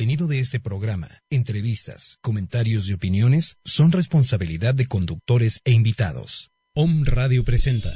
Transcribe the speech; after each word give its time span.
contenido 0.00 0.28
de 0.28 0.38
este 0.38 0.60
programa, 0.60 1.20
entrevistas, 1.28 2.16
comentarios 2.22 2.88
y 2.88 2.94
opiniones 2.94 3.58
son 3.66 3.92
responsabilidad 3.92 4.74
de 4.74 4.86
conductores 4.86 5.60
e 5.66 5.72
invitados. 5.72 6.52
Om 6.74 7.04
Radio 7.04 7.44
presenta. 7.44 7.92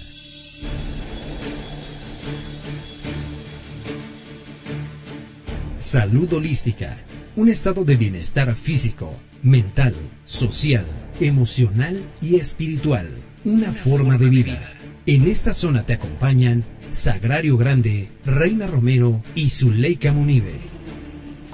Salud 5.76 6.30
holística. 6.34 6.94
Un 7.36 7.48
estado 7.48 7.86
de 7.86 7.96
bienestar 7.96 8.54
físico, 8.54 9.16
mental, 9.42 9.94
social, 10.26 10.84
emocional 11.20 11.98
y 12.20 12.34
espiritual. 12.34 13.08
Una, 13.46 13.72
forma, 13.72 14.18
de 14.18 14.28
vida. 14.28 14.60
En 15.06 15.26
esta 15.26 15.54
zona 15.54 15.86
te 15.86 15.94
acompañan 15.94 16.64
Sagrario 16.90 17.56
Grande, 17.56 18.10
Reina 18.26 18.66
Romero 18.66 19.22
y 19.34 19.48
Zuleika 19.48 20.12
Munive. 20.12 20.73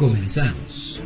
Comenzamos. 0.00 1.02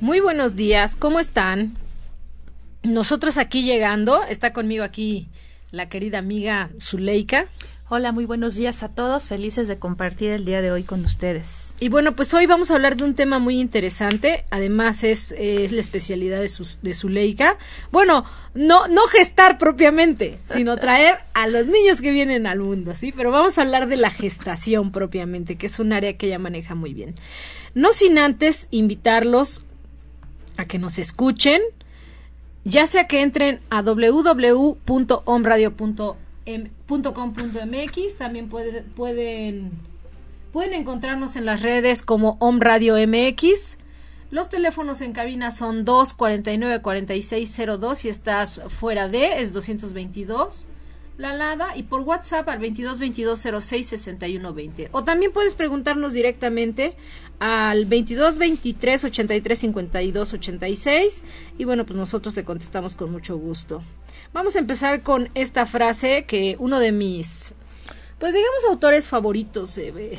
Muy 0.00 0.20
buenos 0.20 0.56
días, 0.56 0.96
¿cómo 0.96 1.20
están? 1.20 1.76
Nosotros 2.82 3.36
aquí 3.36 3.62
llegando, 3.62 4.24
está 4.24 4.54
conmigo 4.54 4.82
aquí 4.82 5.28
la 5.72 5.90
querida 5.90 6.20
amiga 6.20 6.70
Zuleika. 6.80 7.48
Hola, 7.90 8.12
muy 8.12 8.24
buenos 8.24 8.54
días 8.54 8.82
a 8.82 8.88
todos, 8.88 9.24
felices 9.24 9.68
de 9.68 9.78
compartir 9.78 10.30
el 10.30 10.46
día 10.46 10.62
de 10.62 10.72
hoy 10.72 10.84
con 10.84 11.04
ustedes. 11.04 11.74
Y 11.80 11.90
bueno, 11.90 12.16
pues 12.16 12.32
hoy 12.32 12.46
vamos 12.46 12.70
a 12.70 12.76
hablar 12.76 12.96
de 12.96 13.04
un 13.04 13.14
tema 13.14 13.38
muy 13.38 13.60
interesante, 13.60 14.46
además 14.48 15.04
es, 15.04 15.34
la 15.38 15.80
especialidad 15.80 16.40
de, 16.40 16.48
su, 16.48 16.66
de 16.80 16.94
Zuleika. 16.94 17.58
Bueno, 17.92 18.24
no, 18.54 18.88
no 18.88 19.02
gestar 19.08 19.58
propiamente, 19.58 20.38
sino 20.46 20.76
traer 20.78 21.18
a 21.34 21.46
los 21.46 21.66
niños 21.66 22.00
que 22.00 22.10
vienen 22.10 22.46
al 22.46 22.60
mundo, 22.60 22.94
¿sí? 22.94 23.12
Pero 23.14 23.30
vamos 23.30 23.58
a 23.58 23.62
hablar 23.62 23.86
de 23.86 23.98
la 23.98 24.08
gestación 24.08 24.90
propiamente, 24.90 25.56
que 25.56 25.66
es 25.66 25.78
un 25.78 25.92
área 25.92 26.16
que 26.16 26.28
ella 26.28 26.38
maneja 26.38 26.74
muy 26.74 26.94
bien. 26.94 27.16
No 27.74 27.92
sin 27.92 28.16
antes 28.16 28.66
invitarlos 28.70 29.62
a 30.56 30.64
que 30.64 30.78
nos 30.78 30.98
escuchen, 30.98 31.60
ya 32.64 32.86
sea 32.86 33.06
que 33.06 33.20
entren 33.20 33.60
a 33.68 33.82
www.omradio.com 33.82 36.23
.com.mx 36.46 38.16
también 38.18 38.48
pueden 38.48 39.72
pueden 40.52 40.74
encontrarnos 40.74 41.36
en 41.36 41.46
las 41.46 41.62
redes 41.62 42.02
como 42.02 42.36
Om 42.38 42.60
Radio 42.60 42.94
MX. 42.96 43.78
Los 44.30 44.48
teléfonos 44.48 45.00
en 45.00 45.12
cabina 45.12 45.50
son 45.50 45.84
249 45.84 46.80
4602 46.80 47.98
si 47.98 48.08
estás 48.08 48.62
fuera 48.68 49.08
de 49.08 49.42
es 49.42 49.52
222 49.52 50.68
la 51.16 51.32
Lada 51.32 51.76
y 51.76 51.84
por 51.84 52.00
WhatsApp 52.00 52.48
al 52.48 52.58
22 52.58 52.98
22 52.98 53.38
06 53.60 53.86
61 53.86 54.52
20. 54.54 54.88
O 54.92 55.04
también 55.04 55.32
puedes 55.32 55.54
preguntarnos 55.54 56.12
directamente 56.12 56.96
al 57.38 57.84
22 57.86 58.38
23 58.38 59.04
83 59.04 59.58
52 59.58 60.32
86 60.32 61.22
y 61.58 61.64
bueno, 61.64 61.84
pues 61.86 61.96
nosotros 61.96 62.34
te 62.34 62.44
contestamos 62.44 62.94
con 62.94 63.12
mucho 63.12 63.36
gusto. 63.36 63.82
Vamos 64.34 64.56
a 64.56 64.58
empezar 64.58 65.02
con 65.02 65.30
esta 65.36 65.64
frase 65.64 66.24
que 66.24 66.56
uno 66.58 66.80
de 66.80 66.90
mis, 66.90 67.54
pues 68.18 68.34
digamos, 68.34 68.64
autores 68.68 69.06
favoritos, 69.06 69.78
eh, 69.78 70.18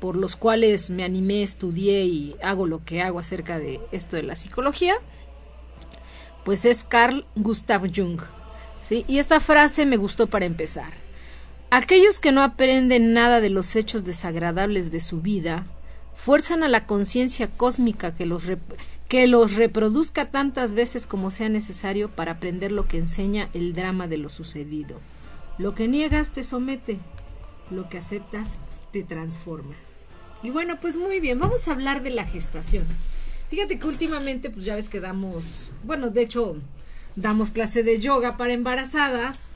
por 0.00 0.16
los 0.16 0.36
cuales 0.36 0.88
me 0.88 1.04
animé, 1.04 1.42
estudié 1.42 2.02
y 2.06 2.34
hago 2.42 2.66
lo 2.66 2.82
que 2.82 3.02
hago 3.02 3.18
acerca 3.18 3.58
de 3.58 3.78
esto 3.92 4.16
de 4.16 4.22
la 4.22 4.36
psicología, 4.36 4.94
pues 6.46 6.64
es 6.64 6.82
Carl 6.82 7.26
Gustav 7.36 7.82
Jung. 7.94 8.22
¿sí? 8.82 9.04
Y 9.06 9.18
esta 9.18 9.38
frase 9.38 9.84
me 9.84 9.98
gustó 9.98 10.28
para 10.28 10.46
empezar. 10.46 10.94
Aquellos 11.68 12.20
que 12.20 12.32
no 12.32 12.42
aprenden 12.42 13.12
nada 13.12 13.42
de 13.42 13.50
los 13.50 13.76
hechos 13.76 14.02
desagradables 14.02 14.90
de 14.90 15.00
su 15.00 15.20
vida, 15.20 15.66
fuerzan 16.14 16.62
a 16.62 16.68
la 16.68 16.86
conciencia 16.86 17.48
cósmica 17.48 18.14
que 18.14 18.24
los, 18.24 18.44
que 19.12 19.26
los 19.26 19.56
reproduzca 19.56 20.30
tantas 20.30 20.72
veces 20.72 21.06
como 21.06 21.30
sea 21.30 21.50
necesario 21.50 22.08
para 22.08 22.32
aprender 22.32 22.72
lo 22.72 22.88
que 22.88 22.96
enseña 22.96 23.50
el 23.52 23.74
drama 23.74 24.08
de 24.08 24.16
lo 24.16 24.30
sucedido. 24.30 24.98
Lo 25.58 25.74
que 25.74 25.86
niegas 25.86 26.30
te 26.30 26.42
somete, 26.42 26.98
lo 27.70 27.90
que 27.90 27.98
aceptas 27.98 28.56
te 28.90 29.02
transforma. 29.02 29.74
Y 30.42 30.48
bueno, 30.48 30.80
pues 30.80 30.96
muy 30.96 31.20
bien, 31.20 31.38
vamos 31.38 31.68
a 31.68 31.72
hablar 31.72 32.02
de 32.02 32.08
la 32.08 32.24
gestación. 32.24 32.86
Fíjate 33.50 33.78
que 33.78 33.86
últimamente, 33.86 34.48
pues 34.48 34.64
ya 34.64 34.76
ves 34.76 34.88
que 34.88 34.98
damos, 34.98 35.72
bueno, 35.84 36.08
de 36.08 36.22
hecho, 36.22 36.56
damos 37.14 37.50
clase 37.50 37.82
de 37.82 38.00
yoga 38.00 38.38
para 38.38 38.54
embarazadas 38.54 39.46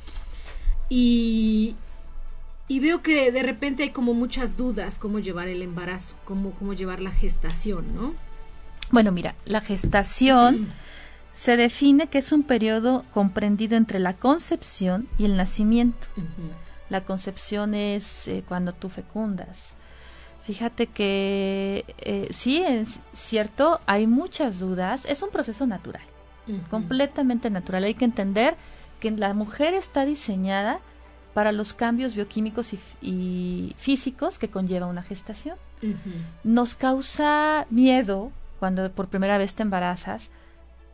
y, 0.91 1.77
y 2.69 2.81
veo 2.81 3.01
que 3.01 3.33
de 3.33 3.43
repente 3.43 3.85
hay 3.85 3.91
como 3.91 4.13
muchas 4.13 4.59
dudas 4.59 4.99
cómo 4.99 5.19
llevar 5.19 5.49
el 5.49 5.63
embarazo, 5.63 6.15
cómo, 6.27 6.51
cómo 6.51 6.75
llevar 6.75 7.01
la 7.01 7.11
gestación, 7.11 7.95
¿no? 7.95 8.26
Bueno, 8.91 9.13
mira, 9.13 9.35
la 9.45 9.61
gestación 9.61 10.69
se 11.35 11.57
define 11.57 12.07
que 12.09 12.19
es 12.19 12.33
un 12.33 12.43
periodo 12.43 13.05
comprendido 13.13 13.77
entre 13.77 13.99
la 13.99 14.15
concepción 14.15 15.09
y 15.19 15.25
el 15.25 15.37
nacimiento. 15.37 16.09
La 16.89 17.05
concepción 17.05 17.75
es 17.75 18.29
eh, 18.29 18.45
cuando 18.49 18.73
tú 18.73 18.89
fecundas. 18.89 19.75
Fíjate 20.45 20.87
que 20.87 21.85
eh, 21.99 22.29
sí, 22.31 22.63
es 22.63 23.01
cierto, 23.13 23.81
hay 23.87 24.07
muchas 24.07 24.61
dudas. 24.61 25.05
Es 25.07 25.23
un 25.23 25.31
proceso 25.31 25.67
natural, 25.67 26.05
completamente 26.71 27.51
natural. 27.51 27.83
Hay 27.83 27.95
que 27.95 28.05
entender 28.05 28.57
que 29.01 29.11
la 29.11 29.35
mujer 29.35 29.75
está 29.75 30.05
diseñada 30.05 30.79
para 31.35 31.51
los 31.51 31.75
cambios 31.75 32.15
bioquímicos 32.15 32.73
y, 33.03 33.75
físicos 33.77 34.39
que 34.39 34.49
conlleva 34.49 34.87
una 34.87 35.03
gestación. 35.03 35.57
Nos 36.45 36.77
causa 36.77 37.67
miedo 37.69 38.31
cuando 38.59 38.91
por 38.93 39.09
primera 39.09 39.39
vez 39.39 39.55
te 39.55 39.63
embarazas, 39.63 40.31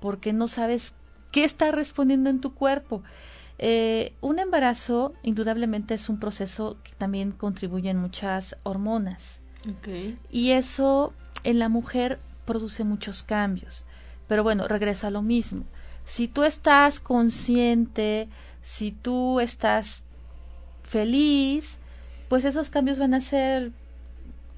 porque 0.01 0.33
no 0.33 0.49
sabes 0.49 0.95
qué 1.31 1.45
está 1.45 1.71
respondiendo 1.71 2.31
en 2.31 2.41
tu 2.41 2.55
cuerpo. 2.55 3.03
Eh, 3.59 4.15
un 4.21 4.39
embarazo 4.39 5.15
indudablemente 5.23 5.95
es 5.95 6.09
un 6.09 6.19
proceso 6.19 6.79
que 6.83 6.93
también 6.99 7.33
contribuye 7.33 7.91
en 7.91 7.99
muchas 7.99 8.57
hormonas. 8.65 9.41
Y 10.31 10.51
eso 10.51 11.13
en 11.45 11.59
la 11.59 11.69
mujer 11.69 12.19
produce 12.45 12.85
muchos 12.85 13.23
cambios. 13.23 13.85
Pero 14.27 14.43
bueno, 14.43 14.67
regreso 14.67 15.07
a 15.07 15.11
lo 15.11 15.23
mismo. 15.23 15.65
Si 16.05 16.27
tú 16.27 16.43
estás 16.43 16.99
consciente, 16.99 18.29
si 18.63 18.91
tú 18.91 19.41
estás 19.41 20.03
feliz, 20.83 21.79
pues 22.29 22.45
esos 22.45 22.71
cambios 22.71 22.99
van 22.99 23.15
a 23.15 23.21
ser 23.21 23.73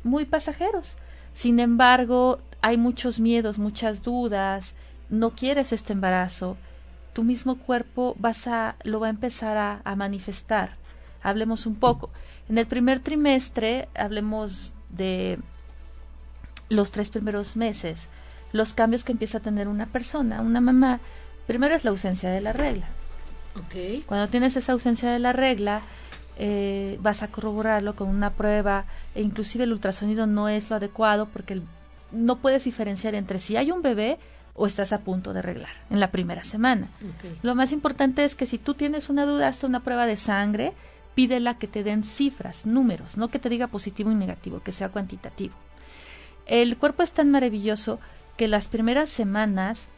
muy 0.03 0.25
pasajeros. 0.25 0.97
Sin 1.35 1.61
embargo, 1.61 2.39
hay 2.63 2.79
muchos 2.79 3.21
miedos, 3.21 3.59
muchas 3.59 4.03
dudas, 4.03 4.75
no 5.11 5.31
quieres 5.31 5.73
este 5.73 5.93
embarazo, 5.93 6.57
tu 7.13 7.25
mismo 7.25 7.57
cuerpo 7.57 8.17
vas 8.19 8.47
a, 8.47 8.77
lo 8.85 9.01
va 9.01 9.09
a 9.09 9.11
empezar 9.11 9.57
a, 9.57 9.83
a 9.85 9.97
manifestar. 9.97 10.77
Hablemos 11.23 11.67
un 11.67 11.77
poco. 11.77 12.11
En 12.49 12.59
el 12.59 12.67
primer 12.67 13.01
trimestre, 13.01 13.89
hablemos 13.95 14.75
de 14.91 15.39
los 16.69 16.91
tres 16.91 17.11
primeros 17.11 17.57
meses, 17.57 18.09
los 18.53 18.75
cambios 18.75 19.05
que 19.05 19.13
empieza 19.13 19.39
a 19.39 19.43
tener 19.43 19.69
una 19.69 19.87
persona, 19.87 20.41
una 20.41 20.61
mamá. 20.61 21.01
Primero 21.47 21.75
es 21.75 21.85
la 21.85 21.91
ausencia 21.91 22.31
de 22.31 22.41
la 22.41 22.53
regla. 22.53 22.89
Okay. 23.67 24.03
Cuando 24.07 24.29
tienes 24.29 24.57
esa 24.57 24.73
ausencia 24.73 25.11
de 25.11 25.19
la 25.19 25.33
regla, 25.33 25.83
eh, 26.37 26.99
vas 27.01 27.23
a 27.23 27.29
corroborarlo 27.29 27.95
con 27.95 28.09
una 28.09 28.31
prueba 28.31 28.87
e 29.15 29.23
inclusive 29.23 29.65
el 29.65 29.73
ultrasonido 29.73 30.27
no 30.27 30.49
es 30.49 30.71
lo 30.71 30.77
adecuado 30.77 31.27
porque 31.27 31.55
el 31.55 31.63
no 32.15 32.37
puedes 32.37 32.65
diferenciar 32.65 33.15
entre 33.15 33.39
si 33.39 33.57
hay 33.57 33.71
un 33.71 33.83
bebé 33.83 34.19
o 34.55 34.67
estás 34.67 34.93
a 34.93 35.01
punto 35.01 35.33
de 35.33 35.41
arreglar 35.41 35.73
en 35.91 35.99
la 36.01 36.13
primera 36.13 36.45
semana. 36.45 36.89
Lo 37.43 37.55
más 37.55 37.73
importante 37.73 38.25
es 38.25 38.37
que 38.37 38.47
si 38.47 38.59
tú 38.59 38.75
tienes 38.75 39.09
una 39.09 39.27
duda, 39.27 39.49
hasta 39.49 39.67
una 39.67 39.81
prueba 39.81 40.07
de 40.07 40.17
sangre, 40.17 40.73
pídela 41.15 41.59
que 41.59 41.67
te 41.67 41.83
den 41.83 42.05
cifras, 42.05 42.65
números, 42.65 43.17
no 43.17 43.29
que 43.29 43.41
te 43.41 43.49
diga 43.49 43.67
positivo 43.67 44.13
y 44.13 44.15
negativo, 44.15 44.63
que 44.63 44.73
sea 44.73 44.91
cuantitativo. 44.91 45.55
El 46.47 46.77
cuerpo 46.77 47.03
es 47.03 47.13
tan 47.13 47.31
maravilloso 47.31 47.99
que 48.37 48.49
las 48.49 48.69
primeras 48.69 49.11
semanas 49.11 49.89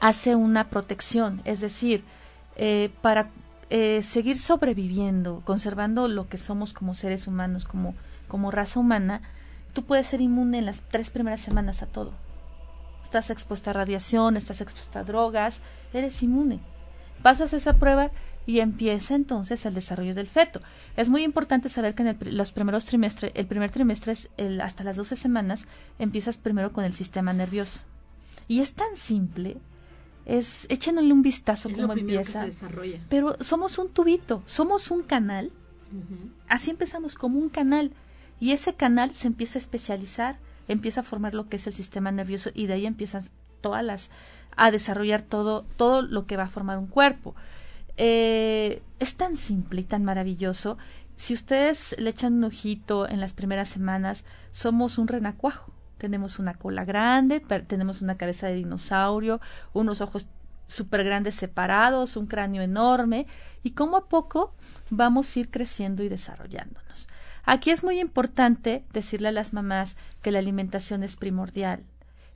hace 0.00 0.34
una 0.34 0.68
protección, 0.68 1.42
es 1.44 1.60
decir, 1.60 2.04
eh, 2.56 2.90
para 3.02 3.30
eh, 3.70 4.02
seguir 4.02 4.38
sobreviviendo, 4.38 5.42
conservando 5.44 6.08
lo 6.08 6.28
que 6.28 6.38
somos 6.38 6.72
como 6.72 6.94
seres 6.94 7.26
humanos, 7.26 7.64
como, 7.64 7.94
como 8.26 8.50
raza 8.50 8.80
humana, 8.80 9.22
tú 9.72 9.84
puedes 9.84 10.06
ser 10.06 10.20
inmune 10.20 10.58
en 10.58 10.66
las 10.66 10.80
tres 10.80 11.10
primeras 11.10 11.40
semanas 11.40 11.82
a 11.82 11.86
todo. 11.86 12.12
Estás 13.04 13.30
expuesto 13.30 13.70
a 13.70 13.74
radiación, 13.74 14.36
estás 14.36 14.60
expuesto 14.60 14.98
a 14.98 15.04
drogas, 15.04 15.60
eres 15.92 16.22
inmune. 16.22 16.60
Pasas 17.22 17.52
esa 17.52 17.74
prueba 17.74 18.10
y 18.46 18.60
empieza 18.60 19.14
entonces 19.14 19.66
el 19.66 19.74
desarrollo 19.74 20.14
del 20.14 20.26
feto. 20.26 20.60
Es 20.96 21.10
muy 21.10 21.22
importante 21.22 21.68
saber 21.68 21.94
que 21.94 22.02
en 22.02 22.18
los 22.36 22.52
primeros 22.52 22.86
trimestres, 22.86 23.32
el 23.34 23.46
primer 23.46 23.70
trimestre 23.70 24.12
es 24.12 24.30
hasta 24.62 24.84
las 24.84 24.96
12 24.96 25.16
semanas, 25.16 25.66
empiezas 25.98 26.38
primero 26.38 26.72
con 26.72 26.84
el 26.84 26.94
sistema 26.94 27.32
nervioso. 27.32 27.82
Y 28.46 28.60
es 28.60 28.72
tan 28.72 28.96
simple, 28.96 29.58
es 30.28 30.66
échenle 30.68 31.12
un 31.12 31.22
vistazo 31.22 31.68
Es 31.68 31.74
cómo 31.74 31.88
lo 31.88 31.92
primero 31.94 32.20
que 32.22 32.28
empieza. 32.28 32.40
se 32.40 32.46
desarrolla. 32.46 33.00
Pero 33.08 33.36
somos 33.40 33.78
un 33.78 33.88
tubito, 33.88 34.42
somos 34.46 34.90
un 34.92 35.02
canal. 35.02 35.50
Así 36.48 36.70
empezamos 36.70 37.14
como 37.14 37.38
un 37.38 37.48
canal. 37.48 37.92
Y 38.38 38.52
ese 38.52 38.74
canal 38.74 39.10
se 39.12 39.26
empieza 39.26 39.58
a 39.58 39.62
especializar, 39.62 40.38
empieza 40.68 41.00
a 41.00 41.04
formar 41.04 41.34
lo 41.34 41.48
que 41.48 41.56
es 41.56 41.66
el 41.66 41.72
sistema 41.72 42.12
nervioso 42.12 42.50
y 42.54 42.66
de 42.66 42.74
ahí 42.74 42.86
empiezan 42.86 43.24
todas 43.62 43.82
las 43.82 44.10
a 44.56 44.70
desarrollar 44.70 45.22
todo 45.22 45.64
todo 45.76 46.02
lo 46.02 46.26
que 46.26 46.36
va 46.36 46.44
a 46.44 46.48
formar 46.48 46.78
un 46.78 46.86
cuerpo. 46.88 47.34
Eh, 47.96 48.82
es 49.00 49.16
tan 49.16 49.36
simple 49.36 49.80
y 49.80 49.84
tan 49.84 50.04
maravilloso. 50.04 50.76
Si 51.16 51.32
ustedes 51.34 51.96
le 51.98 52.10
echan 52.10 52.34
un 52.34 52.44
ojito 52.44 53.08
en 53.08 53.20
las 53.20 53.32
primeras 53.32 53.68
semanas, 53.68 54.24
somos 54.52 54.98
un 54.98 55.08
renacuajo. 55.08 55.72
Tenemos 55.98 56.38
una 56.38 56.54
cola 56.54 56.84
grande, 56.84 57.40
tenemos 57.66 58.02
una 58.02 58.16
cabeza 58.16 58.46
de 58.46 58.54
dinosaurio, 58.54 59.40
unos 59.72 60.00
ojos 60.00 60.26
súper 60.66 61.04
grandes 61.04 61.34
separados, 61.34 62.16
un 62.16 62.26
cráneo 62.26 62.62
enorme, 62.62 63.26
y 63.62 63.72
como 63.72 63.96
a 63.96 64.08
poco 64.08 64.54
vamos 64.90 65.34
a 65.34 65.40
ir 65.40 65.50
creciendo 65.50 66.02
y 66.02 66.08
desarrollándonos. 66.08 67.08
Aquí 67.44 67.70
es 67.70 67.82
muy 67.82 67.98
importante 67.98 68.84
decirle 68.92 69.28
a 69.28 69.32
las 69.32 69.52
mamás 69.52 69.96
que 70.22 70.30
la 70.30 70.38
alimentación 70.38 71.02
es 71.02 71.16
primordial. 71.16 71.82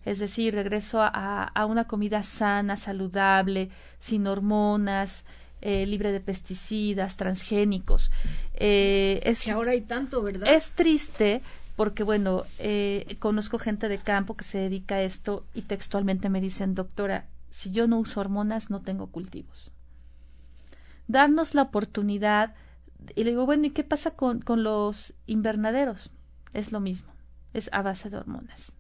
Es 0.05 0.19
decir, 0.19 0.55
regreso 0.55 1.01
a, 1.03 1.45
a 1.45 1.67
una 1.67 1.87
comida 1.87 2.23
sana, 2.23 2.77
saludable, 2.77 3.71
sin 4.01 4.27
hormonas, 4.27 5.25
eh, 5.65 5.87
libre 5.87 6.11
de 6.11 6.21
pesticidas, 6.21 7.17
transgénicos. 7.17 8.11
Eh, 8.55 9.21
es, 9.23 9.43
Que 9.43 9.53
ahora 9.53 9.71
hay 9.71 9.83
tanto, 9.83 10.21
¿verdad? 10.21 10.53
es 10.53 10.71
triste 10.71 11.41
porque, 11.83 12.05
bueno, 12.05 12.45
eh, 12.61 13.17
conozco 13.19 13.59
gente 13.59 13.89
de 13.89 13.99
campo 13.99 14.37
que 14.37 14.45
se 14.45 14.59
dedica 14.59 14.95
a 14.95 15.03
esto 15.03 15.45
y 15.53 15.63
textualmente 15.63 16.29
me 16.29 16.41
dicen, 16.41 16.77
doctora, 16.77 17.27
si 17.51 17.73
yo 17.73 17.89
no 17.89 17.99
uso 17.99 18.21
hormonas, 18.21 18.71
no 18.71 18.83
tengo 18.83 19.09
cultivos. 19.09 19.73
Darnos 21.09 21.57
la 21.57 21.63
oportunidad. 21.63 22.55
Y 23.17 23.25
le 23.25 23.31
digo, 23.31 23.47
bueno, 23.47 23.67
¿y 23.67 23.71
qué 23.71 23.83
pasa 23.83 24.13
con, 24.13 24.43
con 24.43 24.63
los 24.63 25.15
invernaderos? 25.27 26.13
Es 26.53 26.71
lo 26.71 26.79
mismo, 26.79 27.13
es 27.53 27.69
a 27.73 27.83
base 27.83 28.11
de 28.11 28.19
hormonas. 28.19 28.77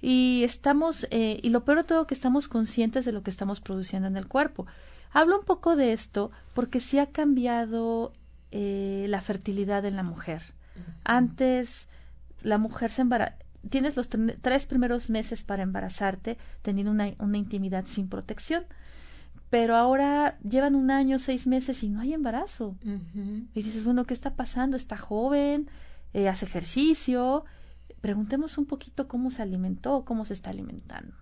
Y 0.00 0.44
estamos, 0.44 1.06
eh, 1.10 1.40
y 1.42 1.50
lo 1.50 1.66
peor 1.66 1.76
de 1.76 1.84
todo 1.84 2.06
que 2.06 2.14
estamos 2.14 2.48
conscientes 2.48 3.04
de 3.04 3.12
lo 3.12 3.22
que 3.22 3.28
estamos 3.28 3.60
produciendo 3.60 4.08
en 4.08 4.16
el 4.16 4.28
cuerpo. 4.28 4.66
Hablo 5.10 5.40
un 5.40 5.44
poco 5.44 5.76
de 5.76 5.92
esto 5.92 6.30
porque 6.54 6.80
sí 6.80 6.98
ha 6.98 7.10
cambiado 7.10 8.14
eh, 8.50 9.04
la 9.10 9.20
fertilidad 9.20 9.84
en 9.84 9.96
la 9.96 10.02
mujer. 10.02 10.54
Antes 11.04 11.88
la 12.42 12.58
mujer 12.58 12.90
se 12.90 13.02
embara 13.02 13.36
tienes 13.70 13.96
los 13.96 14.10
tre- 14.10 14.36
tres 14.42 14.66
primeros 14.66 15.08
meses 15.08 15.44
para 15.44 15.62
embarazarte 15.62 16.36
teniendo 16.62 16.90
una, 16.90 17.12
una 17.18 17.38
intimidad 17.38 17.84
sin 17.86 18.08
protección, 18.08 18.64
pero 19.50 19.76
ahora 19.76 20.36
llevan 20.42 20.74
un 20.74 20.90
año, 20.90 21.18
seis 21.20 21.46
meses 21.46 21.82
y 21.84 21.88
no 21.88 22.00
hay 22.00 22.12
embarazo. 22.12 22.74
Y 23.54 23.62
dices, 23.62 23.84
bueno, 23.84 24.04
¿qué 24.04 24.14
está 24.14 24.34
pasando? 24.34 24.76
Está 24.76 24.96
joven, 24.96 25.68
eh, 26.12 26.28
hace 26.28 26.46
ejercicio. 26.46 27.44
Preguntemos 28.00 28.58
un 28.58 28.66
poquito 28.66 29.06
cómo 29.06 29.30
se 29.30 29.42
alimentó, 29.42 30.04
cómo 30.04 30.24
se 30.24 30.34
está 30.34 30.50
alimentando. 30.50 31.14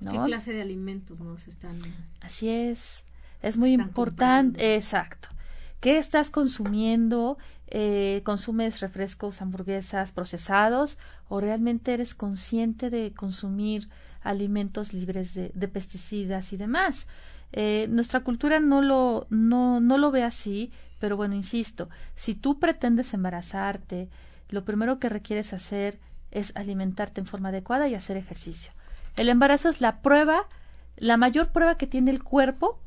¿Qué 0.00 0.16
clase 0.26 0.52
de 0.52 0.62
alimentos 0.62 1.18
nos 1.20 1.48
están? 1.48 1.78
Así 2.20 2.48
es. 2.48 3.04
Es 3.40 3.56
muy 3.56 3.70
importante. 3.72 3.94
comprando. 3.94 4.58
Exacto. 4.60 5.28
¿Qué 5.80 5.98
estás 5.98 6.30
consumiendo? 6.30 7.38
Eh, 7.74 8.20
¿Consumes 8.22 8.80
refrescos, 8.80 9.40
hamburguesas 9.40 10.12
procesados? 10.12 10.98
¿O 11.30 11.40
realmente 11.40 11.94
eres 11.94 12.14
consciente 12.14 12.90
de 12.90 13.14
consumir 13.14 13.88
alimentos 14.20 14.92
libres 14.92 15.32
de, 15.32 15.52
de 15.54 15.68
pesticidas 15.68 16.52
y 16.52 16.58
demás? 16.58 17.06
Eh, 17.52 17.86
nuestra 17.88 18.20
cultura 18.20 18.60
no 18.60 18.82
lo, 18.82 19.26
no, 19.30 19.80
no 19.80 19.96
lo 19.96 20.10
ve 20.10 20.22
así, 20.22 20.70
pero 20.98 21.16
bueno, 21.16 21.34
insisto, 21.34 21.88
si 22.14 22.34
tú 22.34 22.58
pretendes 22.58 23.14
embarazarte, 23.14 24.10
lo 24.50 24.66
primero 24.66 24.98
que 24.98 25.08
requieres 25.08 25.54
hacer 25.54 25.98
es 26.30 26.54
alimentarte 26.56 27.22
en 27.22 27.26
forma 27.26 27.48
adecuada 27.48 27.88
y 27.88 27.94
hacer 27.94 28.18
ejercicio. 28.18 28.72
El 29.16 29.30
embarazo 29.30 29.70
es 29.70 29.80
la 29.80 30.02
prueba, 30.02 30.46
la 30.96 31.16
mayor 31.16 31.52
prueba 31.52 31.78
que 31.78 31.86
tiene 31.86 32.10
el 32.10 32.22
cuerpo 32.22 32.78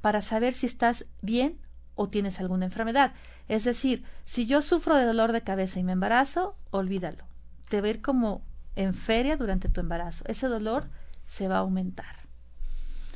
para 0.00 0.20
saber 0.20 0.52
si 0.52 0.66
estás 0.66 1.06
bien 1.22 1.60
o 1.96 2.08
tienes 2.08 2.38
alguna 2.38 2.66
enfermedad. 2.66 3.12
Es 3.48 3.64
decir, 3.64 4.04
si 4.24 4.46
yo 4.46 4.62
sufro 4.62 4.94
de 4.96 5.04
dolor 5.04 5.32
de 5.32 5.42
cabeza 5.42 5.80
y 5.80 5.84
me 5.84 5.92
embarazo, 5.92 6.56
olvídalo. 6.70 7.24
Te 7.68 7.80
va 7.80 7.88
a 7.88 7.90
ir 7.90 8.02
como 8.02 8.42
en 8.76 8.94
feria 8.94 9.36
durante 9.36 9.68
tu 9.68 9.80
embarazo. 9.80 10.22
Ese 10.28 10.46
dolor 10.46 10.88
se 11.26 11.48
va 11.48 11.56
a 11.56 11.60
aumentar. 11.60 12.14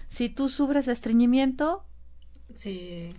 Si 0.08 0.28
tú 0.28 0.48
sufres 0.48 0.86
de 0.86 0.92
estreñimiento, 0.92 1.84
Sí. 2.54 3.10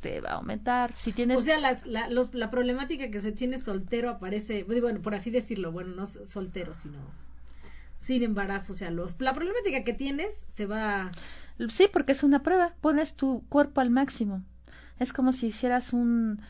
te 0.00 0.20
va 0.20 0.30
a 0.30 0.34
aumentar. 0.34 0.92
Si 0.94 1.10
tienes 1.12 1.40
O 1.40 1.42
sea, 1.42 1.58
las- 1.58 1.84
la, 1.86 2.08
los- 2.08 2.34
la 2.34 2.50
problemática 2.50 3.10
que 3.10 3.20
se 3.20 3.32
tiene 3.32 3.58
soltero 3.58 4.10
aparece, 4.10 4.62
bueno, 4.64 5.00
por 5.02 5.14
así 5.14 5.30
decirlo, 5.30 5.72
bueno, 5.72 5.94
no 5.96 6.06
soltero, 6.06 6.74
sino 6.74 6.98
sin 7.98 8.22
embarazo. 8.22 8.74
O 8.74 8.76
sea, 8.76 8.90
los, 8.90 9.20
la 9.20 9.32
problemática 9.32 9.82
que 9.82 9.92
tienes 9.94 10.46
se 10.52 10.66
va. 10.66 11.10
Sí, 11.70 11.88
porque 11.92 12.12
es 12.12 12.22
una 12.22 12.42
prueba. 12.42 12.74
Pones 12.80 13.14
tu 13.14 13.44
cuerpo 13.48 13.80
al 13.80 13.90
máximo. 13.90 14.44
Es 14.98 15.12
como 15.12 15.32
si 15.32 15.48
hicieras 15.48 15.92
un, 15.92 16.40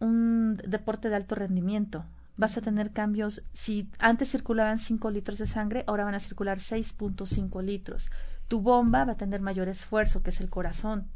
un 0.00 0.54
deporte 0.66 1.08
de 1.08 1.16
alto 1.16 1.34
rendimiento. 1.34 2.04
Vas 2.36 2.56
a 2.56 2.60
tener 2.60 2.92
cambios. 2.92 3.42
Si 3.52 3.88
antes 3.98 4.30
circulaban 4.30 4.78
5 4.78 5.10
litros 5.10 5.38
de 5.38 5.46
sangre, 5.46 5.84
ahora 5.86 6.04
van 6.04 6.14
a 6.14 6.20
circular 6.20 6.58
6.5 6.58 7.62
litros. 7.62 8.10
Tu 8.48 8.60
bomba 8.60 9.04
va 9.04 9.12
a 9.12 9.16
tener 9.16 9.40
mayor 9.40 9.68
esfuerzo, 9.68 10.22
que 10.22 10.30
es 10.30 10.40
el 10.40 10.50
corazón. 10.50 11.08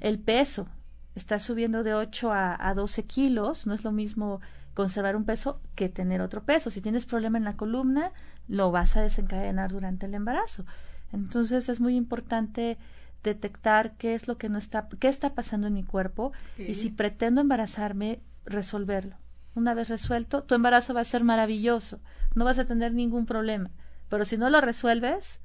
El 0.00 0.18
peso. 0.18 0.68
Está 1.14 1.38
subiendo 1.38 1.82
de 1.82 1.94
8 1.94 2.32
a, 2.32 2.68
a 2.68 2.74
12 2.74 3.04
kilos. 3.04 3.66
No 3.66 3.74
es 3.74 3.84
lo 3.84 3.92
mismo 3.92 4.40
conservar 4.74 5.16
un 5.16 5.24
peso 5.24 5.60
que 5.74 5.88
tener 5.88 6.20
otro 6.20 6.44
peso. 6.44 6.70
Si 6.70 6.80
tienes 6.80 7.06
problema 7.06 7.38
en 7.38 7.44
la 7.44 7.56
columna, 7.56 8.12
lo 8.48 8.70
vas 8.70 8.96
a 8.96 9.02
desencadenar 9.02 9.72
durante 9.72 10.06
el 10.06 10.14
embarazo. 10.14 10.66
Entonces 11.12 11.68
es 11.68 11.80
muy 11.80 11.96
importante 11.96 12.76
detectar 13.22 13.96
qué 13.96 14.14
es 14.14 14.28
lo 14.28 14.38
que 14.38 14.48
no 14.48 14.58
está, 14.58 14.88
qué 15.00 15.08
está 15.08 15.34
pasando 15.34 15.66
en 15.66 15.74
mi 15.74 15.82
cuerpo 15.82 16.32
y 16.58 16.74
si 16.74 16.90
pretendo 16.90 17.40
embarazarme, 17.40 18.20
resolverlo. 18.44 19.16
Una 19.54 19.74
vez 19.74 19.88
resuelto, 19.88 20.44
tu 20.44 20.54
embarazo 20.54 20.94
va 20.94 21.00
a 21.00 21.04
ser 21.04 21.24
maravilloso, 21.24 22.00
no 22.34 22.44
vas 22.44 22.58
a 22.58 22.66
tener 22.66 22.92
ningún 22.92 23.26
problema. 23.26 23.70
Pero 24.08 24.24
si 24.24 24.36
no 24.36 24.50
lo 24.50 24.60
resuelves, 24.60 25.40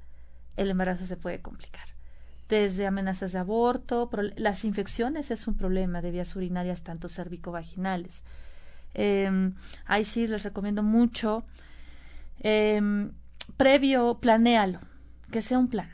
el 0.56 0.70
embarazo 0.70 1.06
se 1.06 1.16
puede 1.16 1.40
complicar. 1.40 1.88
Desde 2.48 2.86
amenazas 2.86 3.32
de 3.32 3.38
aborto, 3.38 4.10
las 4.36 4.64
infecciones 4.64 5.30
es 5.30 5.48
un 5.48 5.56
problema 5.56 6.02
de 6.02 6.10
vías 6.10 6.36
urinarias, 6.36 6.82
tanto 6.82 7.08
cervicovaginales. 7.08 8.22
Eh, 8.94 9.50
ahí 9.86 10.04
sí 10.04 10.26
les 10.26 10.42
recomiendo 10.42 10.82
mucho. 10.82 11.44
Eh, 12.40 13.10
previo, 13.56 14.18
planéalo, 14.20 14.80
que 15.30 15.40
sea 15.40 15.58
un 15.58 15.68
plan. 15.68 15.88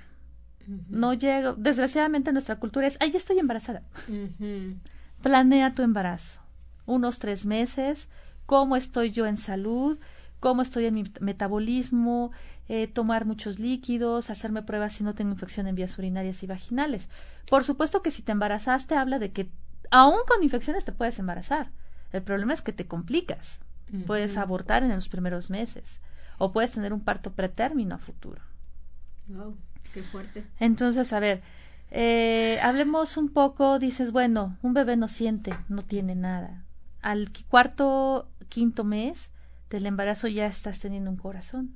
No 0.88 1.14
llego, 1.14 1.54
desgraciadamente 1.54 2.32
nuestra 2.32 2.56
cultura 2.56 2.86
es, 2.86 2.96
ay, 3.00 3.10
ya 3.10 3.18
estoy 3.18 3.38
embarazada. 3.38 3.82
Planea 5.22 5.74
tu 5.74 5.82
embarazo. 5.82 6.40
Unos 6.84 7.18
tres 7.18 7.46
meses, 7.46 8.08
cómo 8.46 8.76
estoy 8.76 9.10
yo 9.10 9.26
en 9.26 9.36
salud, 9.36 9.98
cómo 10.40 10.62
estoy 10.62 10.86
en 10.86 10.94
mi 10.94 11.04
metabolismo, 11.20 12.32
eh, 12.68 12.86
tomar 12.86 13.24
muchos 13.24 13.58
líquidos, 13.58 14.30
hacerme 14.30 14.62
pruebas 14.62 14.92
si 14.92 15.04
no 15.04 15.14
tengo 15.14 15.32
infección 15.32 15.66
en 15.66 15.74
vías 15.74 15.98
urinarias 15.98 16.42
y 16.42 16.46
vaginales. 16.46 17.08
Por 17.48 17.64
supuesto 17.64 18.02
que 18.02 18.10
si 18.10 18.22
te 18.22 18.32
embarazaste 18.32 18.94
habla 18.94 19.18
de 19.18 19.32
que 19.32 19.50
aún 19.90 20.18
con 20.26 20.42
infecciones 20.42 20.84
te 20.84 20.92
puedes 20.92 21.18
embarazar. 21.18 21.70
El 22.12 22.22
problema 22.22 22.52
es 22.52 22.62
que 22.62 22.72
te 22.72 22.86
complicas. 22.86 23.60
Puedes 24.06 24.36
abortar 24.36 24.82
en 24.82 24.90
los 24.90 25.08
primeros 25.08 25.48
meses 25.48 26.00
o 26.36 26.52
puedes 26.52 26.72
tener 26.72 26.92
un 26.92 27.00
parto 27.00 27.32
pretérmino 27.32 27.94
a 27.94 27.98
futuro. 27.98 28.42
Wow, 29.28 29.56
qué 29.92 30.02
fuerte. 30.02 30.44
Entonces, 30.58 31.12
a 31.12 31.20
ver, 31.20 31.42
eh, 31.90 32.58
hablemos 32.62 33.16
un 33.16 33.28
poco, 33.28 33.78
dices, 33.78 34.12
bueno, 34.12 34.56
un 34.62 34.74
bebé 34.74 34.96
no 34.96 35.08
siente, 35.08 35.54
no 35.68 35.82
tiene 35.82 36.14
nada. 36.14 36.64
Al 37.00 37.30
cuarto, 37.48 38.28
quinto 38.48 38.84
mes 38.84 39.30
del 39.70 39.86
embarazo 39.86 40.28
ya 40.28 40.46
estás 40.46 40.78
teniendo 40.78 41.10
un 41.10 41.16
corazón. 41.16 41.74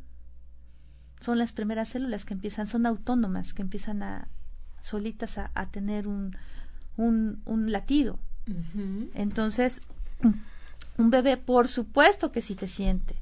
Son 1.21 1.39
las 1.39 1.53
primeras 1.53 1.91
células 1.91 2.25
que 2.25 2.35
empiezan, 2.35 2.67
son 2.67 2.85
autónomas, 2.87 3.55
que 3.55 3.63
empiezan 3.63 4.03
a 4.03 4.29
solitas 4.81 5.39
a, 5.39 5.51
a 5.55 5.67
tener 5.67 6.09
un, 6.09 6.37
un, 6.97 7.41
un 7.47 7.71
latido. 7.71 8.19
Entonces, 9.15 9.83
un 10.99 11.11
bebé, 11.11 11.37
por 11.37 11.69
supuesto 11.69 12.33
que 12.33 12.43
sí 12.43 12.57
te 12.57 12.67
siente. 12.67 13.15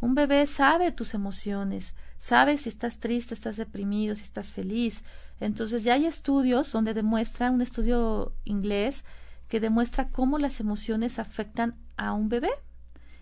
Un 0.00 0.14
bebé 0.14 0.46
sabe 0.46 0.92
tus 0.92 1.14
emociones, 1.14 1.94
sabe 2.18 2.58
si 2.58 2.68
estás 2.68 2.98
triste, 2.98 3.34
estás 3.34 3.56
deprimido, 3.56 4.14
si 4.14 4.22
estás 4.22 4.52
feliz. 4.52 5.04
Entonces, 5.40 5.84
ya 5.84 5.94
hay 5.94 6.06
estudios 6.06 6.70
donde 6.72 6.94
demuestra, 6.94 7.50
un 7.50 7.62
estudio 7.62 8.32
inglés, 8.44 9.04
que 9.48 9.60
demuestra 9.60 10.08
cómo 10.08 10.38
las 10.38 10.60
emociones 10.60 11.18
afectan 11.18 11.74
a 11.96 12.12
un 12.12 12.28
bebé 12.28 12.50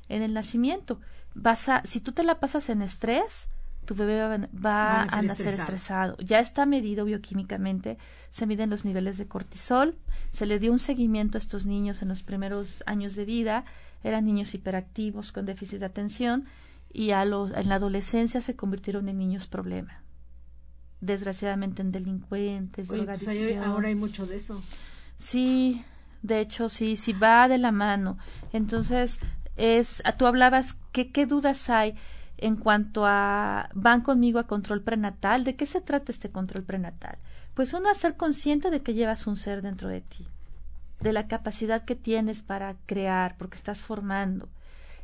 en 0.08 0.22
el 0.22 0.32
nacimiento. 0.34 1.00
Vas 1.34 1.68
a, 1.68 1.82
si 1.84 2.00
tú 2.00 2.12
te 2.12 2.24
la 2.24 2.40
pasas 2.40 2.68
en 2.68 2.82
estrés, 2.82 3.48
tu 3.84 3.94
bebé 3.94 4.48
va, 4.52 5.02
a, 5.02 5.22
nacer 5.22 5.48
estresado. 5.48 6.16
Ya 6.18 6.40
está 6.40 6.66
medido 6.66 7.04
bioquímicamente, 7.04 7.98
se 8.30 8.46
miden 8.46 8.70
los 8.70 8.84
niveles 8.84 9.18
de 9.18 9.26
cortisol, 9.26 9.96
se 10.32 10.46
le 10.46 10.58
dio 10.58 10.72
un 10.72 10.78
seguimiento 10.78 11.38
a 11.38 11.40
estos 11.40 11.66
niños 11.66 12.02
en 12.02 12.08
los 12.08 12.22
primeros 12.22 12.82
años 12.86 13.14
de 13.14 13.24
vida, 13.24 13.64
eran 14.02 14.24
niños 14.24 14.54
hiperactivos 14.54 15.32
con 15.32 15.46
déficit 15.46 15.80
de 15.80 15.86
atención 15.86 16.46
y 16.92 17.10
a 17.10 17.24
los, 17.24 17.52
en 17.52 17.68
la 17.68 17.76
adolescencia 17.76 18.40
se 18.40 18.56
convirtieron 18.56 19.08
en 19.08 19.18
niños 19.18 19.46
problema. 19.46 20.02
Desgraciadamente 21.00 21.82
en 21.82 21.92
delincuentes, 21.92 22.90
Oye, 22.90 23.04
pues 23.04 23.56
ahora 23.58 23.88
hay 23.88 23.94
mucho 23.94 24.26
de 24.26 24.36
eso. 24.36 24.62
Sí, 25.18 25.84
de 26.22 26.40
hecho 26.40 26.68
sí, 26.68 26.96
sí 26.96 27.12
va 27.12 27.48
de 27.48 27.58
la 27.58 27.72
mano. 27.72 28.18
Entonces, 28.52 29.20
es, 29.56 30.02
tú 30.18 30.26
hablabas, 30.26 30.78
¿qué, 30.92 31.12
qué 31.12 31.26
dudas 31.26 31.68
hay? 31.70 31.94
en 32.38 32.56
cuanto 32.56 33.06
a 33.06 33.70
van 33.74 34.02
conmigo 34.02 34.38
a 34.38 34.46
control 34.46 34.82
prenatal, 34.82 35.44
¿de 35.44 35.56
qué 35.56 35.66
se 35.66 35.80
trata 35.80 36.12
este 36.12 36.30
control 36.30 36.64
prenatal? 36.64 37.18
Pues 37.54 37.72
uno 37.72 37.88
a 37.88 37.94
ser 37.94 38.16
consciente 38.16 38.70
de 38.70 38.82
que 38.82 38.94
llevas 38.94 39.26
un 39.26 39.36
ser 39.36 39.62
dentro 39.62 39.88
de 39.88 40.02
ti, 40.02 40.26
de 41.00 41.12
la 41.12 41.28
capacidad 41.28 41.84
que 41.84 41.94
tienes 41.94 42.42
para 42.42 42.76
crear, 42.86 43.36
porque 43.38 43.56
estás 43.56 43.80
formando, 43.80 44.48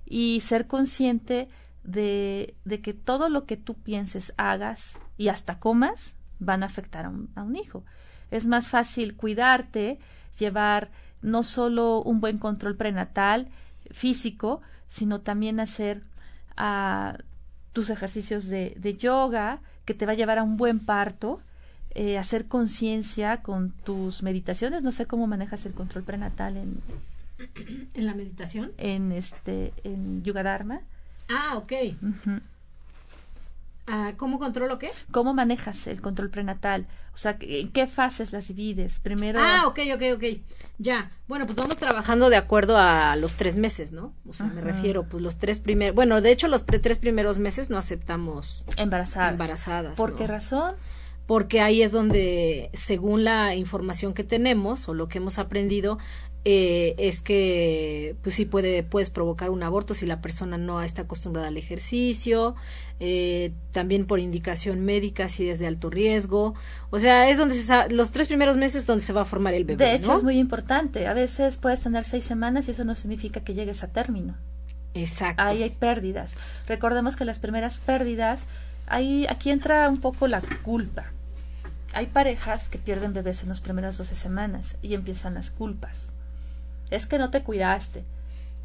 y 0.05 0.41
ser 0.41 0.67
consciente 0.67 1.49
de, 1.85 2.55
de 2.65 2.81
que 2.81 2.95
todo 2.95 3.29
lo 3.29 3.45
que 3.45 3.57
tú 3.57 3.75
pienses, 3.75 4.33
hagas 4.37 4.99
y 5.17 5.29
hasta 5.29 5.59
comas 5.59 6.15
van 6.39 6.63
a 6.63 6.67
afectar 6.67 7.05
a 7.07 7.09
un, 7.09 7.31
a 7.35 7.43
un 7.43 7.57
hijo. 7.57 7.85
Es 8.31 8.47
más 8.47 8.69
fácil 8.69 9.15
cuidarte, 9.15 9.99
llevar 10.39 10.91
no 11.21 11.43
solo 11.43 12.03
un 12.03 12.21
buen 12.21 12.39
control 12.39 12.77
prenatal 12.77 13.49
físico, 13.91 14.61
sino 14.89 15.21
también 15.21 15.61
hacer 15.61 16.03
a 16.57 17.19
tus 17.73 17.91
ejercicios 17.91 18.47
de, 18.47 18.75
de 18.79 18.97
yoga, 18.97 19.61
que 19.85 19.95
te 19.95 20.07
va 20.07 20.13
a 20.13 20.17
llevar 20.17 20.39
a 20.39 20.43
un 20.43 20.57
buen 20.57 20.79
parto, 20.79 21.41
eh, 21.95 22.19
hacer 22.19 22.47
conciencia 22.47 23.43
con 23.43 23.71
tus 23.71 24.23
meditaciones. 24.23 24.83
No 24.83 24.93
sé 24.93 25.07
cómo 25.07 25.27
manejas 25.27 25.67
el 25.67 25.73
control 25.73 26.05
prenatal 26.05 26.57
en, 26.57 26.81
en 27.95 28.07
la 28.07 28.15
meditación. 28.15 28.73
En 28.79 29.13
este, 29.13 29.73
en 29.85 30.23
Yoga 30.23 30.43
Dharma. 30.43 30.81
Ah, 31.35 31.57
ok. 31.57 31.73
Ah, 33.87 34.13
¿Cómo 34.17 34.39
controlo 34.39 34.79
qué? 34.79 34.91
¿Cómo 35.11 35.35
manejas 35.35 35.87
el 35.89 36.01
control 36.01 36.31
prenatal? 36.31 36.87
O 37.15 37.19
sea, 37.19 37.37
¿en 37.41 37.71
qué 37.73 37.87
fases 37.87 38.33
las 38.33 38.49
divides? 38.49 39.01
Primero. 39.01 39.41
Ah, 39.43 39.65
ok, 39.67 39.81
ok, 39.95 40.03
ok. 40.17 40.25
Ya. 40.79 41.11
Bueno, 41.27 41.47
pues 41.47 41.57
vamos 41.57 41.77
trabajando 41.77 42.31
de 42.31 42.37
acuerdo 42.37 42.79
a 42.79 43.17
los 43.17 43.35
tres 43.35 43.57
meses, 43.57 43.93
¿no? 43.93 44.15
O 44.29 44.35
sea, 44.35 44.47
me 44.47 44.61
refiero, 44.61 45.05
pues 45.05 45.23
los 45.23 45.39
tres 45.39 45.59
primeros. 45.59 45.95
Bueno, 45.97 46.21
de 46.21 46.31
hecho, 46.31 46.49
los 46.49 46.65
tres 46.65 46.99
primeros 46.99 47.39
meses 47.39 47.71
no 47.71 47.77
aceptamos 47.77 48.65
embarazadas. 48.77 49.33
Embarazadas. 49.33 49.95
¿Por 49.97 50.17
qué 50.17 50.27
razón? 50.27 50.75
Porque 51.27 51.61
ahí 51.61 51.83
es 51.83 51.93
donde, 51.93 52.71
según 52.75 53.25
la 53.25 53.55
información 53.55 54.15
que 54.15 54.25
tenemos 54.25 54.89
o 54.89 54.95
lo 54.95 55.09
que 55.09 55.19
hemos 55.19 55.39
aprendido, 55.39 55.99
eh, 56.45 56.97
es 56.99 57.23
que 57.23 58.17
pues 58.23 58.35
sí 58.35 58.47
puede 58.47 58.83
puedes 58.83 59.11
provocar 59.11 59.51
un 59.51 59.63
aborto 59.63 59.95
si 59.95 60.07
la 60.07 60.21
persona 60.21 60.59
no 60.59 60.83
está 60.83 61.03
acostumbrada 61.03 61.47
al 61.47 61.57
ejercicio 61.57 62.57
eh, 62.99 63.53
también 63.71 64.07
por 64.07 64.19
indicación 64.19 64.85
médica 64.85 65.29
si 65.29 65.49
es 65.49 65.61
de 65.61 65.69
alto 65.69 65.89
riesgo. 65.89 66.55
O 66.91 66.99
sea 66.99 67.29
es 67.29 67.39
donde 67.39 67.55
se 67.55 67.91
los 67.91 68.11
tres 68.11 68.27
primeros 68.27 68.57
meses 68.57 68.87
donde 68.87 69.05
se 69.05 69.13
va 69.13 69.21
a 69.21 69.25
formar 69.25 69.55
el 69.55 69.65
bebé 69.65 69.85
de 69.85 69.95
hecho 69.95 70.17
es 70.17 70.25
muy 70.25 70.39
importante. 70.39 71.07
A 71.07 71.15
veces 71.15 71.59
puedes 71.59 71.81
tener 71.81 72.03
seis 72.03 72.25
semanas 72.25 72.67
y 72.67 72.73
eso 72.73 72.83
no 72.83 72.97
significa 72.97 73.41
que 73.41 73.55
llegues 73.55 73.85
a 73.85 73.93
término. 73.93 74.35
Exacto. 74.95 75.45
Ahí 75.45 75.63
hay 75.63 75.71
pérdidas. 75.71 76.37
Recordemos 76.67 77.15
que 77.15 77.25
las 77.25 77.39
primeras 77.39 77.79
pérdidas 77.79 78.49
ahí 78.89 79.27
aquí 79.29 79.51
entra 79.51 79.89
un 79.89 80.01
poco 80.01 80.27
la 80.27 80.43
culpa. 80.65 81.13
Hay 81.95 82.07
parejas 82.07 82.69
que 82.69 82.79
pierden 82.79 83.13
bebés 83.13 83.45
en 83.45 83.51
las 83.51 83.61
primeras 83.61 83.97
12 83.97 84.17
semanas 84.17 84.77
y 84.83 84.95
empiezan 84.95 85.35
las 85.35 85.53
culpas 85.53 86.13
es 86.97 87.07
que 87.07 87.19
no 87.19 87.31
te 87.31 87.43
cuidaste, 87.43 88.05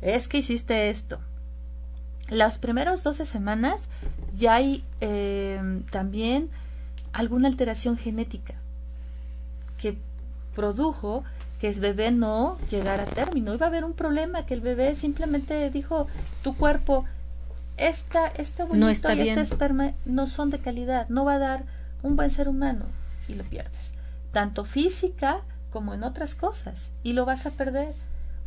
es 0.01 0.27
que 0.27 0.39
hiciste 0.39 0.89
esto. 0.89 1.19
Las 2.29 2.59
primeras 2.59 3.03
12 3.03 3.25
semanas 3.25 3.89
ya 4.35 4.55
hay 4.55 4.83
eh, 4.99 5.81
también 5.91 6.49
alguna 7.13 7.47
alteración 7.47 7.97
genética 7.97 8.55
que 9.77 9.97
produjo 10.55 11.23
que 11.59 11.69
el 11.69 11.79
bebé 11.79 12.11
no 12.11 12.57
llegara 12.69 13.03
a 13.03 13.07
término. 13.07 13.53
Iba 13.53 13.67
a 13.67 13.69
haber 13.69 13.85
un 13.85 13.93
problema, 13.93 14.45
que 14.45 14.53
el 14.53 14.61
bebé 14.61 14.93
simplemente 14.95 15.69
dijo, 15.71 16.07
tu 16.43 16.55
cuerpo, 16.55 17.05
esta, 17.77 18.27
este 18.27 18.63
bonito 18.63 18.89
está 18.89 19.15
y 19.15 19.21
este 19.21 19.41
esperma 19.41 19.93
no 20.05 20.27
son 20.27 20.49
de 20.49 20.59
calidad, 20.59 21.07
no 21.09 21.25
va 21.25 21.35
a 21.35 21.39
dar 21.39 21.63
un 22.03 22.15
buen 22.15 22.29
ser 22.29 22.49
humano 22.49 22.85
y 23.27 23.35
lo 23.35 23.43
pierdes. 23.43 23.93
Tanto 24.31 24.65
física 24.65 25.41
como 25.71 25.93
en 25.93 26.03
otras 26.03 26.35
cosas 26.35 26.91
y 27.03 27.13
lo 27.13 27.25
vas 27.25 27.45
a 27.45 27.51
perder. 27.51 27.93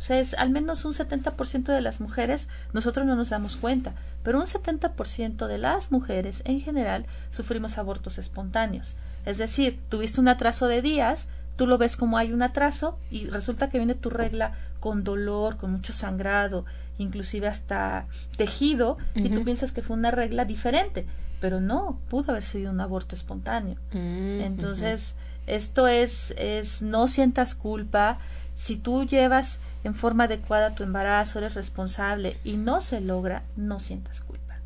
O 0.01 0.03
sea, 0.03 0.17
es 0.17 0.33
al 0.33 0.49
menos 0.49 0.83
un 0.83 0.93
70% 0.93 1.65
de 1.65 1.79
las 1.79 2.01
mujeres, 2.01 2.47
nosotros 2.73 3.05
no 3.05 3.15
nos 3.15 3.29
damos 3.29 3.55
cuenta, 3.55 3.93
pero 4.23 4.39
un 4.39 4.47
70% 4.47 5.45
de 5.45 5.57
las 5.59 5.91
mujeres 5.91 6.41
en 6.45 6.59
general 6.59 7.05
sufrimos 7.29 7.77
abortos 7.77 8.17
espontáneos. 8.17 8.95
Es 9.27 9.37
decir, 9.37 9.79
tuviste 9.89 10.19
un 10.19 10.27
atraso 10.27 10.65
de 10.65 10.81
días, 10.81 11.27
tú 11.55 11.67
lo 11.67 11.77
ves 11.77 11.97
como 11.97 12.17
hay 12.17 12.33
un 12.33 12.41
atraso 12.41 12.97
y 13.11 13.27
resulta 13.27 13.69
que 13.69 13.77
viene 13.77 13.93
tu 13.93 14.09
regla 14.09 14.53
con 14.79 15.03
dolor, 15.03 15.57
con 15.57 15.71
mucho 15.71 15.93
sangrado, 15.93 16.65
inclusive 16.97 17.47
hasta 17.47 18.07
tejido, 18.37 18.97
y 19.13 19.29
tú 19.29 19.43
piensas 19.43 19.71
que 19.71 19.83
fue 19.83 19.95
una 19.95 20.09
regla 20.09 20.45
diferente, 20.45 21.05
pero 21.39 21.61
no, 21.61 21.99
pudo 22.09 22.31
haber 22.31 22.43
sido 22.43 22.71
un 22.71 22.81
aborto 22.81 23.13
espontáneo. 23.13 23.75
Mm, 23.91 24.41
Entonces, 24.41 25.13
esto 25.45 25.87
es, 25.87 26.33
es, 26.37 26.81
no 26.81 27.07
sientas 27.07 27.53
culpa, 27.53 28.17
si 28.61 28.75
tú 28.75 29.05
llevas 29.07 29.57
en 29.83 29.95
forma 29.95 30.25
adecuada 30.25 30.75
tu 30.75 30.83
embarazo, 30.83 31.39
eres 31.39 31.55
responsable 31.55 32.37
y 32.43 32.57
no 32.57 32.79
se 32.79 33.01
logra, 33.01 33.41
no 33.55 33.79
sientas 33.79 34.21
culpa. 34.21 34.59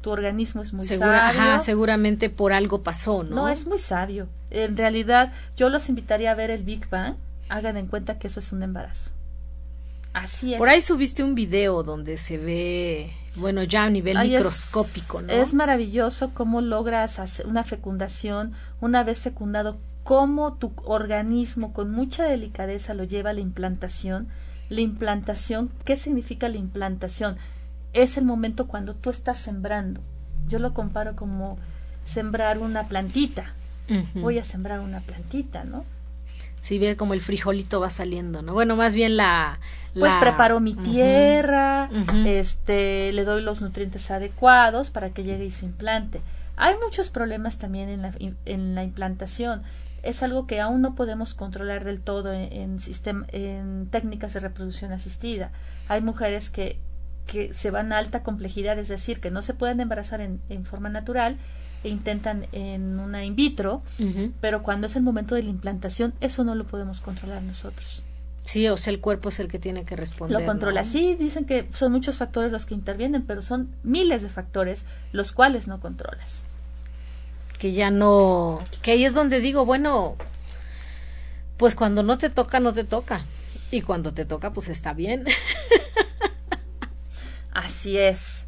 Tu 0.00 0.10
organismo 0.10 0.62
es 0.62 0.72
muy 0.72 0.86
sabio. 0.86 1.58
seguramente 1.58 2.30
por 2.30 2.52
algo 2.52 2.84
pasó, 2.84 3.24
¿no? 3.24 3.34
No, 3.34 3.48
es 3.48 3.66
muy 3.66 3.80
sabio. 3.80 4.28
En 4.50 4.76
realidad, 4.76 5.32
yo 5.56 5.70
los 5.70 5.88
invitaría 5.88 6.30
a 6.30 6.36
ver 6.36 6.50
el 6.50 6.62
Big 6.62 6.88
Bang. 6.88 7.16
Hagan 7.48 7.76
en 7.78 7.88
cuenta 7.88 8.20
que 8.20 8.28
eso 8.28 8.38
es 8.38 8.52
un 8.52 8.62
embarazo. 8.62 9.10
Así 10.12 10.54
es. 10.54 10.58
Por 10.58 10.68
ahí 10.68 10.80
subiste 10.80 11.24
un 11.24 11.34
video 11.34 11.82
donde 11.82 12.16
se 12.16 12.38
ve, 12.38 13.12
bueno, 13.34 13.64
ya 13.64 13.82
a 13.82 13.90
nivel 13.90 14.18
microscópico, 14.18 15.20
¿no? 15.20 15.32
Es 15.32 15.52
maravilloso 15.52 16.30
cómo 16.32 16.60
logras 16.60 17.18
hacer 17.18 17.48
una 17.48 17.64
fecundación. 17.64 18.52
Una 18.80 19.02
vez 19.02 19.20
fecundado, 19.20 19.78
cómo 20.04 20.54
tu 20.54 20.72
organismo 20.84 21.72
con 21.72 21.90
mucha 21.90 22.24
delicadeza 22.24 22.94
lo 22.94 23.04
lleva 23.04 23.30
a 23.30 23.34
la 23.34 23.40
implantación. 23.40 24.28
La 24.68 24.80
implantación, 24.80 25.70
¿qué 25.84 25.96
significa 25.96 26.48
la 26.48 26.56
implantación? 26.56 27.36
Es 27.92 28.16
el 28.16 28.24
momento 28.24 28.66
cuando 28.66 28.94
tú 28.94 29.10
estás 29.10 29.38
sembrando. 29.38 30.00
Yo 30.48 30.58
lo 30.58 30.74
comparo 30.74 31.16
como 31.16 31.58
sembrar 32.04 32.58
una 32.58 32.88
plantita. 32.88 33.54
Voy 34.14 34.38
a 34.38 34.44
sembrar 34.44 34.78
una 34.80 35.00
plantita, 35.00 35.64
¿no? 35.64 35.84
Sí, 36.60 36.78
ver 36.78 36.96
como 36.96 37.14
el 37.14 37.20
frijolito 37.20 37.80
va 37.80 37.90
saliendo, 37.90 38.42
¿no? 38.42 38.52
Bueno, 38.52 38.76
más 38.76 38.94
bien 38.94 39.16
la... 39.16 39.58
Pues 39.98 40.14
preparo 40.16 40.60
mi 40.60 40.74
tierra, 40.74 41.90
este, 42.24 43.10
le 43.12 43.24
doy 43.24 43.42
los 43.42 43.60
nutrientes 43.60 44.08
adecuados 44.12 44.90
para 44.90 45.10
que 45.10 45.24
llegue 45.24 45.46
y 45.46 45.50
se 45.50 45.66
implante. 45.66 46.20
Hay 46.56 46.76
muchos 46.84 47.10
problemas 47.10 47.58
también 47.58 47.88
en 47.88 48.02
la, 48.02 48.14
en 48.44 48.74
la 48.76 48.84
implantación 48.84 49.62
es 50.02 50.22
algo 50.22 50.46
que 50.46 50.60
aún 50.60 50.82
no 50.82 50.94
podemos 50.94 51.34
controlar 51.34 51.84
del 51.84 52.00
todo 52.00 52.32
en, 52.32 52.78
en 53.32 53.88
técnicas 53.90 54.34
de 54.34 54.40
reproducción 54.40 54.92
asistida. 54.92 55.50
Hay 55.88 56.00
mujeres 56.02 56.50
que, 56.50 56.78
que 57.26 57.52
se 57.52 57.70
van 57.70 57.92
a 57.92 57.98
alta 57.98 58.22
complejidad, 58.22 58.78
es 58.78 58.88
decir, 58.88 59.20
que 59.20 59.30
no 59.30 59.42
se 59.42 59.54
pueden 59.54 59.80
embarazar 59.80 60.20
en, 60.20 60.40
en 60.48 60.64
forma 60.64 60.88
natural 60.88 61.36
e 61.82 61.88
intentan 61.88 62.46
en 62.52 63.00
una 63.00 63.24
in 63.24 63.36
vitro, 63.36 63.82
pero 64.40 64.62
cuando 64.62 64.86
es 64.86 64.96
el 64.96 65.02
momento 65.02 65.34
de 65.34 65.42
la 65.42 65.50
implantación, 65.50 66.12
eso 66.20 66.44
no 66.44 66.54
lo 66.54 66.64
podemos 66.64 67.00
controlar 67.00 67.42
nosotros. 67.42 68.04
Sí, 68.42 68.66
o 68.68 68.76
sea, 68.76 68.92
el 68.92 69.00
cuerpo 69.00 69.28
es 69.28 69.38
el 69.38 69.48
que 69.48 69.58
tiene 69.58 69.84
que 69.84 69.96
responder. 69.96 70.40
Lo 70.40 70.46
controla. 70.46 70.84
Sí, 70.84 71.14
dicen 71.14 71.44
que 71.44 71.68
son 71.72 71.92
muchos 71.92 72.16
factores 72.16 72.50
los 72.50 72.66
que 72.66 72.74
intervienen, 72.74 73.22
pero 73.22 73.42
son 73.42 73.68
miles 73.82 74.22
de 74.22 74.28
factores 74.28 74.86
los 75.12 75.32
cuales 75.32 75.68
no 75.68 75.80
controlas 75.80 76.44
que 77.60 77.72
ya 77.72 77.90
no, 77.90 78.64
que 78.80 78.92
ahí 78.92 79.04
es 79.04 79.12
donde 79.12 79.38
digo, 79.38 79.66
bueno, 79.66 80.16
pues 81.58 81.74
cuando 81.74 82.02
no 82.02 82.16
te 82.16 82.30
toca, 82.30 82.58
no 82.58 82.72
te 82.72 82.84
toca. 82.84 83.26
Y 83.70 83.82
cuando 83.82 84.14
te 84.14 84.24
toca, 84.24 84.50
pues 84.50 84.68
está 84.68 84.94
bien. 84.94 85.26
Así 87.52 87.98
es. 87.98 88.46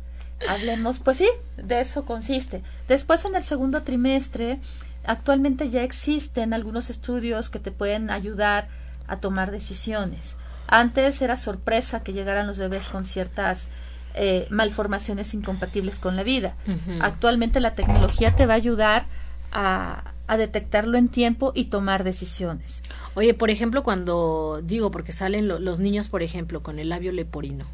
Hablemos, 0.48 0.98
pues 0.98 1.18
sí, 1.18 1.28
de 1.58 1.80
eso 1.80 2.06
consiste. 2.06 2.62
Después 2.88 3.26
en 3.26 3.34
el 3.36 3.44
segundo 3.44 3.82
trimestre, 3.82 4.60
actualmente 5.04 5.68
ya 5.68 5.82
existen 5.82 6.54
algunos 6.54 6.88
estudios 6.88 7.50
que 7.50 7.60
te 7.60 7.70
pueden 7.70 8.10
ayudar 8.10 8.68
a 9.06 9.18
tomar 9.18 9.50
decisiones. 9.50 10.36
Antes 10.68 11.20
era 11.20 11.36
sorpresa 11.36 12.02
que 12.02 12.14
llegaran 12.14 12.46
los 12.46 12.58
bebés 12.58 12.86
con 12.86 13.04
ciertas 13.04 13.68
eh, 14.14 14.46
malformaciones 14.50 15.34
incompatibles 15.34 15.98
con 15.98 16.16
la 16.16 16.22
vida. 16.22 16.56
Actualmente 17.00 17.60
la 17.60 17.74
tecnología 17.74 18.34
te 18.36 18.46
va 18.46 18.54
a 18.54 18.56
ayudar 18.56 19.06
a, 19.52 20.12
a 20.26 20.36
detectarlo 20.36 20.96
en 20.98 21.08
tiempo 21.08 21.52
y 21.54 21.64
tomar 21.64 22.04
decisiones. 22.04 22.82
Oye, 23.14 23.34
por 23.34 23.50
ejemplo, 23.50 23.82
cuando 23.82 24.60
digo, 24.64 24.90
porque 24.90 25.12
salen 25.12 25.48
los 25.48 25.78
niños, 25.78 26.08
por 26.08 26.22
ejemplo, 26.22 26.62
con 26.62 26.78
el 26.78 26.88
labio 26.88 27.12
leporino, 27.12 27.66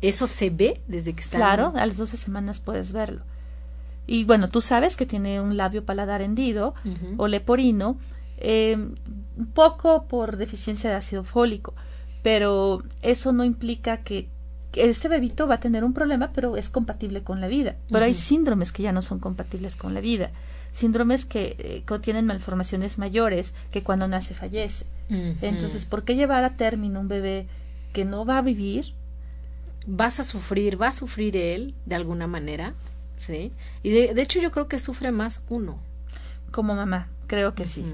¿eso 0.00 0.26
se 0.26 0.50
ve 0.50 0.80
desde 0.86 1.12
que 1.14 1.20
están? 1.20 1.40
Claro, 1.40 1.72
a 1.76 1.84
las 1.84 1.96
12 1.96 2.16
semanas 2.16 2.60
puedes 2.60 2.92
verlo. 2.92 3.22
Y 4.06 4.24
bueno, 4.24 4.48
tú 4.48 4.62
sabes 4.62 4.96
que 4.96 5.04
tiene 5.04 5.40
un 5.40 5.58
labio 5.58 5.84
paladar 5.84 6.22
hendido 6.22 6.74
o 7.18 7.28
leporino, 7.28 7.98
eh, 8.38 8.74
un 8.74 9.46
poco 9.52 10.04
por 10.04 10.38
deficiencia 10.38 10.88
de 10.88 10.96
ácido 10.96 11.24
fólico, 11.24 11.74
pero 12.22 12.82
eso 13.02 13.32
no 13.32 13.44
implica 13.44 13.98
que, 13.98 14.28
este 14.80 15.08
bebito 15.08 15.46
va 15.46 15.56
a 15.56 15.60
tener 15.60 15.84
un 15.84 15.92
problema, 15.92 16.30
pero 16.32 16.56
es 16.56 16.68
compatible 16.68 17.22
con 17.22 17.40
la 17.40 17.48
vida. 17.48 17.76
Pero 17.90 18.04
hay 18.04 18.14
síndromes 18.14 18.72
que 18.72 18.82
ya 18.82 18.92
no 18.92 19.02
son 19.02 19.18
compatibles 19.18 19.76
con 19.76 19.94
la 19.94 20.00
vida 20.00 20.30
síndromes 20.72 21.24
que 21.24 21.56
eh, 21.58 21.82
contienen 21.86 22.26
malformaciones 22.26 22.98
mayores 22.98 23.54
que 23.70 23.82
cuando 23.82 24.08
nace 24.08 24.34
fallece. 24.34 24.86
Entonces, 25.10 25.86
¿por 25.86 26.04
qué 26.04 26.16
llevar 26.16 26.44
a 26.44 26.56
término 26.56 27.00
un 27.00 27.08
bebé 27.08 27.46
que 27.94 28.04
no 28.04 28.26
va 28.26 28.36
a 28.36 28.42
vivir? 28.42 28.92
Vas 29.86 30.20
a 30.20 30.22
sufrir, 30.22 30.80
va 30.80 30.88
a 30.88 30.92
sufrir 30.92 31.34
él 31.34 31.74
de 31.86 31.94
alguna 31.94 32.26
manera, 32.26 32.74
¿sí? 33.16 33.50
Y 33.82 33.88
de, 33.88 34.20
hecho 34.20 34.38
yo 34.38 34.50
creo 34.50 34.68
que 34.68 34.78
sufre 34.78 35.10
más 35.10 35.44
uno. 35.48 35.78
Como 36.50 36.74
mamá, 36.74 37.08
creo 37.26 37.54
que 37.54 37.66
sí. 37.66 37.86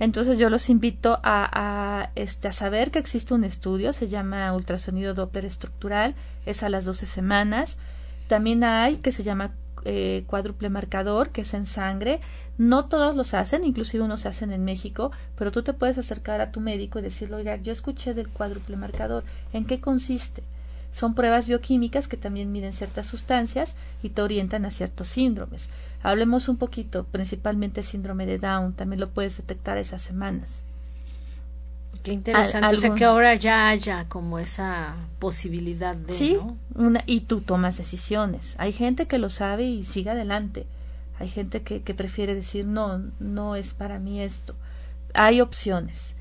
Entonces 0.00 0.38
yo 0.38 0.48
los 0.48 0.70
invito 0.70 1.20
a, 1.22 1.48
a, 1.52 2.10
este, 2.14 2.48
a 2.48 2.52
saber 2.52 2.90
que 2.90 2.98
existe 2.98 3.34
un 3.34 3.44
estudio, 3.44 3.92
se 3.92 4.08
llama 4.08 4.52
ultrasonido 4.54 5.12
Doppler 5.12 5.44
estructural, 5.44 6.14
es 6.46 6.62
a 6.62 6.70
las 6.70 6.86
12 6.86 7.04
semanas. 7.06 7.76
También 8.26 8.64
hay 8.64 8.96
que 8.96 9.12
se 9.12 9.22
llama 9.22 9.52
eh, 9.84 10.24
cuádruple 10.26 10.70
marcador, 10.70 11.30
que 11.30 11.42
es 11.42 11.52
en 11.52 11.66
sangre. 11.66 12.20
No 12.56 12.86
todos 12.86 13.14
los 13.14 13.34
hacen, 13.34 13.64
inclusive 13.64 14.02
unos 14.02 14.22
se 14.22 14.28
hacen 14.28 14.52
en 14.52 14.64
México, 14.64 15.12
pero 15.36 15.52
tú 15.52 15.62
te 15.62 15.74
puedes 15.74 15.98
acercar 15.98 16.40
a 16.40 16.50
tu 16.50 16.60
médico 16.60 16.98
y 16.98 17.02
decirle, 17.02 17.36
oiga, 17.36 17.56
yo 17.56 17.72
escuché 17.72 18.14
del 18.14 18.28
cuádruple 18.28 18.76
marcador, 18.76 19.24
¿en 19.52 19.66
qué 19.66 19.80
consiste? 19.80 20.42
Son 20.92 21.14
pruebas 21.14 21.46
bioquímicas 21.46 22.08
que 22.08 22.16
también 22.16 22.52
miden 22.52 22.72
ciertas 22.72 23.06
sustancias 23.06 23.76
y 24.02 24.10
te 24.10 24.22
orientan 24.22 24.64
a 24.64 24.70
ciertos 24.70 25.08
síndromes. 25.08 25.68
Hablemos 26.02 26.48
un 26.48 26.56
poquito, 26.56 27.04
principalmente 27.04 27.82
síndrome 27.82 28.26
de 28.26 28.38
Down, 28.38 28.72
también 28.72 29.00
lo 29.00 29.10
puedes 29.10 29.36
detectar 29.36 29.76
esas 29.78 30.00
semanas. 30.00 30.64
Qué 32.02 32.12
interesante. 32.12 32.76
o 32.76 32.80
sea, 32.80 32.94
que 32.94 33.04
ahora 33.04 33.34
ya 33.34 33.68
haya 33.68 34.06
como 34.08 34.38
esa 34.38 34.94
posibilidad 35.18 35.94
de. 35.94 36.14
Sí, 36.14 36.38
una, 36.74 37.02
y 37.06 37.22
tú 37.22 37.40
tomas 37.40 37.76
decisiones. 37.76 38.54
Hay 38.58 38.72
gente 38.72 39.06
que 39.06 39.18
lo 39.18 39.28
sabe 39.28 39.64
y 39.64 39.84
sigue 39.84 40.10
adelante. 40.10 40.66
Hay 41.18 41.28
gente 41.28 41.60
que, 41.60 41.82
que 41.82 41.92
prefiere 41.92 42.34
decir, 42.34 42.64
no, 42.64 43.02
no 43.18 43.54
es 43.54 43.74
para 43.74 43.98
mí 43.98 44.22
esto. 44.22 44.54
Hay 45.12 45.42
opciones. 45.42 46.14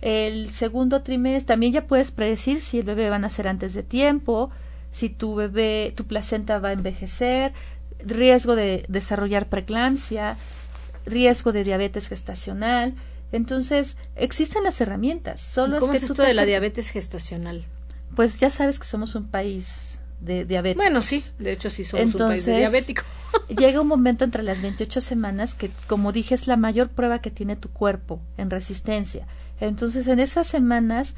El 0.00 0.50
segundo 0.50 1.02
trimestre 1.02 1.46
también 1.46 1.72
ya 1.72 1.86
puedes 1.86 2.10
predecir 2.10 2.60
si 2.60 2.78
el 2.78 2.84
bebé 2.84 3.10
va 3.10 3.16
a 3.16 3.18
nacer 3.18 3.48
antes 3.48 3.74
de 3.74 3.82
tiempo, 3.82 4.50
si 4.92 5.10
tu 5.10 5.34
bebé, 5.34 5.92
tu 5.94 6.04
placenta 6.04 6.58
va 6.58 6.68
a 6.70 6.72
envejecer, 6.72 7.52
riesgo 8.04 8.56
de 8.56 8.84
desarrollar 8.88 9.46
preeclampsia, 9.46 10.36
riesgo 11.06 11.52
de 11.52 11.64
diabetes 11.64 12.08
gestacional 12.08 12.94
entonces, 13.32 13.96
existen 14.14 14.64
las 14.64 14.80
herramientas. 14.80 15.40
Solo 15.40 15.78
¿Cómo 15.80 15.92
es, 15.92 16.00
que 16.00 16.06
esto 16.06 16.22
de 16.22 16.34
la 16.34 16.44
diabetes 16.44 16.90
gestacional? 16.90 17.64
Pues 18.14 18.38
ya 18.38 18.50
sabes 18.50 18.78
que 18.78 18.86
somos 18.86 19.14
un 19.14 19.28
país 19.28 20.00
de 20.20 20.44
diabetes. 20.44 20.76
Bueno, 20.76 21.02
sí, 21.02 21.22
de 21.38 21.52
hecho 21.52 21.68
sí 21.68 21.84
somos 21.84 22.14
un 22.14 22.28
país 22.28 22.46
diabético. 22.46 23.02
llega 23.48 23.80
un 23.80 23.88
momento 23.88 24.24
entre 24.24 24.42
las 24.42 24.62
28 24.62 25.00
semanas 25.00 25.54
que, 25.54 25.70
como 25.86 26.12
dije, 26.12 26.34
es 26.34 26.46
la 26.46 26.56
mayor 26.56 26.88
prueba 26.88 27.20
que 27.20 27.30
tiene 27.30 27.56
tu 27.56 27.68
cuerpo 27.68 28.20
en 28.36 28.48
resistencia. 28.48 29.26
Entonces, 29.60 30.06
en 30.06 30.20
esas 30.20 30.46
semanas 30.46 31.14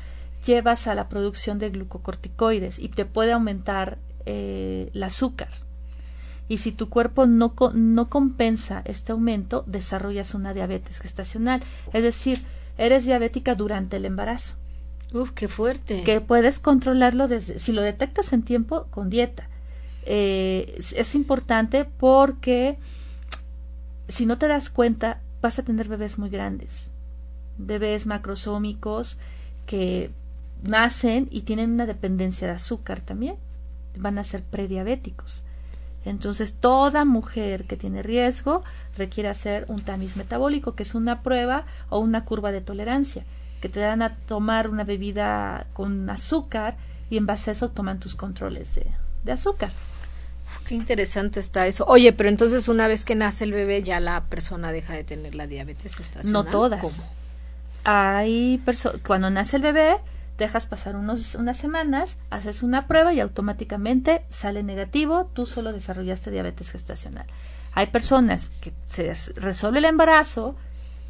llevas 0.46 0.87
a 0.87 0.94
la 0.94 1.09
producción 1.09 1.59
de 1.59 1.70
glucocorticoides 1.70 2.79
y 2.79 2.88
te 2.88 3.05
puede 3.05 3.33
aumentar 3.33 3.98
eh, 4.24 4.90
el 4.94 5.03
azúcar 5.03 5.50
y 6.48 6.58
si 6.58 6.72
tu 6.72 6.88
cuerpo 6.88 7.26
no, 7.26 7.54
no 7.74 8.08
compensa 8.08 8.82
este 8.87 9.12
aumento, 9.12 9.64
desarrollas 9.66 10.34
una 10.34 10.54
diabetes 10.54 11.00
gestacional. 11.00 11.62
Es 11.92 12.02
decir, 12.02 12.42
eres 12.78 13.04
diabética 13.04 13.54
durante 13.54 13.98
el 13.98 14.06
embarazo. 14.06 14.54
Uf, 15.12 15.32
qué 15.32 15.48
fuerte. 15.48 16.02
Que 16.04 16.20
puedes 16.20 16.58
controlarlo 16.58 17.28
desde, 17.28 17.58
si 17.58 17.72
lo 17.72 17.82
detectas 17.82 18.32
en 18.32 18.42
tiempo, 18.42 18.87
con 18.90 19.11
dieta. 19.11 19.48
Eh, 20.04 20.74
es, 20.78 21.14
importante 21.14 21.84
porque 21.84 22.78
si 24.08 24.24
no 24.24 24.38
te 24.38 24.48
das 24.48 24.70
cuenta, 24.70 25.20
vas 25.42 25.58
a 25.58 25.64
tener 25.64 25.88
bebés 25.88 26.18
muy 26.18 26.30
grandes. 26.30 26.92
Bebés 27.58 28.06
macrosómicos 28.06 29.18
que 29.66 30.11
nacen 30.62 31.28
y 31.30 31.42
tienen 31.42 31.72
una 31.72 31.84
dependencia 31.84 32.46
de 32.46 32.54
azúcar 32.54 33.00
también. 33.00 33.37
Van 33.98 34.18
a 34.18 34.24
ser 34.24 34.42
prediabéticos. 34.42 35.44
Entonces, 36.11 36.55
toda 36.55 37.05
mujer 37.05 37.64
que 37.64 37.77
tiene 37.77 38.03
riesgo 38.03 38.62
requiere 38.97 39.29
hacer 39.29 39.64
un 39.68 39.81
tamiz 39.81 40.16
metabólico, 40.16 40.75
que 40.75 40.83
es 40.83 40.94
una 40.94 41.23
prueba 41.23 41.64
o 41.90 41.99
una 41.99 42.25
curva 42.25 42.53
de 42.53 42.61
tolerancia, 42.61 43.25
que 43.61 43.68
te 43.68 43.81
dan 43.81 44.03
a 44.03 44.14
tomar 44.14 44.68
una 44.68 44.85
bebida 44.85 45.66
con 45.73 46.09
azúcar 46.11 46.77
y 47.11 47.16
en 47.16 47.27
base 47.27 47.51
a 47.51 47.53
eso 47.53 47.71
toman 47.71 48.01
tus 48.01 48.14
controles 48.14 48.75
de, 49.25 49.33
azúcar. 49.33 49.71
Qué 50.66 50.75
interesante 50.75 51.40
está 51.40 51.66
eso. 51.66 51.85
Oye, 51.87 52.14
pero 52.14 52.31
entonces 52.31 52.68
una 52.68 52.88
vez 52.88 53.05
que 53.05 53.14
nace 53.14 53.44
el 53.44 53.53
bebé 53.53 53.83
ya 53.83 54.01
la 54.01 54.25
persona 54.25 54.73
deja 54.73 54.94
de 54.94 55.05
tener 55.05 55.35
la 55.35 55.47
diabetes 55.47 56.01
estacional. 56.01 56.44
No 56.44 56.51
todas. 56.51 56.81
¿Cómo? 56.81 57.09
Hay 57.85 58.62
cuando 59.07 59.31
nace 59.31 59.57
el 59.57 59.62
bebé 59.62 59.99
dejas 60.38 60.66
pasar 60.66 60.96
unos, 60.96 61.35
unas 61.35 61.57
semanas, 61.59 62.16
haces 62.31 62.62
una 62.62 62.87
prueba 62.87 63.12
y 63.12 63.20
automáticamente 63.20 64.24
sale 64.31 64.62
negativo, 64.62 65.29
tú 65.35 65.44
solo 65.44 65.72
desarrollaste 65.72 66.31
diabetes 66.31 66.70
gestacional. 66.70 67.27
Hay 67.74 67.88
personas 67.88 68.51
que 68.61 68.72
se 68.87 69.12
resuelve 69.37 69.79
el 69.79 69.85
embarazo 69.85 70.55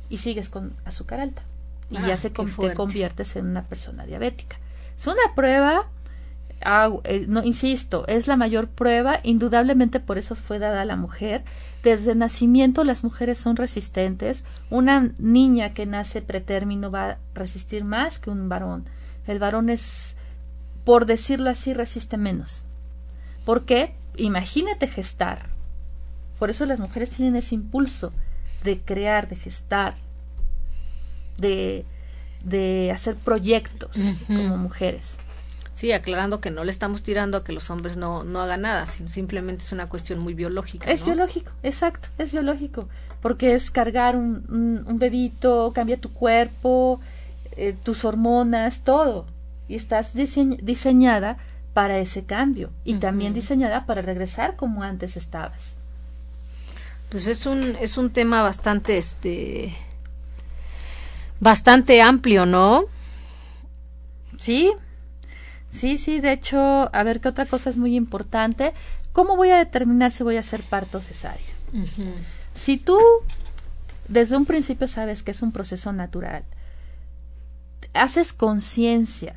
y 0.09 0.17
sigues 0.17 0.49
con 0.49 0.73
azúcar 0.85 1.21
alta 1.21 1.43
y 1.91 1.95
ya 1.95 2.14
ah, 2.14 2.17
se 2.17 2.31
te 2.31 2.75
conviertes 2.75 3.37
en 3.37 3.47
una 3.47 3.64
persona 3.64 4.05
diabética. 4.05 4.57
Es 4.97 5.07
una 5.07 5.35
prueba, 5.35 5.87
eh, 7.05 7.25
no 7.29 7.45
insisto, 7.45 8.07
es 8.09 8.27
la 8.27 8.37
mayor 8.37 8.69
prueba, 8.69 9.21
indudablemente 9.23 10.01
por 10.01 10.19
eso 10.19 10.35
fue 10.35 10.59
dada 10.59 10.83
a 10.83 10.87
la 10.87 10.97
mujer. 10.97 11.45
Desde 11.83 12.14
nacimiento 12.14 12.83
las 12.83 13.05
mujeres 13.05 13.38
son 13.38 13.57
resistentes. 13.57 14.45
Una 14.69 15.12
niña 15.19 15.73
que 15.73 15.87
nace 15.87 16.21
pretérmino 16.21 16.91
va 16.91 17.11
a 17.11 17.19
resistir 17.35 17.85
más 17.85 18.19
que 18.19 18.31
un 18.31 18.49
varón 18.49 18.85
el 19.29 19.38
varón 19.38 19.69
es, 19.69 20.17
por 20.85 21.07
decirlo 21.07 21.51
así, 21.51 21.75
resiste 21.75 22.17
menos. 22.17 22.64
¿Por 23.45 23.64
qué? 23.64 23.95
Imagínate 24.17 24.88
gestar. 24.88 25.47
Por 26.38 26.51
eso 26.51 26.67
las 26.67 26.81
mujeres 26.81 27.11
tienen 27.11 27.37
ese 27.37 27.55
impulso 27.55 28.12
de 28.64 28.81
crear, 28.81 29.29
de 29.29 29.37
gestar, 29.37 29.97
de, 31.37 31.85
de 32.43 32.91
hacer 32.91 33.17
proyectos 33.17 33.99
como 34.27 34.57
mujeres. 34.57 35.19
Sí, 35.75 35.93
aclarando 35.93 36.41
que 36.41 36.51
no 36.51 36.64
le 36.64 36.73
estamos 36.73 37.03
tirando 37.05 37.37
a 37.38 37.45
que 37.45 37.53
los 37.53 37.71
hombres 37.71 37.97
no, 37.97 38.25
no 38.25 38.41
hagan 38.41 38.62
nada, 38.62 38.87
simplemente 38.87 39.62
es 39.62 39.73
una 39.73 39.88
cuestión 39.88 40.19
muy 40.19 40.35
biológica. 40.35 40.91
Es 40.91 41.05
biológico, 41.05 41.53
exacto, 41.62 42.09
es 42.19 42.33
biológico, 42.33 42.88
porque 43.21 43.55
es 43.55 43.71
cargar 43.71 44.17
un, 44.17 44.85
un 44.85 44.99
bebito, 44.99 45.73
cambia 45.73 46.01
tu 46.01 46.12
cuerpo, 46.12 47.01
eh, 47.59 47.77
tus 47.83 48.05
hormonas, 48.05 48.85
todo. 48.85 49.27
Y 49.68 49.75
estás 49.75 50.14
diseñada 50.14 51.37
para 51.75 51.99
ese 51.99 52.25
cambio 52.25 52.71
y 52.85 52.94
también 52.94 53.35
diseñada 53.35 53.85
para 53.85 54.01
regresar 54.01 54.57
como 54.57 54.83
antes 54.83 55.16
estabas. 55.16 55.77
Pues 57.11 57.27
es 57.27 57.47
un, 57.47 57.77
es 57.81 57.99
un 57.99 58.11
tema 58.11 58.42
bastante, 58.42 58.97
este, 58.97 59.77
bastante 61.40 62.01
amplio, 62.01 62.47
¿no? 62.47 62.85
Sí, 64.38 64.73
sí, 65.71 65.99
sí, 65.99 66.21
de 66.21 66.33
hecho, 66.33 66.59
a 66.94 67.03
ver 67.03 67.21
qué 67.21 67.29
otra 67.29 67.47
cosa 67.47 67.71
es 67.71 67.77
muy 67.77 67.97
importante. 67.97 68.73
¿Cómo 69.12 69.37
voy 69.37 69.51
a 69.51 69.59
determinar 69.59 70.11
si 70.11 70.23
voy 70.23 70.37
a 70.37 70.40
hacer 70.40 70.62
parto 70.62 71.03
cesárea? 71.03 71.55
Si 72.55 72.79
tú 72.79 72.99
desde 74.09 74.37
un 74.37 74.47
principio 74.47 74.88
sabes 74.88 75.23
que 75.23 75.33
es 75.33 75.42
un 75.42 75.53
proceso 75.53 75.92
natural, 75.92 76.44
haces 77.99 78.33
conciencia 78.33 79.37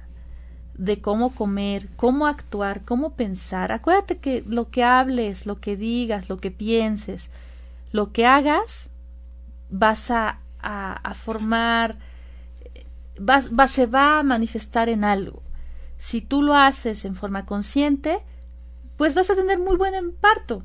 de 0.76 1.02
cómo 1.02 1.36
comer, 1.36 1.90
cómo 1.96 2.28
actuar, 2.28 2.84
cómo 2.86 3.16
pensar. 3.16 3.72
Acuérdate 3.72 4.18
que 4.18 4.44
lo 4.48 4.70
que 4.70 4.84
hables, 4.84 5.46
lo 5.46 5.60
que 5.60 5.78
digas, 5.78 6.30
lo 6.30 6.38
que 6.38 6.52
pienses, 6.52 7.30
lo 7.92 8.12
que 8.12 8.26
hagas, 8.26 8.90
vas 9.70 10.10
a, 10.12 10.40
a, 10.62 11.14
formar, 11.14 11.98
vas, 13.20 13.52
se 13.72 13.86
va 13.86 14.20
a 14.20 14.24
manifestar 14.24 14.90
en 14.90 15.04
algo. 15.04 15.44
Si 15.98 16.22
tú 16.22 16.42
lo 16.42 16.56
haces 16.56 17.06
en 17.06 17.16
forma 17.16 17.46
consciente, 17.46 18.20
pues 18.98 19.14
vas 19.14 19.30
a 19.30 19.36
tener 19.36 19.60
muy 19.60 19.78
buen 19.78 20.14
parto. 20.14 20.64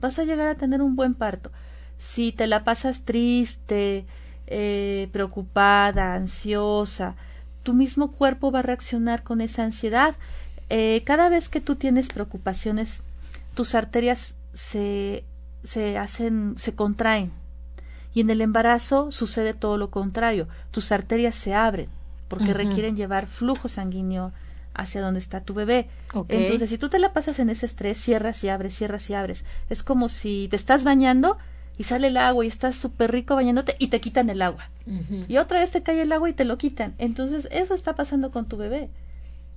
Vas 0.00 0.18
a 0.18 0.24
llegar 0.24 0.48
a 0.48 0.56
tener 0.56 0.82
un 0.82 0.94
buen 0.94 1.14
parto. 1.14 1.50
Si 1.96 2.30
te 2.30 2.46
la 2.46 2.62
pasas 2.62 3.04
triste, 3.04 4.06
eh, 4.46 5.08
preocupada, 5.12 6.14
ansiosa, 6.14 7.16
tu 7.68 7.74
mismo 7.74 8.12
cuerpo 8.12 8.50
va 8.50 8.60
a 8.60 8.62
reaccionar 8.62 9.22
con 9.22 9.42
esa 9.42 9.62
ansiedad. 9.62 10.14
Eh, 10.70 11.02
cada 11.04 11.28
vez 11.28 11.50
que 11.50 11.60
tú 11.60 11.76
tienes 11.76 12.08
preocupaciones, 12.08 13.02
tus 13.52 13.74
arterias 13.74 14.36
se, 14.54 15.22
se 15.64 15.98
hacen, 15.98 16.54
se 16.56 16.74
contraen. 16.74 17.30
Y 18.14 18.22
en 18.22 18.30
el 18.30 18.40
embarazo 18.40 19.12
sucede 19.12 19.52
todo 19.52 19.76
lo 19.76 19.90
contrario. 19.90 20.48
Tus 20.70 20.92
arterias 20.92 21.34
se 21.34 21.52
abren 21.52 21.90
porque 22.28 22.54
requieren 22.54 22.96
llevar 22.96 23.26
flujo 23.26 23.68
sanguíneo 23.68 24.32
hacia 24.72 25.02
donde 25.02 25.20
está 25.20 25.42
tu 25.42 25.52
bebé. 25.52 25.88
Entonces, 26.28 26.70
si 26.70 26.78
tú 26.78 26.88
te 26.88 26.98
la 26.98 27.12
pasas 27.12 27.38
en 27.38 27.50
ese 27.50 27.66
estrés, 27.66 27.98
cierras 27.98 28.42
y 28.44 28.48
abres, 28.48 28.74
cierras 28.74 29.10
y 29.10 29.14
abres. 29.14 29.44
Es 29.68 29.82
como 29.82 30.08
si 30.08 30.48
te 30.48 30.56
estás 30.56 30.84
bañando 30.84 31.36
y 31.78 31.84
sale 31.84 32.08
el 32.08 32.16
agua 32.16 32.44
y 32.44 32.48
estás 32.48 32.76
súper 32.76 33.12
rico 33.12 33.36
bañándote 33.36 33.76
y 33.78 33.88
te 33.88 34.00
quitan 34.00 34.28
el 34.28 34.42
agua. 34.42 34.68
Y 35.28 35.36
otra 35.36 35.60
vez 35.60 35.70
te 35.70 35.82
cae 35.82 36.02
el 36.02 36.12
agua 36.12 36.28
y 36.28 36.32
te 36.32 36.44
lo 36.44 36.58
quitan. 36.58 36.94
Entonces, 36.98 37.46
eso 37.52 37.74
está 37.74 37.94
pasando 37.94 38.32
con 38.32 38.48
tu 38.48 38.56
bebé. 38.56 38.90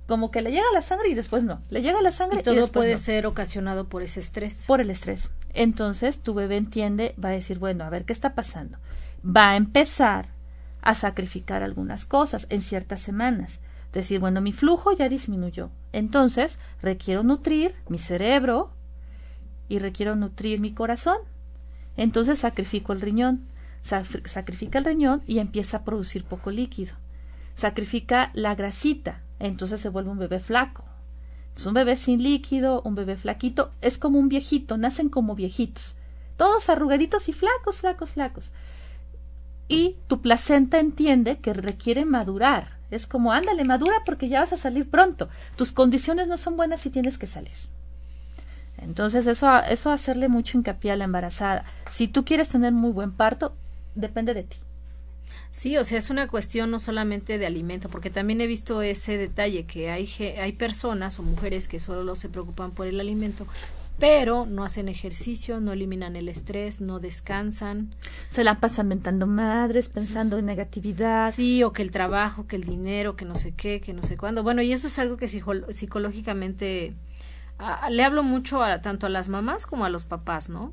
Como 0.06 0.30
que 0.30 0.40
le 0.40 0.50
llega 0.50 0.64
la 0.72 0.82
sangre 0.82 1.08
y 1.08 1.14
después 1.14 1.42
no. 1.42 1.62
Le 1.70 1.82
llega 1.82 2.00
la 2.00 2.12
sangre 2.12 2.40
y, 2.40 2.42
todo 2.42 2.54
después 2.54 2.70
puede 2.70 2.92
no. 2.92 2.98
ser 2.98 3.26
ocasionado 3.26 3.88
por 3.88 4.02
ese 4.02 4.20
estrés. 4.20 4.64
Por 4.66 4.80
el 4.80 4.90
estrés. 4.90 5.30
Entonces, 5.52 6.20
tu 6.20 6.34
bebé 6.34 6.58
entiende, 6.58 7.14
va 7.22 7.30
a 7.30 7.32
decir, 7.32 7.58
bueno, 7.58 7.84
a 7.84 7.90
ver 7.90 8.04
qué 8.04 8.12
está 8.12 8.34
pasando. 8.34 8.78
Va 9.24 9.50
a 9.50 9.56
empezar 9.56 10.28
a 10.80 10.94
sacrificar 10.94 11.62
algunas 11.62 12.04
cosas 12.04 12.46
en 12.50 12.62
ciertas 12.62 13.00
semanas. 13.00 13.60
Decir, 13.92 14.20
bueno, 14.20 14.40
mi 14.40 14.52
flujo 14.52 14.92
ya 14.92 15.08
disminuyó. 15.08 15.70
Entonces, 15.92 16.58
requiero 16.82 17.24
nutrir 17.24 17.74
mi 17.88 17.98
cerebro 17.98 18.70
y 19.68 19.78
requiero 19.78 20.14
nutrir 20.14 20.60
mi 20.60 20.72
corazón. 20.72 21.18
Entonces 21.96 22.38
sacrifico 22.38 22.92
el 22.92 23.00
riñón, 23.00 23.46
sacrifica 23.82 24.78
el 24.78 24.84
riñón 24.84 25.22
y 25.26 25.38
empieza 25.38 25.78
a 25.78 25.84
producir 25.84 26.24
poco 26.24 26.50
líquido. 26.50 26.94
Sacrifica 27.54 28.30
la 28.34 28.54
grasita, 28.54 29.20
entonces 29.38 29.80
se 29.80 29.88
vuelve 29.88 30.10
un 30.10 30.18
bebé 30.18 30.40
flaco. 30.40 30.84
Es 31.56 31.66
un 31.66 31.74
bebé 31.74 31.96
sin 31.96 32.22
líquido, 32.22 32.80
un 32.82 32.94
bebé 32.94 33.16
flaquito, 33.16 33.72
es 33.82 33.98
como 33.98 34.18
un 34.18 34.28
viejito, 34.28 34.78
nacen 34.78 35.10
como 35.10 35.34
viejitos, 35.34 35.96
todos 36.36 36.70
arrugaditos 36.70 37.28
y 37.28 37.32
flacos, 37.32 37.80
flacos, 37.80 38.12
flacos. 38.12 38.54
Y 39.68 39.96
tu 40.06 40.22
placenta 40.22 40.80
entiende 40.80 41.38
que 41.38 41.52
requiere 41.52 42.04
madurar. 42.04 42.78
Es 42.90 43.06
como, 43.06 43.32
ándale, 43.32 43.64
madura 43.64 44.02
porque 44.04 44.28
ya 44.28 44.40
vas 44.40 44.52
a 44.52 44.56
salir 44.58 44.90
pronto. 44.90 45.28
Tus 45.56 45.72
condiciones 45.72 46.26
no 46.26 46.36
son 46.36 46.56
buenas 46.56 46.84
y 46.84 46.90
tienes 46.90 47.16
que 47.16 47.26
salir. 47.26 47.56
Entonces, 48.82 49.26
eso, 49.26 49.48
eso 49.64 49.90
hacerle 49.90 50.28
mucho 50.28 50.58
hincapié 50.58 50.92
a 50.92 50.96
la 50.96 51.04
embarazada. 51.04 51.64
Si 51.90 52.08
tú 52.08 52.24
quieres 52.24 52.48
tener 52.48 52.72
muy 52.72 52.92
buen 52.92 53.12
parto, 53.12 53.54
depende 53.94 54.34
de 54.34 54.42
ti. 54.44 54.56
Sí, 55.50 55.76
o 55.76 55.84
sea, 55.84 55.98
es 55.98 56.08
una 56.10 56.28
cuestión 56.28 56.70
no 56.70 56.78
solamente 56.78 57.38
de 57.38 57.46
alimento, 57.46 57.88
porque 57.90 58.10
también 58.10 58.40
he 58.40 58.46
visto 58.46 58.80
ese 58.82 59.18
detalle 59.18 59.64
que 59.64 59.90
hay, 59.90 60.08
hay 60.40 60.52
personas 60.52 61.18
o 61.18 61.22
mujeres 61.22 61.68
que 61.68 61.78
solo 61.78 62.16
se 62.16 62.30
preocupan 62.30 62.70
por 62.70 62.86
el 62.86 62.98
alimento, 63.00 63.46
pero 63.98 64.46
no 64.46 64.64
hacen 64.64 64.88
ejercicio, 64.88 65.60
no 65.60 65.72
eliminan 65.72 66.16
el 66.16 66.28
estrés, 66.28 66.80
no 66.80 67.00
descansan. 67.00 67.94
Se 68.30 68.44
la 68.44 68.60
pasan 68.60 68.88
mentando 68.88 69.26
madres, 69.26 69.88
pensando 69.88 70.38
en 70.38 70.46
negatividad. 70.46 71.30
Sí, 71.32 71.62
o 71.62 71.72
que 71.72 71.82
el 71.82 71.90
trabajo, 71.90 72.46
que 72.46 72.56
el 72.56 72.64
dinero, 72.64 73.14
que 73.14 73.26
no 73.26 73.36
sé 73.36 73.52
qué, 73.52 73.80
que 73.80 73.92
no 73.92 74.02
sé 74.02 74.16
cuándo. 74.16 74.42
Bueno, 74.42 74.62
y 74.62 74.72
eso 74.72 74.86
es 74.86 74.98
algo 74.98 75.18
que 75.18 75.28
psicológicamente 75.28 76.94
le 77.90 78.04
hablo 78.04 78.22
mucho 78.22 78.62
a, 78.62 78.80
tanto 78.80 79.06
a 79.06 79.10
las 79.10 79.28
mamás 79.28 79.66
como 79.66 79.84
a 79.84 79.88
los 79.88 80.06
papás, 80.06 80.48
¿no? 80.50 80.72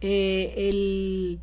Eh, 0.00 0.54
el, 0.68 1.40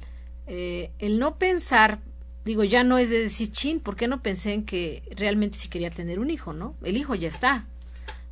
eh, 0.47 0.91
el 0.99 1.19
no 1.19 1.37
pensar, 1.37 1.99
digo, 2.45 2.63
ya 2.63 2.83
no 2.83 2.97
es 2.97 3.09
de 3.09 3.19
decir, 3.19 3.51
chin, 3.51 3.79
¿por 3.79 3.95
qué 3.95 4.07
no 4.07 4.21
pensé 4.21 4.53
en 4.53 4.65
que 4.65 5.03
realmente 5.15 5.57
si 5.57 5.69
quería 5.69 5.89
tener 5.89 6.19
un 6.19 6.29
hijo, 6.29 6.53
¿no? 6.53 6.75
El 6.83 6.97
hijo 6.97 7.15
ya 7.15 7.27
está, 7.27 7.65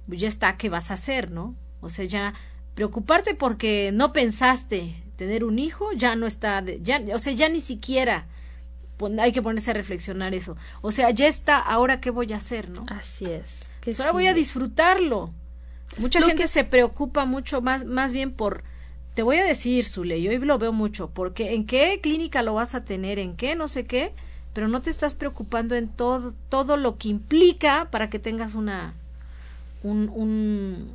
ya 0.08 0.28
está, 0.28 0.58
¿qué 0.58 0.70
vas 0.70 0.92
a 0.92 0.96
hacer, 0.96 1.32
¿no? 1.32 1.56
O 1.82 1.90
sea, 1.90 2.06
ya 2.06 2.34
preocuparte 2.76 3.36
porque 3.36 3.92
no 3.94 4.14
pensaste 4.14 4.96
tener 5.16 5.44
un 5.44 5.60
hijo, 5.60 5.92
ya 5.94 6.16
no 6.16 6.28
está, 6.28 6.64
ya, 6.82 7.02
o 7.14 7.20
sea, 7.20 7.34
ya 7.34 7.50
ni 7.50 7.60
siquiera 7.60 8.28
hay 9.20 9.32
que 9.32 9.42
ponerse 9.42 9.72
a 9.72 9.74
reflexionar 9.74 10.34
eso. 10.34 10.58
O 10.82 10.92
sea, 10.92 11.12
ya 11.12 11.28
está, 11.28 11.60
ahora 11.60 12.02
qué 12.02 12.10
voy 12.10 12.34
a 12.34 12.38
hacer, 12.38 12.70
¿no? 12.70 12.86
Así 12.88 13.26
es. 13.26 13.70
Que 13.82 13.96
ahora 14.00 14.12
voy 14.12 14.28
a 14.28 14.34
disfrutarlo. 14.34 15.34
Mucha 15.98 16.22
gente 16.22 16.48
se 16.48 16.64
preocupa 16.64 17.26
mucho 17.26 17.62
más, 17.62 17.86
más 17.86 18.14
bien 18.14 18.32
por, 18.32 18.64
te 19.14 19.24
voy 19.24 19.38
a 19.38 19.44
decir, 19.44 19.84
Zule, 19.84 20.22
yo 20.22 20.30
hoy 20.30 20.38
lo 20.38 20.60
veo 20.60 20.72
mucho, 20.72 21.10
porque 21.10 21.54
en 21.56 21.66
qué 21.66 22.00
clínica 22.02 22.44
lo 22.44 22.54
vas 22.54 22.76
a 22.76 22.86
tener, 22.86 23.18
en 23.18 23.36
qué, 23.36 23.56
no 23.56 23.68
sé 23.68 23.86
qué, 23.88 24.12
pero 24.54 24.68
no 24.68 24.82
te 24.82 24.90
estás 24.90 25.16
preocupando 25.16 25.76
en 25.76 25.88
todo, 25.88 26.34
todo 26.50 26.78
lo 26.78 26.98
que 26.98 27.10
implica 27.10 27.90
para 27.90 28.10
que 28.10 28.20
tengas 28.20 28.54
una, 28.54 28.94
un, 29.84 30.10
un, 30.14 30.92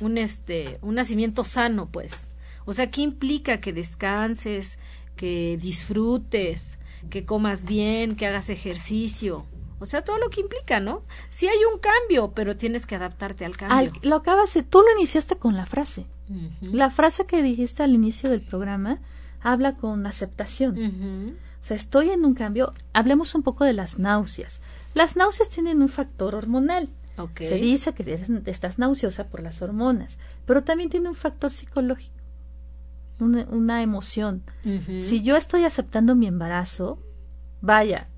un, 0.00 0.18
este, 0.18 0.78
un 0.82 0.94
nacimiento 0.94 1.44
sano, 1.44 1.88
pues. 1.90 2.28
O 2.64 2.72
sea, 2.72 2.90
¿qué 2.90 3.02
implica 3.02 3.60
que 3.60 3.72
descanses, 3.72 4.78
que 5.16 5.58
disfrutes, 5.60 6.78
que 7.10 7.24
comas 7.24 7.64
bien, 7.64 8.16
que 8.16 8.26
hagas 8.26 8.50
ejercicio? 8.50 9.46
O 9.80 9.86
sea, 9.86 10.02
todo 10.02 10.18
lo 10.18 10.30
que 10.30 10.40
implica, 10.40 10.80
¿no? 10.80 11.02
Sí 11.30 11.46
hay 11.48 11.58
un 11.72 11.78
cambio, 11.78 12.32
pero 12.34 12.56
tienes 12.56 12.86
que 12.86 12.96
adaptarte 12.96 13.44
al 13.44 13.56
cambio. 13.56 13.92
lo 14.02 14.16
acabas 14.16 14.54
de, 14.54 14.62
tú 14.62 14.80
lo 14.80 14.92
iniciaste 14.98 15.36
con 15.36 15.56
la 15.56 15.66
frase. 15.66 16.06
La 16.60 16.90
frase 16.90 17.24
que 17.24 17.42
dijiste 17.42 17.82
al 17.82 17.94
inicio 17.94 18.28
del 18.28 18.42
programa 18.42 18.98
habla 19.40 19.76
con 19.76 20.06
aceptación. 20.06 21.36
O 21.60 21.64
sea, 21.64 21.76
estoy 21.76 22.10
en 22.10 22.24
un 22.24 22.34
cambio. 22.34 22.74
Hablemos 22.92 23.34
un 23.34 23.42
poco 23.42 23.64
de 23.64 23.72
las 23.72 23.98
náuseas. 23.98 24.60
Las 24.94 25.16
náuseas 25.16 25.48
tienen 25.48 25.80
un 25.82 25.88
factor 25.88 26.34
hormonal. 26.34 26.90
Se 27.36 27.56
dice 27.56 27.92
que 27.94 28.14
estás 28.46 28.78
nauseosa 28.78 29.26
por 29.26 29.42
las 29.42 29.60
hormonas, 29.60 30.18
pero 30.46 30.62
también 30.62 30.88
tiene 30.88 31.08
un 31.08 31.16
factor 31.16 31.50
psicológico, 31.50 32.14
una, 33.18 33.82
emoción. 33.82 34.42
Si 35.00 35.22
yo 35.22 35.36
estoy 35.36 35.64
aceptando 35.64 36.14
mi 36.14 36.26
embarazo, 36.28 37.02
vaya, 37.60 38.08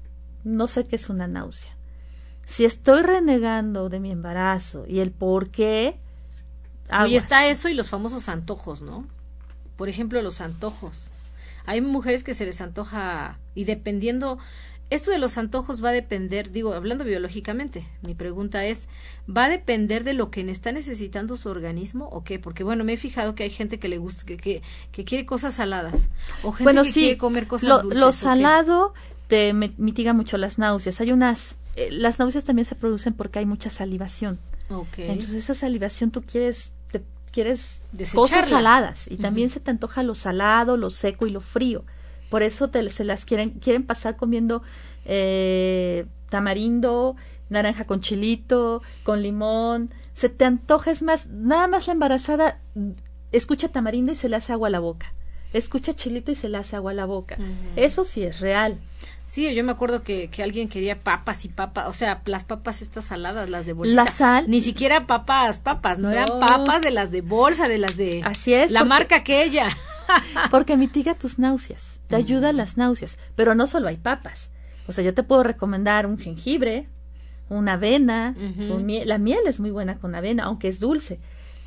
no 0.45 0.67
sé 0.67 0.85
qué 0.85 0.97
es 0.97 1.09
una 1.09 1.27
náusea. 1.27 1.77
Si 2.47 2.65
estoy 2.65 3.03
renegando 3.03 3.89
de 3.89 4.01
mi 4.01 4.11
embarazo 4.11 4.85
y 4.87 5.01
el 5.01 5.13
por 5.13 5.51
qué. 5.51 5.97
Y 7.09 7.15
está 7.15 7.47
eso 7.47 7.69
y 7.69 7.75
los 7.75 7.89
famosos 7.89 8.29
antojos, 8.29 8.83
¿no? 8.83 9.07
Por 9.77 9.89
ejemplo, 9.89 10.21
los 10.23 10.41
antojos. 10.41 11.11
Hay 11.65 11.81
mujeres 11.81 12.25
que 12.25 12.35
se 12.35 12.47
les 12.47 12.61
antoja 12.61 13.39
y 13.55 13.65
dependiendo 13.65 14.39
esto 14.91 15.13
de 15.13 15.19
los 15.19 15.39
antojos 15.39 15.83
va 15.83 15.91
a 15.91 15.93
depender, 15.93 16.51
digo, 16.51 16.75
hablando 16.75 17.05
biológicamente, 17.05 17.87
mi 18.03 18.15
pregunta 18.15 18.65
es, 18.65 18.89
¿va 19.29 19.45
a 19.45 19.49
depender 19.49 20.03
de 20.03 20.15
lo 20.15 20.33
que 20.33 20.41
está 20.51 20.73
necesitando 20.73 21.37
su 21.37 21.49
organismo 21.49 22.09
o 22.11 22.25
qué? 22.25 22.41
Porque, 22.41 22.65
bueno, 22.65 22.83
me 22.83 22.95
he 22.95 22.97
fijado 22.97 23.37
que 23.37 23.45
hay 23.45 23.51
gente 23.51 23.79
que 23.79 23.89
le 23.89 23.99
gusta, 23.99 24.27
que, 24.27 24.37
que, 24.37 25.05
quiere 25.05 25.25
cosas 25.25 25.55
saladas, 25.55 26.09
o 26.43 26.51
gente 26.51 26.83
que 26.83 26.93
quiere 26.93 27.19
comer 27.19 27.47
cosas 27.47 27.69
lo, 27.69 27.83
dulces. 27.83 28.01
Lo 28.01 28.13
salado 28.13 28.93
te 29.31 29.53
mitiga 29.55 30.13
mucho 30.13 30.37
las 30.39 30.59
náuseas. 30.59 31.01
Hay 31.01 31.13
unas, 31.13 31.57
eh, 31.77 31.89
las 31.93 32.19
náuseas 32.19 32.43
también 32.43 32.67
se 32.67 32.75
producen 32.75 33.15
porque 33.15 33.39
hay 33.39 33.47
mucha 33.47 33.71
salivación. 33.71 34.41
Entonces 34.97 35.37
esa 35.37 35.55
salivación 35.55 36.11
tú 36.11 36.23
quieres, 36.23 36.73
te, 36.91 37.03
quieres 37.31 37.81
cosas 38.13 38.49
saladas 38.49 39.09
y 39.09 39.17
también 39.17 39.49
se 39.49 39.61
te 39.61 39.71
antoja 39.71 40.03
lo 40.03 40.17
salado, 40.17 40.77
lo 40.77 40.91
seco 40.91 41.29
y 41.29 41.31
lo 41.31 41.41
frío. 41.41 41.85
Por 42.29 42.43
eso 42.43 42.71
te, 42.71 42.89
se 42.91 43.05
las 43.05 43.25
quieren, 43.25 43.51
quieren 43.51 43.85
pasar 43.85 44.17
comiendo 44.17 44.63
eh, 45.05 46.07
tamarindo, 46.29 47.15
naranja 47.51 47.85
con 47.85 48.01
chilito, 48.01 48.83
con 49.05 49.23
limón. 49.23 49.91
Se 50.13 50.29
te 50.29 50.45
antoja, 50.45 50.91
es 50.91 51.03
más, 51.03 51.29
nada 51.29 51.69
más 51.69 51.87
la 51.87 51.93
embarazada 51.93 52.61
escucha 53.31 53.69
tamarindo 53.69 54.11
y 54.11 54.17
se 54.17 54.29
le 54.29 54.37
hace 54.37 54.53
agua 54.53 54.69
a 54.69 54.73
la 54.73 54.81
boca. 54.81 55.15
Escucha 55.53 55.95
chilito 55.95 56.31
y 56.31 56.35
se 56.35 56.49
le 56.49 56.59
hace 56.59 56.77
agua 56.77 56.93
a 56.93 56.95
la 56.95 57.07
boca. 57.07 57.37
Eso 57.77 58.05
sí 58.05 58.23
es 58.23 58.41
real. 58.41 58.79
Sí, 59.27 59.53
yo 59.55 59.63
me 59.63 59.73
acuerdo 59.73 60.03
que, 60.03 60.29
que, 60.29 60.43
alguien 60.43 60.69
quería 60.69 61.05
papas 61.05 61.45
y 61.45 61.49
papas, 61.49 61.87
o 61.89 61.93
sea, 61.93 62.21
las 62.25 62.43
papas 62.43 62.83
estas 62.83 63.05
saladas, 63.05 63.49
las 63.49 63.65
de 63.65 63.75
bolsa. 63.75 63.95
La 63.95 64.07
sal. 64.09 64.51
Ni 64.51 64.61
siquiera 64.61 65.07
papas, 65.07 65.61
papas, 65.61 66.01
no, 66.01 66.11
eran 66.11 66.27
papas 66.27 66.83
de 66.83 66.91
las 66.91 67.13
de 67.13 67.21
bolsa, 67.21 67.69
de 67.69 67.79
las 67.79 67.97
de... 67.97 68.23
Así 68.25 68.53
es. 68.53 68.73
La 68.73 68.83
marca 68.85 69.17
aquella. 69.17 69.69
porque 70.51 70.77
mitiga 70.77 71.15
tus 71.15 71.39
náuseas, 71.39 72.01
te 72.09 72.17
ayuda 72.17 72.49
a 72.49 72.53
las 72.53 72.77
náuseas, 72.77 73.19
pero 73.37 73.55
no 73.55 73.69
solo 73.69 73.87
hay 73.87 73.99
papas. 73.99 74.51
O 74.89 74.93
sea, 74.93 75.05
yo 75.05 75.15
te 75.15 75.23
puedo 75.23 75.45
recomendar 75.45 76.07
un 76.07 76.19
jengibre, 76.19 76.89
una 77.49 77.75
avena, 77.75 78.35
la 78.37 79.19
miel 79.19 79.41
es 79.47 79.61
muy 79.61 79.71
buena 79.71 79.99
con 79.99 80.15
avena, 80.17 80.45
aunque 80.45 80.67
es 80.67 80.81
dulce 80.81 81.21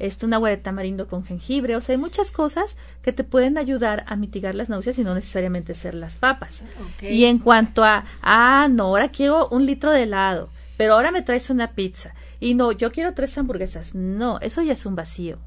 este, 0.04 0.26
un 0.26 0.34
agua 0.34 0.50
de 0.50 0.58
tamarindo 0.58 1.08
con 1.08 1.24
jengibre, 1.24 1.78
o 1.78 1.82
sea, 1.82 1.94
hay 1.94 1.98
muchas 1.98 2.30
cosas 2.32 2.76
que 3.02 3.14
te 3.14 3.24
pueden 3.24 3.58
ayudar 3.58 4.04
a 4.06 4.18
mitigar 4.18 4.54
las 4.54 4.68
náuseas 4.68 5.00
y 5.00 5.04
no 5.06 5.16
necesariamente 5.16 5.74
ser 5.76 5.94
las 5.94 6.18
papas. 6.18 6.62
Y 7.02 7.24
en 7.24 7.40
cuanto 7.40 7.86
a, 7.86 8.04
ah, 8.22 8.68
no, 8.70 8.88
ahora 8.88 9.10
quiero 9.10 9.48
un 9.48 9.66
litro 9.66 9.92
de 9.92 10.04
helado, 10.04 10.50
pero 10.76 10.96
ahora 10.96 11.12
me 11.12 11.22
traes 11.22 11.50
una 11.50 11.72
pizza. 11.72 12.14
Y 12.42 12.54
no, 12.54 12.74
yo 12.74 12.92
quiero 12.92 13.14
tres 13.14 13.38
hamburguesas. 13.38 13.96
No, 13.96 14.40
eso 14.42 14.62
ya 14.62 14.74
es 14.74 14.86
un 14.86 14.96
vacío. 14.96 15.40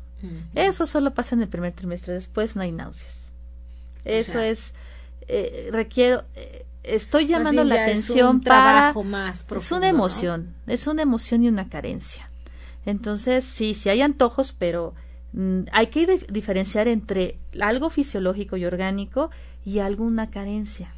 Eso 0.55 0.87
solo 0.87 1.13
pasa 1.13 1.35
en 1.35 1.43
el 1.43 1.49
primer 1.49 1.75
trimestre, 1.75 2.15
después 2.15 2.57
no 2.57 2.63
hay 2.63 2.73
náuseas. 2.73 3.33
Eso 4.07 4.41
es, 4.41 4.73
eh, 5.29 5.69
requiero, 5.71 6.25
eh, 6.35 6.65
estoy 6.83 7.27
llamando 7.27 7.63
la 7.63 7.83
atención 7.83 8.41
para... 8.41 8.95
Más 9.05 9.45
es 9.55 9.71
una 9.71 9.89
emoción, 9.89 10.55
es 10.67 10.87
una 10.87 11.03
emoción 11.03 11.45
y 11.45 11.49
una 11.49 11.69
carencia. 11.69 12.31
Entonces, 12.87 13.45
sí, 13.45 13.75
sí 13.75 13.89
hay 13.91 14.01
antojos, 14.01 14.55
pero 14.57 14.95
mm, 15.33 15.63
hay 15.73 15.89
que 15.89 16.21
diferenciar 16.31 16.89
entre 16.89 17.39
algo 17.61 17.91
fisiológico 17.91 18.57
y 18.57 18.65
orgánico 18.65 19.31
y 19.65 19.81
alguna 19.81 20.31
carencia. 20.31 20.95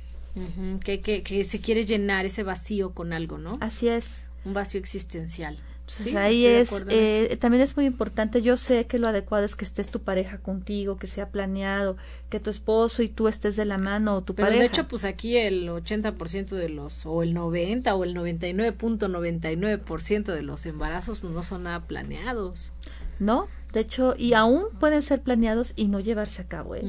que, 0.84 1.00
que, 1.00 1.24
que 1.24 1.42
se 1.42 1.60
quiere 1.60 1.84
llenar 1.84 2.24
ese 2.26 2.44
vacío 2.44 2.92
con 2.94 3.12
algo, 3.12 3.38
¿no? 3.38 3.54
Así 3.60 3.88
es. 3.88 4.24
Un 4.44 4.54
vacío 4.54 4.78
existencial. 4.78 5.58
Entonces 5.88 6.14
ahí 6.16 6.44
es, 6.44 6.70
eh, 6.88 7.38
también 7.40 7.62
es 7.62 7.74
muy 7.74 7.86
importante, 7.86 8.42
yo 8.42 8.58
sé 8.58 8.86
que 8.86 8.98
lo 8.98 9.08
adecuado 9.08 9.44
es 9.44 9.56
que 9.56 9.64
estés 9.64 9.88
tu 9.88 10.00
pareja 10.00 10.38
contigo, 10.38 10.98
que 10.98 11.06
sea 11.06 11.30
planeado, 11.30 11.96
que 12.28 12.40
tu 12.40 12.50
esposo 12.50 13.02
y 13.02 13.08
tú 13.08 13.26
estés 13.26 13.56
de 13.56 13.64
la 13.64 13.78
mano 13.78 14.16
o 14.16 14.22
tu 14.22 14.34
Pero 14.34 14.46
pareja. 14.46 14.60
de 14.60 14.66
hecho, 14.66 14.86
pues 14.86 15.04
aquí 15.04 15.36
el 15.38 15.68
80% 15.68 16.56
de 16.56 16.68
los, 16.68 17.06
o 17.06 17.22
el 17.22 17.32
90 17.32 17.94
o 17.94 18.04
el 18.04 18.14
99.99% 18.14 20.32
de 20.32 20.42
los 20.42 20.66
embarazos 20.66 21.20
pues 21.20 21.32
no 21.32 21.42
son 21.42 21.64
nada 21.64 21.80
planeados. 21.80 22.70
No, 23.18 23.48
de 23.72 23.80
hecho, 23.80 24.14
y 24.16 24.34
aún 24.34 24.64
pueden 24.78 25.02
ser 25.02 25.22
planeados 25.22 25.72
y 25.74 25.88
no 25.88 26.00
llevarse 26.00 26.42
a 26.42 26.46
cabo. 26.46 26.74
¿eh? 26.74 26.82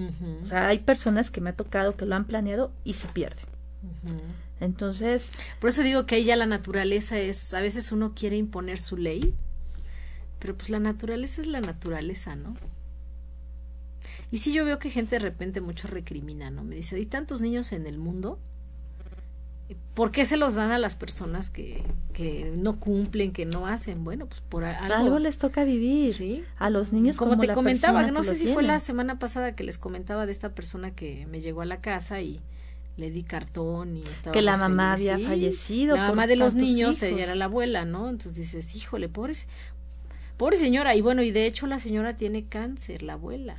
O 0.43 0.45
sea, 0.45 0.67
hay 0.67 0.79
personas 0.79 1.31
que 1.31 1.41
me 1.41 1.51
ha 1.51 1.55
tocado 1.55 1.95
que 1.95 2.05
lo 2.05 2.15
han 2.15 2.25
planeado 2.25 2.71
y 2.83 2.93
se 2.93 3.07
pierden. 3.07 3.45
Entonces. 4.59 5.31
Por 5.59 5.69
eso 5.69 5.83
digo 5.83 6.05
que 6.05 6.15
ahí 6.15 6.23
ya 6.23 6.35
la 6.35 6.45
naturaleza 6.45 7.17
es. 7.17 7.53
A 7.53 7.61
veces 7.61 7.91
uno 7.91 8.13
quiere 8.15 8.37
imponer 8.37 8.79
su 8.79 8.97
ley, 8.97 9.33
pero 10.39 10.55
pues 10.55 10.69
la 10.69 10.79
naturaleza 10.79 11.41
es 11.41 11.47
la 11.47 11.61
naturaleza, 11.61 12.35
¿no? 12.35 12.55
Y 14.31 14.37
sí, 14.37 14.53
yo 14.53 14.63
veo 14.65 14.79
que 14.79 14.89
gente 14.89 15.15
de 15.15 15.19
repente 15.19 15.61
mucho 15.61 15.87
recrimina, 15.87 16.51
¿no? 16.51 16.63
Me 16.63 16.75
dice, 16.75 16.95
hay 16.95 17.05
tantos 17.05 17.41
niños 17.41 17.71
en 17.71 17.87
el 17.87 17.97
mundo. 17.97 18.39
¿Por 19.93 20.11
qué 20.11 20.25
se 20.25 20.37
los 20.37 20.55
dan 20.55 20.71
a 20.71 20.79
las 20.79 20.95
personas 20.95 21.49
que, 21.49 21.83
que 22.13 22.51
no 22.55 22.79
cumplen, 22.79 23.31
que 23.31 23.45
no 23.45 23.67
hacen? 23.67 24.03
Bueno, 24.03 24.27
pues 24.27 24.41
por 24.41 24.63
algo. 24.63 24.93
Algo 24.93 25.19
les 25.19 25.37
toca 25.37 25.63
vivir. 25.63 26.13
Sí. 26.13 26.43
A 26.57 26.69
los 26.69 26.93
niños 26.93 27.17
como, 27.17 27.31
como 27.31 27.41
te 27.41 27.47
la 27.47 27.53
comentaba, 27.53 28.09
no 28.09 28.23
sé 28.23 28.35
si 28.35 28.47
fue 28.47 28.63
la 28.63 28.79
semana 28.79 29.19
pasada 29.19 29.55
que 29.55 29.63
les 29.63 29.77
comentaba 29.77 30.25
de 30.25 30.31
esta 30.31 30.55
persona 30.55 30.91
que 30.91 31.27
me 31.27 31.41
llegó 31.41 31.61
a 31.61 31.65
la 31.65 31.81
casa 31.81 32.21
y 32.21 32.41
le 32.99 33.11
di 33.11 33.23
cartón 33.23 33.95
y 33.97 34.01
estaba 34.03 34.33
Que 34.33 34.41
la 34.41 34.57
mamá 34.57 34.95
feliz. 34.97 35.09
había 35.11 35.27
fallecido 35.27 35.95
La 35.95 36.09
mamá 36.09 36.27
de 36.27 36.35
los 36.35 36.53
niños, 36.55 37.01
ella 37.01 37.11
hijos. 37.11 37.23
era 37.23 37.35
la 37.35 37.45
abuela, 37.45 37.85
¿no? 37.85 38.09
Entonces 38.09 38.35
dices, 38.35 38.75
híjole, 38.75 39.07
pobre, 39.09 39.33
pobre 40.37 40.57
señora. 40.57 40.95
Y 40.95 41.01
bueno, 41.01 41.23
y 41.23 41.31
de 41.31 41.45
hecho 41.45 41.65
la 41.65 41.79
señora 41.79 42.17
tiene 42.17 42.45
cáncer, 42.47 43.01
la 43.03 43.13
abuela. 43.13 43.57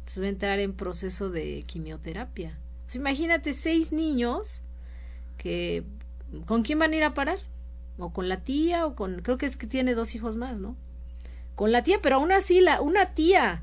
Entonces 0.00 0.22
va 0.22 0.26
a 0.26 0.30
entrar 0.30 0.58
en 0.58 0.72
proceso 0.72 1.30
de 1.30 1.62
quimioterapia. 1.66 2.58
Sea, 2.86 3.00
imagínate 3.00 3.54
seis 3.54 3.92
niños 3.92 4.62
que 5.38 5.84
¿con 6.46 6.62
quién 6.62 6.78
van 6.78 6.92
a 6.92 6.96
ir 6.96 7.04
a 7.04 7.14
parar? 7.14 7.38
O 7.98 8.10
con 8.12 8.28
la 8.28 8.38
tía 8.38 8.86
o 8.86 8.94
con 8.96 9.20
creo 9.22 9.38
que 9.38 9.46
es 9.46 9.56
que 9.56 9.66
tiene 9.66 9.94
dos 9.94 10.14
hijos 10.14 10.36
más, 10.36 10.58
¿no? 10.58 10.76
Con 11.54 11.72
la 11.72 11.82
tía, 11.82 12.00
pero 12.02 12.16
aún 12.16 12.32
así 12.32 12.60
la 12.60 12.80
una 12.80 13.14
tía 13.14 13.62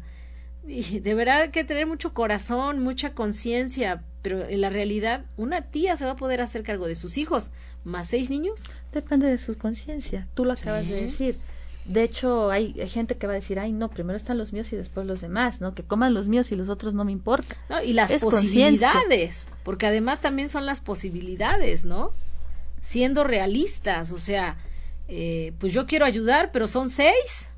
y 0.68 1.00
de 1.00 1.14
verdad 1.14 1.42
hay 1.42 1.50
que 1.50 1.64
tener 1.64 1.88
mucho 1.88 2.14
corazón, 2.14 2.80
mucha 2.82 3.14
conciencia, 3.14 4.04
pero 4.22 4.48
en 4.48 4.62
la 4.62 4.70
realidad 4.70 5.26
una 5.38 5.62
tía 5.62 5.96
se 5.98 6.06
va 6.06 6.12
a 6.12 6.16
poder 6.16 6.42
hacer 6.42 6.64
cargo 6.64 6.88
de 6.88 6.96
sus 6.96 7.18
hijos, 7.18 7.52
más 7.84 8.10
seis 8.10 8.30
niños. 8.30 8.64
Depende 8.92 9.28
de 9.28 9.38
su 9.38 9.58
conciencia. 9.58 10.28
Tú 10.34 10.46
lo 10.46 10.54
acabas 10.54 10.88
de 10.88 11.02
decir. 11.02 11.38
De 11.86 12.04
hecho, 12.04 12.52
hay, 12.52 12.76
hay 12.80 12.88
gente 12.88 13.18
que 13.18 13.26
va 13.26 13.34
a 13.34 13.38
decir, 13.38 13.58
ay, 13.58 13.72
no, 13.72 13.90
primero 13.90 14.16
están 14.16 14.38
los 14.38 14.54
míos 14.54 14.72
y 14.72 14.76
después 14.76 15.08
los 15.08 15.22
demás, 15.22 15.60
¿no? 15.60 15.74
Que 15.74 15.82
coman 15.82 16.14
los 16.14 16.28
míos 16.28 16.52
y 16.52 16.56
los 16.56 16.70
otros 16.70 16.94
no 16.94 17.04
me 17.04 17.12
importa. 17.12 17.58
¿no? 17.68 17.82
Y 17.82 17.94
las 17.94 18.12
Es 18.12 18.22
posibilidades, 18.22 19.48
porque 19.64 19.88
además 19.88 20.22
también 20.22 20.50
son 20.50 20.68
las 20.68 20.82
posibilidades, 20.82 21.86
¿no? 21.86 22.14
Siendo 22.80 23.24
realistas, 23.24 24.12
o 24.12 24.20
sea, 24.20 24.58
eh, 25.08 25.54
pues 25.58 25.74
yo 25.74 25.88
quiero 25.88 26.06
ayudar, 26.06 26.52
pero 26.52 26.68
son 26.68 26.92
seis. 26.92 27.49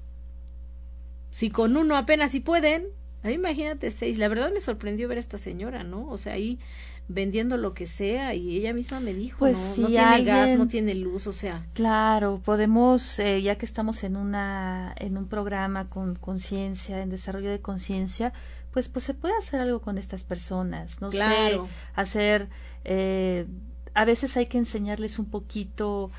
Si 1.31 1.49
con 1.49 1.77
uno 1.77 1.95
apenas 1.97 2.31
si 2.31 2.39
pueden, 2.39 2.87
ahí 3.23 3.33
imagínate 3.35 3.89
seis. 3.91 4.17
La 4.17 4.27
verdad 4.27 4.51
me 4.53 4.59
sorprendió 4.59 5.07
ver 5.07 5.17
a 5.17 5.21
esta 5.21 5.37
señora, 5.37 5.83
¿no? 5.83 6.07
O 6.09 6.17
sea, 6.17 6.33
ahí 6.33 6.59
vendiendo 7.07 7.57
lo 7.57 7.73
que 7.73 7.87
sea 7.87 8.33
y 8.35 8.55
ella 8.57 8.73
misma 8.73 8.99
me 8.99 9.13
dijo, 9.13 9.39
Pues 9.39 9.57
no, 9.57 9.73
si 9.73 9.81
no 9.81 9.87
tiene 9.87 10.23
gas, 10.23 10.51
no 10.53 10.67
tiene 10.67 10.95
luz, 10.95 11.27
o 11.27 11.33
sea, 11.33 11.65
Claro, 11.73 12.41
podemos, 12.43 13.19
eh, 13.19 13.41
ya 13.41 13.57
que 13.57 13.65
estamos 13.65 14.03
en 14.03 14.15
una, 14.15 14.93
en 14.97 15.17
un 15.17 15.27
programa 15.27 15.89
con 15.89 16.15
conciencia, 16.15 17.01
en 17.01 17.09
desarrollo 17.09 17.49
de 17.49 17.59
conciencia, 17.59 18.31
pues, 18.71 18.87
pues 18.87 19.03
se 19.03 19.13
puede 19.13 19.35
hacer 19.37 19.59
algo 19.59 19.81
con 19.81 19.97
estas 19.97 20.23
personas, 20.23 21.01
no 21.01 21.09
Claro. 21.09 21.65
sé, 21.65 21.71
hacer, 21.95 22.47
eh, 22.85 23.45
a 23.93 24.05
veces 24.05 24.37
hay 24.37 24.45
que 24.45 24.57
enseñarles 24.57 25.19
un 25.19 25.25
poquito, 25.29 26.11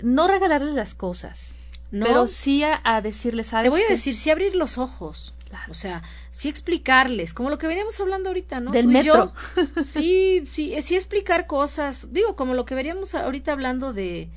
no 0.00 0.28
regalarles 0.28 0.74
las 0.74 0.94
cosas, 0.94 1.54
no. 1.90 2.06
pero 2.06 2.26
sí 2.26 2.62
a, 2.64 2.80
a 2.84 3.00
decirles, 3.00 3.48
¿sabes 3.48 3.64
Te 3.64 3.70
voy 3.70 3.82
a 3.82 3.86
qué? 3.86 3.92
decir, 3.94 4.14
sí 4.14 4.30
abrir 4.30 4.54
los 4.56 4.78
ojos. 4.78 5.34
Claro. 5.48 5.72
O 5.72 5.74
sea, 5.74 6.02
sí 6.30 6.48
explicarles, 6.48 7.34
como 7.34 7.50
lo 7.50 7.58
que 7.58 7.66
veníamos 7.66 7.98
hablando 7.98 8.28
ahorita, 8.30 8.60
¿no? 8.60 8.70
Del 8.70 8.84
Tú 8.84 8.90
y 8.90 8.94
metro. 8.94 9.34
yo. 9.56 9.82
Sí, 9.84 10.44
sí, 10.52 10.80
sí 10.80 10.94
explicar 10.94 11.46
cosas. 11.48 12.12
Digo, 12.12 12.36
como 12.36 12.54
lo 12.54 12.64
que 12.64 12.76
veníamos 12.76 13.16
ahorita 13.16 13.50
hablando 13.50 13.92
de, 13.92 14.28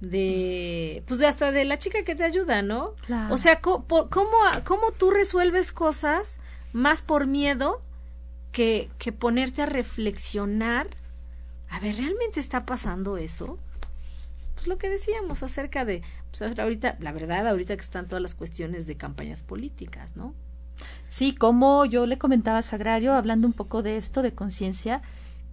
de, 0.00 1.02
pues 1.06 1.20
de 1.20 1.26
hasta 1.26 1.52
de 1.52 1.64
la 1.64 1.78
chica 1.78 2.02
que 2.04 2.14
te 2.14 2.24
ayuda, 2.24 2.60
¿no? 2.62 2.94
Claro. 3.06 3.32
O 3.34 3.38
sea, 3.38 3.60
¿cómo, 3.60 3.86
cómo 4.64 4.92
tú 4.96 5.10
resuelves 5.10 5.72
cosas 5.72 6.40
más 6.72 7.00
por 7.02 7.26
miedo 7.26 7.80
que, 8.52 8.90
que 8.98 9.12
ponerte 9.12 9.62
a 9.62 9.66
reflexionar? 9.66 10.88
A 11.70 11.80
ver, 11.80 11.96
¿realmente 11.96 12.40
está 12.40 12.66
pasando 12.66 13.16
eso? 13.16 13.58
Pues 14.54 14.66
lo 14.66 14.76
que 14.78 14.88
decíamos 14.90 15.42
acerca 15.42 15.84
de, 15.84 16.02
pues 16.30 16.42
ahorita, 16.58 16.96
la 17.00 17.12
verdad, 17.12 17.46
ahorita 17.48 17.74
que 17.76 17.82
están 17.82 18.06
todas 18.08 18.22
las 18.22 18.34
cuestiones 18.34 18.86
de 18.86 18.96
campañas 18.96 19.42
políticas, 19.42 20.16
¿no? 20.16 20.34
Sí, 21.08 21.34
como 21.34 21.84
yo 21.84 22.06
le 22.06 22.18
comentaba 22.18 22.58
a 22.58 22.62
Sagrario, 22.62 23.14
hablando 23.14 23.46
un 23.46 23.52
poco 23.52 23.82
de 23.82 23.96
esto, 23.96 24.22
de 24.22 24.32
conciencia, 24.34 25.02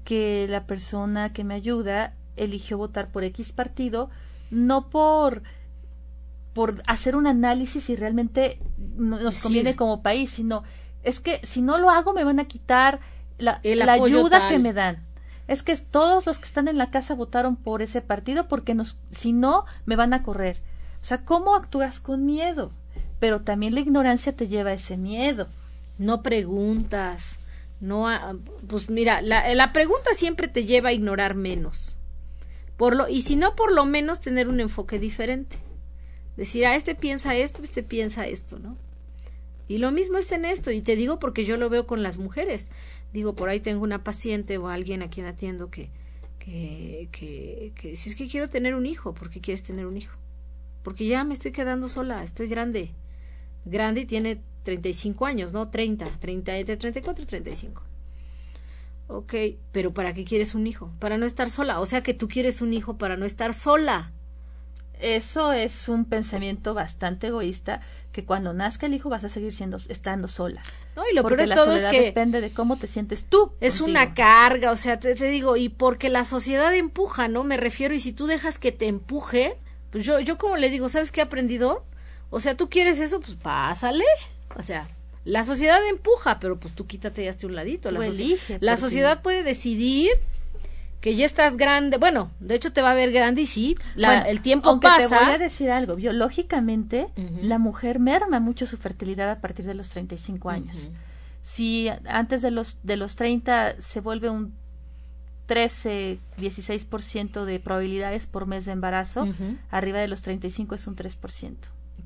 que 0.03 0.45
la 0.49 0.67
persona 0.67 1.33
que 1.33 1.43
me 1.43 1.55
ayuda 1.55 2.13
eligió 2.35 2.77
votar 2.77 3.09
por 3.11 3.23
X 3.23 3.51
partido, 3.53 4.09
no 4.51 4.89
por 4.89 5.41
por 6.53 6.81
hacer 6.87 7.17
un 7.17 7.27
análisis 7.27 7.83
si 7.83 7.95
realmente 7.97 8.59
no- 8.77 9.19
nos 9.19 9.35
Sí. 9.35 9.43
conviene 9.43 9.75
como 9.75 10.01
país, 10.01 10.29
sino 10.29 10.63
es 11.03 11.19
que 11.19 11.41
si 11.43 11.61
no 11.61 11.77
lo 11.77 11.89
hago 11.89 12.13
me 12.13 12.23
van 12.23 12.39
a 12.39 12.45
quitar 12.45 13.01
la, 13.37 13.59
la 13.63 13.91
ayuda 13.91 14.39
tal. 14.39 14.49
que 14.49 14.59
me 14.59 14.71
dan. 14.71 15.04
Es 15.47 15.63
que 15.63 15.75
todos 15.75 16.25
los 16.25 16.39
que 16.39 16.45
están 16.45 16.67
en 16.67 16.77
la 16.77 16.89
casa 16.89 17.13
votaron 17.13 17.55
por 17.55 17.81
ese 17.81 18.01
partido 18.01 18.47
porque 18.47 18.73
nos, 18.73 18.99
si 19.11 19.31
no 19.31 19.65
me 19.85 19.95
van 19.95 20.13
a 20.13 20.23
correr. 20.23 20.61
O 21.01 21.05
sea, 21.05 21.23
¿cómo 21.23 21.55
actúas 21.55 21.99
con 21.99 22.25
miedo? 22.25 22.71
Pero 23.19 23.41
también 23.41 23.75
la 23.75 23.81
ignorancia 23.81 24.35
te 24.35 24.47
lleva 24.47 24.71
a 24.71 24.73
ese 24.73 24.97
miedo. 24.97 25.47
no 25.97 26.23
preguntas, 26.23 27.37
no, 27.79 28.07
pues 28.67 28.89
mira, 28.89 29.21
la, 29.21 29.73
pregunta 29.73 30.11
siempre 30.13 30.47
te 30.47 30.65
lleva 30.65 30.89
a 30.89 30.93
ignorar 30.93 31.35
menos, 31.35 31.97
por 32.77 32.95
lo 32.95 33.07
y 33.09 33.21
si 33.21 33.35
no 33.35 33.55
por 33.55 33.71
lo 33.71 33.85
menos 33.85 34.21
tener 34.21 34.47
un 34.47 34.59
enfoque 34.59 34.97
diferente, 34.97 35.57
decir, 36.37 36.65
ah, 36.65 36.75
este 36.75 36.95
piensa 36.95 37.35
esto, 37.35 37.61
este 37.61 37.83
piensa 37.83 38.27
esto, 38.27 38.59
¿no? 38.59 38.77
Y 39.67 39.79
lo 39.79 39.91
mismo 39.91 40.17
es 40.17 40.31
en 40.31 40.45
esto, 40.45 40.71
y 40.71 40.81
te 40.81 40.95
digo 40.95 41.19
porque 41.19 41.43
yo 41.43 41.57
lo 41.57 41.69
veo 41.69 41.87
con 41.87 42.03
las 42.03 42.17
mujeres. 42.17 42.71
Digo, 43.13 43.35
por 43.35 43.49
ahí 43.49 43.59
tengo 43.59 43.83
una 43.83 44.03
paciente 44.03 44.57
o 44.57 44.67
alguien 44.67 45.01
a 45.01 45.09
quien 45.09 45.25
atiendo 45.25 45.71
que, 45.71 45.89
que, 46.39 47.09
que, 47.11 47.71
que 47.75 47.89
dice, 47.89 48.09
es 48.09 48.15
que 48.15 48.27
quiero 48.27 48.49
tener 48.49 48.75
un 48.75 48.85
hijo, 48.85 49.13
¿por 49.13 49.29
qué 49.29 49.41
quieres 49.41 49.63
tener 49.63 49.85
un 49.85 49.97
hijo? 49.97 50.15
Porque 50.83 51.07
ya 51.07 51.23
me 51.23 51.33
estoy 51.33 51.51
quedando 51.51 51.87
sola, 51.87 52.23
estoy 52.23 52.47
grande. 52.47 52.91
Grande 53.65 54.01
y 54.01 54.05
tiene 54.05 54.41
35 54.63 55.25
años, 55.25 55.51
¿no? 55.51 55.69
30, 55.69 56.19
30, 56.19 56.57
entre 56.57 56.77
34 56.77 57.23
y 57.23 57.27
35. 57.27 57.81
Ok, 59.07 59.33
pero 59.71 59.93
¿para 59.93 60.13
qué 60.13 60.25
quieres 60.25 60.55
un 60.55 60.67
hijo? 60.67 60.91
Para 60.99 61.17
no 61.17 61.25
estar 61.25 61.49
sola. 61.49 61.79
O 61.79 61.85
sea 61.85 62.03
que 62.03 62.13
tú 62.13 62.27
quieres 62.27 62.61
un 62.61 62.73
hijo 62.73 62.97
para 62.97 63.17
no 63.17 63.25
estar 63.25 63.53
sola. 63.53 64.11
Eso 64.99 65.51
es 65.51 65.89
un 65.89 66.05
pensamiento 66.05 66.73
bastante 66.73 67.27
egoísta 67.27 67.81
que 68.11 68.25
cuando 68.25 68.53
nazca 68.53 68.85
el 68.85 68.93
hijo 68.93 69.09
vas 69.09 69.23
a 69.25 69.29
seguir 69.29 69.51
siendo 69.51 69.77
estando 69.89 70.27
sola. 70.27 70.61
No, 70.95 71.03
y 71.11 71.13
lo 71.13 71.21
porque 71.21 71.37
peor 71.37 71.49
de 71.49 71.55
la 71.55 71.55
todo 71.55 71.75
es 71.75 71.85
que 71.85 72.01
depende 72.01 72.39
de 72.39 72.51
cómo 72.51 72.77
te 72.77 72.87
sientes 72.87 73.25
tú. 73.25 73.51
es 73.59 73.79
contigo. 73.79 73.89
una 73.89 74.13
carga, 74.13 74.71
o 74.71 74.75
sea, 74.75 74.99
te, 74.99 75.13
te 75.15 75.29
digo, 75.29 75.57
y 75.57 75.69
porque 75.69 76.09
la 76.09 76.23
sociedad 76.23 76.73
empuja, 76.73 77.27
¿no? 77.27 77.43
Me 77.43 77.57
refiero, 77.57 77.93
y 77.93 77.99
si 77.99 78.13
tú 78.13 78.25
dejas 78.27 78.57
que 78.57 78.71
te 78.71 78.87
empuje, 78.87 79.57
pues 79.91 80.05
yo, 80.05 80.19
yo 80.19 80.37
como 80.37 80.55
le 80.57 80.69
digo, 80.69 80.87
¿sabes 80.87 81.11
qué 81.11 81.21
he 81.21 81.23
aprendido? 81.23 81.85
O 82.29 82.39
sea, 82.39 82.55
tú 82.55 82.69
quieres 82.69 82.99
eso, 82.99 83.19
pues 83.19 83.35
pásale. 83.35 84.05
O 84.57 84.63
sea, 84.63 84.87
la 85.25 85.43
sociedad 85.43 85.79
empuja, 85.87 86.39
pero 86.39 86.59
pues 86.59 86.75
tú 86.75 86.85
quítate 86.85 87.23
y 87.23 87.27
hazte 87.27 87.47
un 87.47 87.55
ladito. 87.55 87.89
La, 87.91 88.77
sociedad 88.77 89.21
puede 89.21 89.43
decidir 89.43 90.11
que 91.05 91.15
ya 91.15 91.23
estás 91.23 91.55
grande, 91.55 91.97
bueno, 91.97 92.31
de 92.39 92.55
hecho 92.55 92.73
te 92.73 92.81
va 92.81 92.89
a 92.89 92.93
ver 92.95 93.11
grande 93.11 93.41
y 93.41 93.45
sí, 93.45 93.75
la, 93.93 94.21
el 94.21 94.41
tiempo 94.41 94.69
aunque 94.69 94.87
pasa. 94.87 95.19
te 95.19 95.23
voy 95.23 95.33
a 95.35 95.37
decir 95.37 95.69
algo, 95.69 95.95
biológicamente 95.95 97.09
la 97.43 97.59
mujer 97.59 97.99
merma 97.99 98.39
mucho 98.39 98.65
su 98.65 98.77
fertilidad 98.77 99.29
a 99.29 99.39
partir 99.39 99.67
de 99.67 99.75
los 99.75 99.89
35 99.89 100.49
años. 100.49 100.89
Si 101.43 101.89
antes 102.07 102.41
de 102.41 102.49
los 102.49 102.79
de 102.81 102.97
los 102.97 103.15
30 103.17 103.75
se 103.77 104.01
vuelve 104.01 104.31
un 104.31 104.55
13, 105.45 106.17
16% 106.39 107.45
de 107.45 107.59
probabilidades 107.59 108.25
por 108.25 108.47
mes 108.47 108.65
de 108.65 108.71
embarazo, 108.71 109.27
arriba 109.69 109.99
de 109.99 110.07
los 110.07 110.23
35 110.23 110.73
es 110.73 110.87
un 110.87 110.95
3%. 110.95 111.55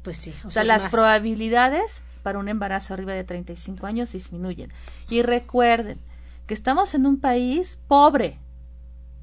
Pues 0.03 0.17
sí, 0.17 0.33
o, 0.43 0.49
sea, 0.49 0.65
las 0.65 0.87
probabilidades 0.87 2.01
para 2.21 2.37
un 2.37 2.49
embarazo 2.49 2.95
arriba 2.95 3.13
de 3.13 3.23
35 3.23 3.87
años 3.87 4.11
disminuyen. 4.11 4.73
Y 5.09 5.21
recuerden 5.21 5.99
que 6.47 6.53
estamos 6.53 6.95
en 6.95 7.05
un 7.05 7.21
país 7.21 7.79
pobre 7.87 8.39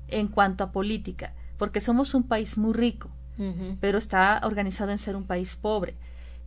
en 0.08 0.28
cuanto 0.28 0.64
a 0.64 0.72
política, 0.72 1.32
porque 1.56 1.80
somos 1.80 2.14
un 2.14 2.24
país 2.24 2.58
muy 2.58 2.72
rico, 2.72 3.10
pero 3.80 3.98
está 3.98 4.40
organizado 4.44 4.92
en 4.92 4.98
ser 4.98 5.14
un 5.14 5.24
país 5.24 5.56
pobre. 5.56 5.94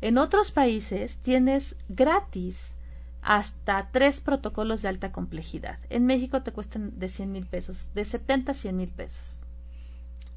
En 0.02 0.17
otros 0.17 0.52
países 0.52 1.17
tienes 1.17 1.76
gratis 1.88 2.74
hasta 3.22 3.89
tres 3.91 4.22
protocolos 4.22 4.82
de 4.82 4.88
alta 4.88 5.12
complejidad. 5.12 5.78
En 5.89 6.06
México 6.06 6.41
te 6.41 6.52
cuestan 6.52 6.98
de 6.98 7.10
100 7.10 7.32
mil 7.32 7.45
pesos, 7.45 7.89
de 7.93 8.06
70 8.06 8.52
a 8.52 8.56
100 8.56 8.78
mil 8.78 8.89
pesos. 8.89 9.41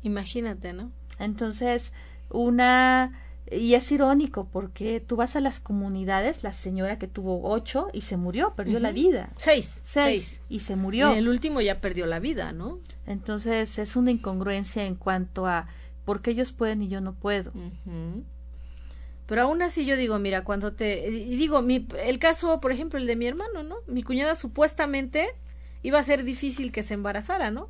Imagínate, 0.03 0.73
¿no? 0.73 0.91
Entonces, 1.19 1.93
una... 2.29 3.19
Y 3.51 3.75
es 3.75 3.91
irónico 3.93 4.49
porque 4.51 5.01
tú 5.01 5.17
vas 5.17 5.37
a 5.37 5.41
las 5.41 5.61
comunidades, 5.61 6.43
la 6.43 6.53
señora 6.53 6.99
que 6.99 7.09
tuvo 7.09 7.51
ocho 7.51 7.89
y 7.93 8.03
se 8.03 8.17
murió, 8.17 8.55
perdió 8.55 8.79
la 8.79 8.93
vida. 8.93 9.31
Seis, 9.37 9.81
seis. 9.83 10.41
Y 10.49 10.61
se 10.61 10.77
murió. 10.77 11.13
el 11.13 11.29
último 11.29 11.61
ya 11.61 11.81
perdió 11.81 12.07
la 12.07 12.19
vida, 12.19 12.53
¿no? 12.53 12.79
Entonces 13.07 13.79
es 13.79 13.97
una 13.97 14.11
incongruencia 14.11 14.85
en 14.85 14.95
cuanto 14.95 15.47
a 15.47 15.67
por 16.05 16.23
qué 16.23 16.31
ellos 16.31 16.53
pueden 16.53 16.83
y 16.83 16.89
yo 16.89 17.01
no 17.01 17.15
puedo. 17.15 17.53
Pero 19.27 19.43
aún 19.43 19.63
así 19.63 19.85
yo 19.85 19.97
digo, 19.97 20.19
mira, 20.19 20.45
cuando 20.45 20.73
te... 20.73 21.09
Y 21.09 21.37
digo, 21.37 21.63
mi, 21.63 21.87
el 22.05 22.19
caso, 22.19 22.61
por 22.61 22.73
ejemplo, 22.73 22.99
el 22.99 23.07
de 23.07 23.17
mi 23.17 23.27
hermano, 23.27 23.63
¿no? 23.63 23.77
Mi 23.87 24.03
cuñada 24.03 24.35
supuestamente 24.35 25.29
iba 25.83 25.99
a 25.99 26.03
ser 26.03 26.25
difícil 26.25 26.73
que 26.73 26.83
se 26.83 26.95
embarazara, 26.95 27.51
¿no? 27.51 27.69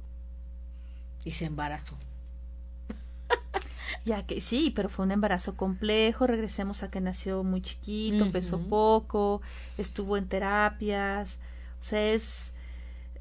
Y 1.25 1.33
se 1.33 1.45
embarazó. 1.45 1.97
Ya 4.05 4.25
que 4.27 4.41
sí, 4.41 4.73
pero 4.75 4.89
fue 4.89 5.05
un 5.05 5.13
embarazo 5.13 5.57
complejo. 5.57 6.27
Regresemos 6.27 6.83
a 6.83 6.91
que 6.91 7.01
nació 7.01 7.45
muy 7.45 7.61
chiquito, 7.61 8.31
pesó 8.31 8.59
poco, 8.59 9.43
estuvo 9.79 10.17
en 10.17 10.27
terapias. 10.27 11.39
O 11.81 11.85
sea, 11.85 12.13
es. 12.13 12.53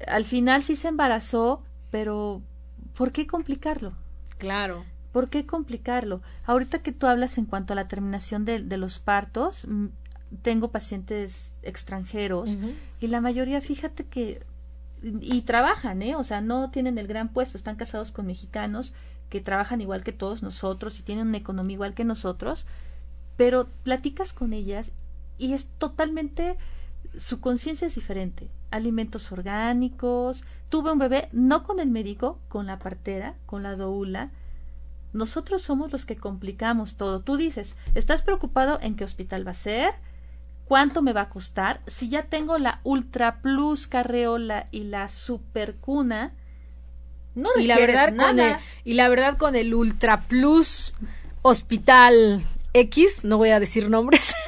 Al 0.06 0.24
final 0.24 0.62
sí 0.62 0.74
se 0.74 0.88
embarazó, 0.88 1.62
pero 1.90 2.42
¿por 2.96 3.12
qué 3.12 3.26
complicarlo? 3.26 3.92
Claro. 4.38 4.84
¿Por 5.12 5.28
qué 5.28 5.46
complicarlo? 5.46 6.22
Ahorita 6.44 6.82
que 6.82 6.90
tú 6.90 7.06
hablas 7.06 7.38
en 7.38 7.44
cuanto 7.44 7.74
a 7.74 7.76
la 7.76 7.86
terminación 7.86 8.44
de, 8.44 8.62
de 8.62 8.76
los 8.76 8.98
partos, 8.98 9.66
tengo 10.40 10.70
pacientes 10.70 11.52
extranjeros 11.62 12.56
y 13.00 13.08
la 13.08 13.20
mayoría, 13.20 13.60
fíjate 13.60 14.04
que, 14.04 14.42
y 15.02 15.42
trabajan, 15.42 16.00
¿eh? 16.02 16.16
O 16.16 16.24
sea, 16.24 16.40
no 16.40 16.70
tienen 16.70 16.96
el 16.96 17.06
gran 17.06 17.28
puesto, 17.28 17.58
están 17.58 17.76
casados 17.76 18.10
con 18.12 18.26
mexicanos 18.26 18.94
que 19.32 19.40
trabajan 19.40 19.80
igual 19.80 20.04
que 20.04 20.12
todos 20.12 20.42
nosotros 20.42 21.00
y 21.00 21.02
tienen 21.02 21.28
una 21.28 21.38
economía 21.38 21.76
igual 21.76 21.94
que 21.94 22.04
nosotros, 22.04 22.66
pero 23.38 23.66
platicas 23.82 24.34
con 24.34 24.52
ellas 24.52 24.92
y 25.38 25.54
es 25.54 25.68
totalmente, 25.78 26.58
su 27.16 27.40
conciencia 27.40 27.86
es 27.86 27.94
diferente. 27.94 28.50
Alimentos 28.70 29.32
orgánicos, 29.32 30.44
tuve 30.68 30.92
un 30.92 30.98
bebé 30.98 31.30
no 31.32 31.64
con 31.64 31.80
el 31.80 31.88
médico, 31.88 32.40
con 32.50 32.66
la 32.66 32.78
partera, 32.78 33.34
con 33.46 33.62
la 33.62 33.74
doula, 33.74 34.30
nosotros 35.14 35.62
somos 35.62 35.90
los 35.92 36.04
que 36.04 36.16
complicamos 36.16 36.98
todo. 36.98 37.20
Tú 37.20 37.38
dices, 37.38 37.74
¿estás 37.94 38.20
preocupado 38.20 38.78
en 38.82 38.96
qué 38.96 39.04
hospital 39.04 39.46
va 39.46 39.52
a 39.52 39.54
ser? 39.54 39.94
¿Cuánto 40.66 41.00
me 41.00 41.14
va 41.14 41.22
a 41.22 41.28
costar? 41.30 41.80
Si 41.86 42.10
ya 42.10 42.24
tengo 42.24 42.58
la 42.58 42.80
Ultra 42.84 43.40
Plus 43.40 43.86
Carreola 43.86 44.66
y 44.70 44.84
la 44.84 45.08
Super 45.08 45.76
Cuna, 45.76 46.34
no 47.34 47.50
y 47.58 47.66
la 47.66 47.76
verdad 47.76 48.14
Con 48.14 48.38
el, 48.38 48.56
y 48.84 48.94
la 48.94 49.08
verdad 49.08 49.36
con 49.36 49.56
el 49.56 49.74
Ultra 49.74 50.22
Plus 50.22 50.94
Hospital 51.42 52.44
X, 52.74 53.24
no 53.24 53.38
voy 53.38 53.50
a 53.50 53.60
decir 53.60 53.90
nombres. 53.90 54.34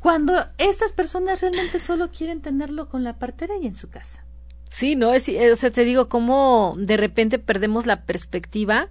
Cuando 0.00 0.32
estas 0.58 0.92
personas 0.92 1.40
realmente 1.40 1.78
solo 1.78 2.10
quieren 2.10 2.40
tenerlo 2.40 2.88
con 2.88 3.04
la 3.04 3.18
partera 3.18 3.54
y 3.60 3.66
en 3.66 3.74
su 3.74 3.90
casa. 3.90 4.24
Sí, 4.68 4.96
¿no? 4.96 5.12
Es, 5.12 5.28
o 5.28 5.56
sea, 5.56 5.70
te 5.70 5.84
digo, 5.84 6.08
cómo 6.08 6.74
de 6.78 6.96
repente 6.96 7.38
perdemos 7.38 7.86
la 7.86 8.02
perspectiva 8.02 8.88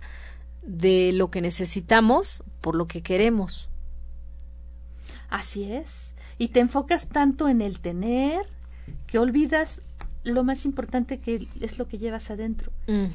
de 0.62 1.12
lo 1.14 1.32
que 1.32 1.42
necesitamos 1.42 2.44
por 2.62 2.76
lo 2.76 2.88
que 2.88 3.02
queremos. 3.02 3.70
Así 5.30 5.72
es. 5.72 6.14
Y 6.38 6.50
te 6.50 6.60
enfocas 6.60 7.08
tanto 7.08 7.48
en 7.48 7.62
el 7.62 7.80
tener 7.80 8.46
que 9.08 9.20
olvidas 9.20 9.82
lo 10.28 10.44
más 10.44 10.66
importante 10.66 11.20
que 11.20 11.48
es 11.62 11.78
lo 11.78 11.88
que 11.88 11.98
llevas 11.98 12.30
adentro, 12.30 12.72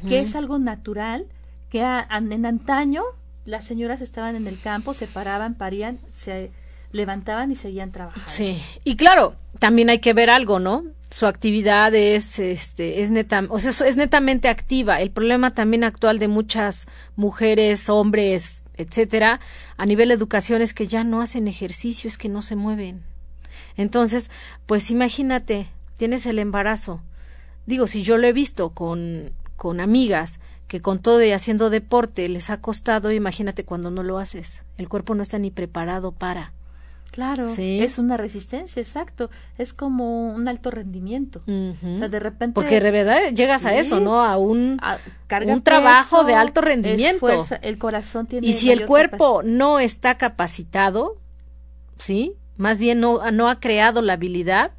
que 0.09 0.21
es 0.21 0.35
algo 0.35 0.59
natural, 0.59 1.27
que 1.71 1.81
en 1.81 2.47
antaño 2.47 3.03
las 3.45 3.65
señoras 3.65 4.01
estaban 4.01 4.37
en 4.37 4.47
el 4.47 4.59
campo, 4.61 4.95
se 4.95 5.07
paraban, 5.07 5.55
parían, 5.55 5.99
se 6.09 6.51
levantaban 6.93 7.51
y 7.51 7.57
seguían 7.57 7.91
trabajando. 7.91 8.29
Sí, 8.29 8.61
y 8.85 8.97
claro, 8.97 9.35
también 9.59 9.91
hay 9.91 9.99
que 9.99 10.13
ver 10.13 10.31
algo, 10.31 10.59
¿no? 10.59 10.85
Su 11.11 11.27
actividad 11.27 11.95
es, 11.95 12.39
este, 12.39 13.03
es 13.03 13.11
neta, 13.11 13.45
o 13.49 13.59
sea, 13.59 13.71
es 13.87 13.97
netamente 13.97 14.49
activa. 14.49 15.01
El 15.01 15.11
problema 15.11 15.51
también 15.51 15.85
actual 15.85 16.19
de 16.19 16.29
muchas 16.29 16.87
mujeres, 17.17 17.89
hombres, 17.89 18.63
etcétera, 18.77 19.41
a 19.77 19.87
nivel 19.87 20.09
de 20.09 20.15
educación 20.15 20.63
es 20.63 20.75
que 20.75 20.87
ya 20.87 21.05
no 21.05 21.21
hacen 21.21 21.49
ejercicio, 21.49 22.09
es 22.09 22.19
que 22.19 22.29
no 22.29 22.43
se 22.43 22.57
mueven. 22.57 23.03
Entonces, 23.77 24.31
pues 24.67 24.91
imagínate, 24.91 25.69
tienes 26.03 26.27
el 26.27 26.41
embarazo. 26.41 27.01
Digo, 27.65 27.87
si 27.87 28.03
yo 28.03 28.19
lo 28.19 28.27
he 28.27 28.33
visto 28.33 28.71
con, 28.71 29.31
con 29.55 29.79
amigas 29.79 30.41
que 30.67 30.83
con 30.83 30.99
todo 30.99 31.23
y 31.23 31.31
haciendo 31.31 31.71
deporte 31.71 32.29
les 32.29 32.51
ha 32.51 32.61
costado, 32.61 33.13
imagínate 33.13 33.65
cuando 33.65 33.93
no 33.93 34.03
lo 34.03 34.19
haces. 34.19 34.65
El 34.79 34.89
cuerpo 34.89 35.15
no 35.15 35.23
está 35.23 35.39
ni 35.39 35.53
preparado 35.53 36.11
para. 36.11 36.55
Claro, 37.13 37.47
es 37.47 37.99
una 37.99 38.17
resistencia, 38.17 38.83
exacto. 38.83 39.31
Es 39.59 39.73
como 39.73 40.35
un 40.35 40.49
alto 40.49 40.73
rendimiento. 40.73 41.45
O 41.47 41.97
sea, 41.97 42.09
de 42.09 42.19
repente. 42.19 42.55
Porque 42.55 42.81
de 42.81 42.91
verdad 42.91 43.21
llegas 43.33 43.65
a 43.65 43.77
eso, 43.77 44.01
¿no? 44.01 44.25
A 44.25 44.37
un, 44.39 44.81
un 45.47 45.63
trabajo 45.63 46.25
de 46.25 46.35
alto 46.35 46.63
rendimiento. 46.63 47.29
el 47.61 47.79
corazón 47.79 48.27
tiene. 48.27 48.45
Y 48.49 48.55
si 48.55 48.73
el 48.73 48.87
cuerpo 48.87 49.45
no 49.45 49.79
está 49.79 50.19
capacitado, 50.19 51.19
¿sí? 51.97 52.35
Más 52.57 52.81
bien 52.81 52.99
no, 52.99 53.31
no 53.31 53.49
ha 53.49 53.61
creado 53.61 54.03
la 54.03 54.15
habilidad, 54.15 54.73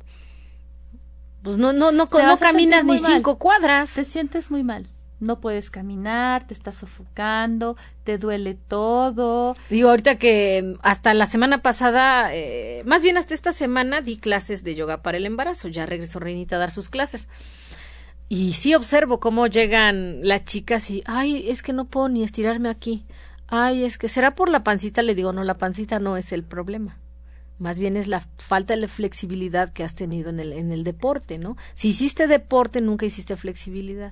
pues 1.44 1.58
no, 1.58 1.74
no, 1.74 1.92
no, 1.92 2.06
no 2.06 2.38
caminas 2.38 2.86
ni 2.86 2.98
cinco 2.98 3.38
cuadras. 3.38 3.94
Te 3.94 4.06
sientes 4.06 4.50
muy 4.50 4.64
mal 4.64 4.88
no 5.24 5.40
puedes 5.40 5.72
caminar, 5.72 6.46
te 6.46 6.54
estás 6.54 6.76
sofocando, 6.76 7.76
te 8.04 8.18
duele 8.18 8.54
todo. 8.54 9.56
Digo, 9.70 9.90
ahorita 9.90 10.18
que 10.18 10.76
hasta 10.82 11.14
la 11.14 11.26
semana 11.26 11.62
pasada, 11.62 12.34
eh, 12.34 12.84
más 12.86 13.02
bien 13.02 13.18
hasta 13.18 13.34
esta 13.34 13.52
semana, 13.52 14.02
di 14.02 14.18
clases 14.18 14.64
de 14.64 14.76
yoga 14.76 15.02
para 15.02 15.18
el 15.18 15.26
embarazo. 15.26 15.70
Ya 15.70 15.86
regresó 15.86 16.20
Reinita 16.20 16.58
a 16.58 16.60
dar 16.60 16.72
sus 16.72 16.90
clases. 16.90 17.28
Y 18.30 18.54
sí 18.54 18.76
observo 18.76 19.20
cómo 19.20 19.48
llegan 19.48 20.20
las 20.28 20.46
chicas 20.46 20.90
y, 20.90 21.04
ay, 21.06 21.50
es 21.50 21.62
que 21.62 21.74
no 21.74 21.86
puedo 21.86 22.10
ni 22.10 22.24
estirarme 22.24 22.70
aquí. 22.70 23.06
Ay, 23.48 23.84
es 23.84 23.98
que 23.98 24.10
será 24.10 24.36
por 24.36 24.50
la 24.50 24.64
pancita. 24.64 25.02
Le 25.02 25.16
digo, 25.16 25.34
no, 25.34 25.44
la 25.44 25.58
pancita 25.58 26.00
no 26.00 26.18
es 26.18 26.32
el 26.32 26.44
problema. 26.44 26.98
Más 27.64 27.80
bien 27.80 27.96
es 27.96 28.10
la 28.10 28.20
falta 28.40 28.76
de 28.76 28.88
flexibilidad 28.90 29.72
que 29.72 29.86
has 29.86 29.96
tenido 29.96 30.30
en 30.32 30.42
el, 30.42 30.52
en 30.52 30.74
el 30.74 30.84
deporte, 30.84 31.38
¿no? 31.38 31.56
Si 31.76 31.88
hiciste 31.88 32.28
deporte, 32.28 32.82
nunca 32.82 33.06
hiciste 33.06 33.38
flexibilidad. 33.38 34.12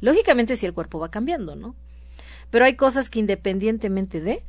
Lógicamente 0.00 0.56
si 0.56 0.66
el 0.66 0.74
cuerpo 0.74 0.98
va 0.98 1.08
cambiando, 1.08 1.54
¿no? 1.54 1.76
Pero 2.50 2.64
hay 2.64 2.74
cosas 2.74 3.08
que 3.08 3.20
independientemente 3.20 4.20
de... 4.20 4.42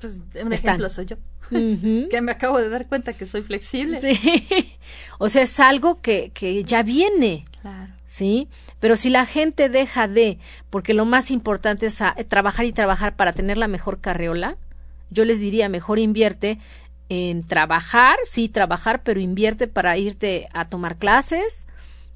Pues 0.00 0.16
un 0.42 0.54
ejemplo 0.54 0.88
soy 0.88 1.04
yo. 1.04 1.16
que 1.50 2.20
me 2.22 2.32
acabo 2.32 2.56
de 2.60 2.70
dar 2.70 2.88
cuenta 2.88 3.12
que 3.12 3.26
soy 3.26 3.42
flexible. 3.42 4.00
Sí. 4.00 4.18
O 5.18 5.28
sea, 5.28 5.42
es 5.42 5.60
algo 5.60 6.00
que, 6.00 6.30
que 6.32 6.64
ya 6.64 6.82
viene. 6.82 7.44
Claro. 7.60 7.92
¿Sí? 8.06 8.48
Pero 8.80 8.96
si 8.96 9.10
la 9.10 9.26
gente 9.26 9.68
deja 9.68 10.08
de, 10.08 10.38
porque 10.70 10.94
lo 10.94 11.04
más 11.04 11.30
importante 11.30 11.84
es 11.84 12.02
trabajar 12.28 12.64
y 12.64 12.72
trabajar 12.72 13.16
para 13.16 13.34
tener 13.34 13.58
la 13.58 13.68
mejor 13.68 14.00
carreola, 14.00 14.56
yo 15.10 15.24
les 15.24 15.40
diría, 15.40 15.68
mejor 15.68 15.98
invierte 15.98 16.58
en 17.08 17.44
trabajar, 17.46 18.18
sí, 18.24 18.48
trabajar, 18.48 19.02
pero 19.02 19.20
invierte 19.20 19.68
para 19.68 19.96
irte 19.96 20.48
a 20.52 20.66
tomar 20.66 20.96
clases, 20.96 21.64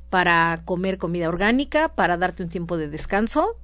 para 0.08 0.62
comer 0.64 0.98
comida 0.98 1.28
orgánica, 1.28 1.94
para 1.94 2.16
darte 2.16 2.42
un 2.42 2.48
tiempo 2.48 2.76
de 2.76 2.88
descanso, 2.88 3.56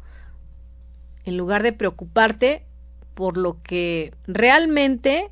en 1.25 1.37
lugar 1.37 1.63
de 1.63 1.73
preocuparte 1.73 2.65
por 3.15 3.37
lo 3.37 3.61
que 3.63 4.15
realmente 4.27 5.31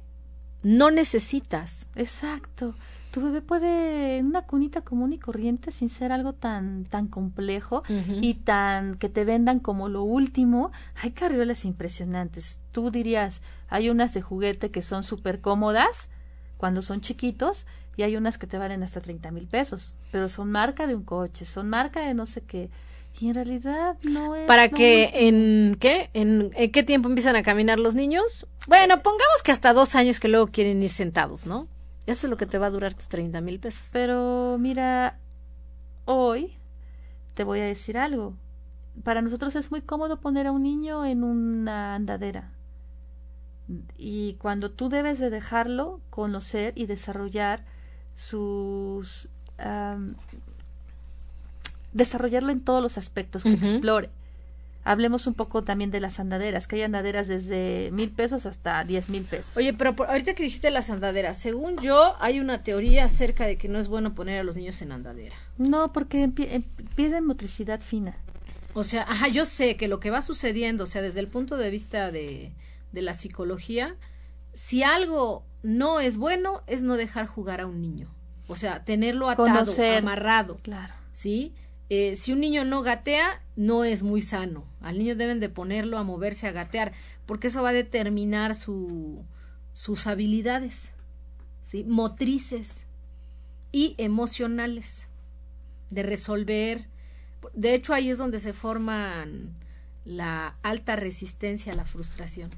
no 0.62 0.90
necesitas. 0.90 1.86
Exacto. 1.94 2.74
Tu 3.14 3.20
bebé 3.20 3.42
puede 3.42 4.18
en 4.18 4.26
una 4.26 4.42
cunita 4.42 4.80
común 4.80 5.12
y 5.12 5.18
corriente 5.18 5.70
sin 5.70 5.88
ser 5.88 6.10
algo 6.10 6.32
tan 6.32 6.84
tan 6.84 7.06
complejo 7.06 7.84
y 8.20 8.34
tan 8.34 8.96
que 8.96 9.08
te 9.08 9.24
vendan 9.24 9.60
como 9.60 9.88
lo 9.88 10.02
último 10.02 10.72
hay 11.00 11.12
carriolas 11.12 11.64
impresionantes. 11.64 12.58
Tú 12.72 12.90
dirías 12.90 13.40
hay 13.68 13.88
unas 13.88 14.14
de 14.14 14.20
juguete 14.20 14.72
que 14.72 14.82
son 14.82 15.04
súper 15.04 15.40
cómodas 15.40 16.08
cuando 16.56 16.82
son 16.82 17.02
chiquitos 17.02 17.66
y 17.96 18.02
hay 18.02 18.16
unas 18.16 18.36
que 18.36 18.48
te 18.48 18.58
valen 18.58 18.82
hasta 18.82 19.00
30 19.00 19.30
mil 19.30 19.46
pesos 19.46 19.94
pero 20.10 20.28
son 20.28 20.50
marca 20.50 20.88
de 20.88 20.96
un 20.96 21.04
coche 21.04 21.44
son 21.44 21.68
marca 21.68 22.00
de 22.00 22.14
no 22.14 22.26
sé 22.26 22.40
qué 22.40 22.68
y 23.20 23.28
en 23.28 23.36
realidad 23.36 23.96
no 24.02 24.34
es 24.34 24.44
para 24.48 24.70
que 24.70 25.28
en 25.28 25.76
qué 25.78 26.10
en, 26.14 26.50
en 26.56 26.72
qué 26.72 26.82
tiempo 26.82 27.08
empiezan 27.08 27.36
a 27.36 27.44
caminar 27.44 27.78
los 27.78 27.94
niños 27.94 28.48
bueno 28.66 29.00
pongamos 29.02 29.44
que 29.44 29.52
hasta 29.52 29.72
dos 29.72 29.94
años 29.94 30.18
que 30.18 30.26
luego 30.26 30.48
quieren 30.48 30.82
ir 30.82 30.88
sentados 30.88 31.46
no 31.46 31.68
eso 32.06 32.26
es 32.26 32.30
lo 32.30 32.36
que 32.36 32.46
te 32.46 32.58
va 32.58 32.66
a 32.66 32.70
durar 32.70 32.94
tus 32.94 33.08
30 33.08 33.40
mil 33.40 33.58
pesos. 33.58 33.88
Pero 33.92 34.56
mira, 34.58 35.18
hoy 36.04 36.52
te 37.34 37.44
voy 37.44 37.60
a 37.60 37.64
decir 37.64 37.98
algo. 37.98 38.34
Para 39.02 39.22
nosotros 39.22 39.56
es 39.56 39.70
muy 39.70 39.80
cómodo 39.80 40.20
poner 40.20 40.46
a 40.46 40.52
un 40.52 40.62
niño 40.62 41.04
en 41.04 41.24
una 41.24 41.94
andadera. 41.94 42.50
Y 43.96 44.34
cuando 44.34 44.70
tú 44.70 44.88
debes 44.88 45.18
de 45.18 45.30
dejarlo 45.30 46.00
conocer 46.10 46.74
y 46.76 46.86
desarrollar 46.86 47.64
sus... 48.14 49.28
desarrollarlo 51.92 52.52
en 52.52 52.60
todos 52.60 52.82
los 52.82 52.98
aspectos, 52.98 53.44
que 53.44 53.54
explore 53.54 54.10
hablemos 54.84 55.26
un 55.26 55.34
poco 55.34 55.64
también 55.64 55.90
de 55.90 56.00
las 56.00 56.20
andaderas, 56.20 56.66
que 56.68 56.76
hay 56.76 56.82
andaderas 56.82 57.26
desde 57.26 57.90
mil 57.90 58.10
pesos 58.10 58.46
hasta 58.46 58.84
diez 58.84 59.08
mil 59.08 59.24
pesos. 59.24 59.56
Oye, 59.56 59.72
pero 59.72 59.96
ahorita 60.06 60.34
que 60.34 60.44
dijiste 60.44 60.70
las 60.70 60.90
andaderas, 60.90 61.38
según 61.38 61.78
yo, 61.78 62.16
hay 62.20 62.38
una 62.38 62.62
teoría 62.62 63.06
acerca 63.06 63.46
de 63.46 63.56
que 63.56 63.68
no 63.68 63.78
es 63.78 63.88
bueno 63.88 64.14
poner 64.14 64.40
a 64.40 64.44
los 64.44 64.56
niños 64.56 64.80
en 64.82 64.92
andadera. 64.92 65.34
No, 65.58 65.92
porque 65.92 66.30
pierden 66.94 67.24
motricidad 67.24 67.80
fina. 67.80 68.16
O 68.74 68.84
sea, 68.84 69.02
ajá, 69.02 69.28
yo 69.28 69.46
sé 69.46 69.76
que 69.76 69.88
lo 69.88 70.00
que 70.00 70.10
va 70.10 70.20
sucediendo, 70.20 70.84
o 70.84 70.86
sea, 70.86 71.00
desde 71.00 71.20
el 71.20 71.28
punto 71.28 71.56
de 71.56 71.70
vista 71.70 72.10
de, 72.10 72.52
de 72.92 73.02
la 73.02 73.14
psicología, 73.14 73.96
si 74.52 74.82
algo 74.82 75.44
no 75.62 76.00
es 76.00 76.16
bueno, 76.16 76.62
es 76.66 76.82
no 76.82 76.96
dejar 76.96 77.26
jugar 77.26 77.60
a 77.60 77.66
un 77.66 77.80
niño. 77.80 78.14
O 78.46 78.56
sea, 78.56 78.84
tenerlo 78.84 79.30
atado, 79.30 79.72
amarrado. 79.96 80.58
Claro. 80.62 80.92
¿Sí? 81.12 81.54
Eh, 81.90 82.16
si 82.16 82.32
un 82.32 82.40
niño 82.40 82.64
no 82.64 82.82
gatea, 82.82 83.42
no 83.56 83.84
es 83.84 84.02
muy 84.02 84.22
sano. 84.22 84.64
Al 84.80 84.98
niño 84.98 85.16
deben 85.16 85.40
de 85.40 85.48
ponerlo 85.48 85.98
a 85.98 86.02
moverse, 86.02 86.48
a 86.48 86.52
gatear, 86.52 86.92
porque 87.26 87.48
eso 87.48 87.62
va 87.62 87.70
a 87.70 87.74
determinar 87.74 88.54
su, 88.54 89.24
sus 89.72 90.06
habilidades, 90.06 90.92
¿sí? 91.62 91.84
motrices 91.84 92.86
y 93.70 93.94
emocionales, 93.98 95.08
de 95.90 96.02
resolver. 96.02 96.86
De 97.52 97.74
hecho, 97.74 97.92
ahí 97.92 98.08
es 98.08 98.18
donde 98.18 98.40
se 98.40 98.52
forman 98.52 99.54
la 100.04 100.56
alta 100.62 100.96
resistencia 100.96 101.72
a 101.72 101.76
la 101.76 101.84
frustración. 101.84 102.50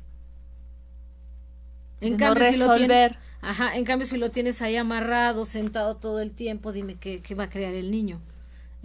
En 2.00 2.16
cambio, 2.16 2.44
si 2.44 2.56
lo 2.58 2.74
tienes, 2.76 3.12
ajá, 3.40 3.76
en 3.76 3.84
cambio, 3.84 4.06
si 4.06 4.18
lo 4.18 4.30
tienes 4.30 4.60
ahí 4.62 4.76
amarrado, 4.76 5.44
sentado 5.44 5.96
todo 5.96 6.20
el 6.20 6.32
tiempo, 6.32 6.72
dime 6.72 6.96
qué, 6.96 7.22
qué 7.22 7.34
va 7.34 7.44
a 7.44 7.50
crear 7.50 7.74
el 7.74 7.90
niño. 7.90 8.20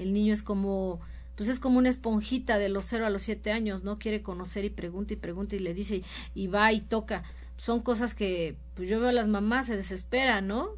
El 0.01 0.13
niño 0.13 0.33
es 0.33 0.43
como, 0.43 0.99
pues 1.35 1.49
es 1.49 1.59
como 1.59 1.77
una 1.77 1.89
esponjita 1.89 2.57
de 2.57 2.69
los 2.69 2.85
cero 2.85 3.05
a 3.05 3.09
los 3.09 3.21
siete 3.21 3.51
años, 3.51 3.83
¿no? 3.83 3.99
Quiere 3.99 4.21
conocer 4.21 4.65
y 4.65 4.69
pregunta 4.69 5.13
y 5.13 5.17
pregunta 5.17 5.55
y 5.55 5.59
le 5.59 5.73
dice 5.73 6.03
y, 6.33 6.47
va 6.47 6.71
y 6.71 6.81
toca. 6.81 7.23
Son 7.57 7.81
cosas 7.81 8.15
que, 8.15 8.55
pues 8.75 8.89
yo 8.89 8.99
veo 8.99 9.09
a 9.09 9.13
las 9.13 9.27
mamás 9.27 9.67
se 9.67 9.75
desesperan, 9.75 10.47
¿no? 10.47 10.69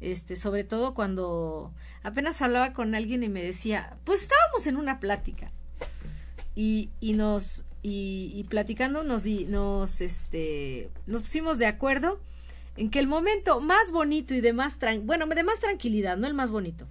Este, 0.00 0.36
sobre 0.36 0.64
todo 0.64 0.94
cuando 0.94 1.72
apenas 2.02 2.42
hablaba 2.42 2.72
con 2.74 2.94
alguien 2.94 3.22
y 3.22 3.28
me 3.28 3.42
decía, 3.42 3.96
pues 4.04 4.22
estábamos 4.22 4.66
en 4.66 4.76
una 4.76 5.00
plática 5.00 5.48
y, 6.54 6.90
y 7.00 7.14
nos 7.14 7.64
y, 7.82 8.32
y 8.34 8.44
platicando 8.44 9.04
nos 9.04 9.22
di, 9.22 9.44
nos 9.44 10.00
este 10.00 10.90
nos 11.06 11.22
pusimos 11.22 11.58
de 11.58 11.66
acuerdo 11.66 12.18
en 12.76 12.90
que 12.90 12.98
el 12.98 13.06
momento 13.06 13.60
más 13.60 13.92
bonito 13.92 14.34
y 14.34 14.40
de 14.40 14.52
más 14.52 14.78
tran 14.78 15.06
bueno 15.06 15.26
de 15.26 15.42
más 15.42 15.60
tranquilidad 15.60 16.16
no 16.16 16.26
el 16.26 16.34
más 16.34 16.50
bonito 16.50 16.86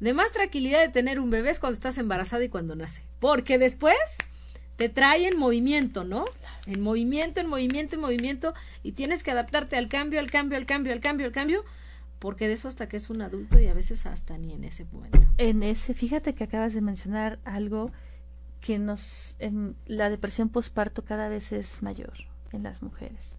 de 0.00 0.12
más 0.12 0.32
tranquilidad 0.32 0.80
de 0.80 0.88
tener 0.88 1.20
un 1.20 1.30
bebé 1.30 1.50
es 1.50 1.58
cuando 1.58 1.74
estás 1.74 1.98
embarazada 1.98 2.44
y 2.44 2.48
cuando 2.48 2.76
nace. 2.76 3.02
Porque 3.18 3.58
después 3.58 3.96
te 4.76 4.88
trae 4.88 5.26
en 5.26 5.38
movimiento, 5.38 6.04
¿no? 6.04 6.26
En 6.66 6.82
movimiento, 6.82 7.40
en 7.40 7.48
movimiento, 7.48 7.94
en 7.96 8.02
movimiento, 8.02 8.54
y 8.82 8.92
tienes 8.92 9.22
que 9.22 9.30
adaptarte 9.30 9.76
al 9.76 9.88
cambio, 9.88 10.20
al 10.20 10.30
cambio, 10.30 10.58
al 10.58 10.66
cambio, 10.66 10.92
al 10.92 11.00
cambio, 11.00 11.26
al 11.26 11.32
cambio, 11.32 11.64
porque 12.18 12.46
de 12.46 12.54
eso 12.54 12.68
hasta 12.68 12.88
que 12.88 12.98
es 12.98 13.08
un 13.08 13.22
adulto 13.22 13.58
y 13.58 13.66
a 13.68 13.74
veces 13.74 14.04
hasta 14.06 14.36
ni 14.36 14.52
en 14.52 14.64
ese 14.64 14.84
momento. 14.84 15.20
En 15.38 15.62
ese, 15.62 15.94
fíjate 15.94 16.34
que 16.34 16.44
acabas 16.44 16.74
de 16.74 16.82
mencionar 16.82 17.38
algo 17.44 17.90
que 18.60 18.78
nos, 18.78 19.36
en 19.38 19.76
la 19.86 20.10
depresión 20.10 20.48
postparto 20.48 21.04
cada 21.04 21.28
vez 21.28 21.52
es 21.52 21.82
mayor 21.82 22.14
en 22.52 22.62
las 22.62 22.82
mujeres, 22.82 23.38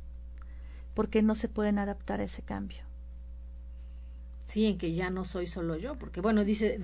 porque 0.93 1.21
no 1.21 1.35
se 1.35 1.49
pueden 1.49 1.77
adaptar 1.79 2.19
a 2.21 2.23
ese 2.23 2.41
cambio 2.41 2.86
sí, 4.47 4.65
en 4.65 4.77
que 4.77 4.93
ya 4.93 5.09
no 5.09 5.25
soy 5.25 5.45
solo 5.45 5.77
yo, 5.77 5.95
porque 5.95 6.21
bueno, 6.21 6.43
dice, 6.43 6.79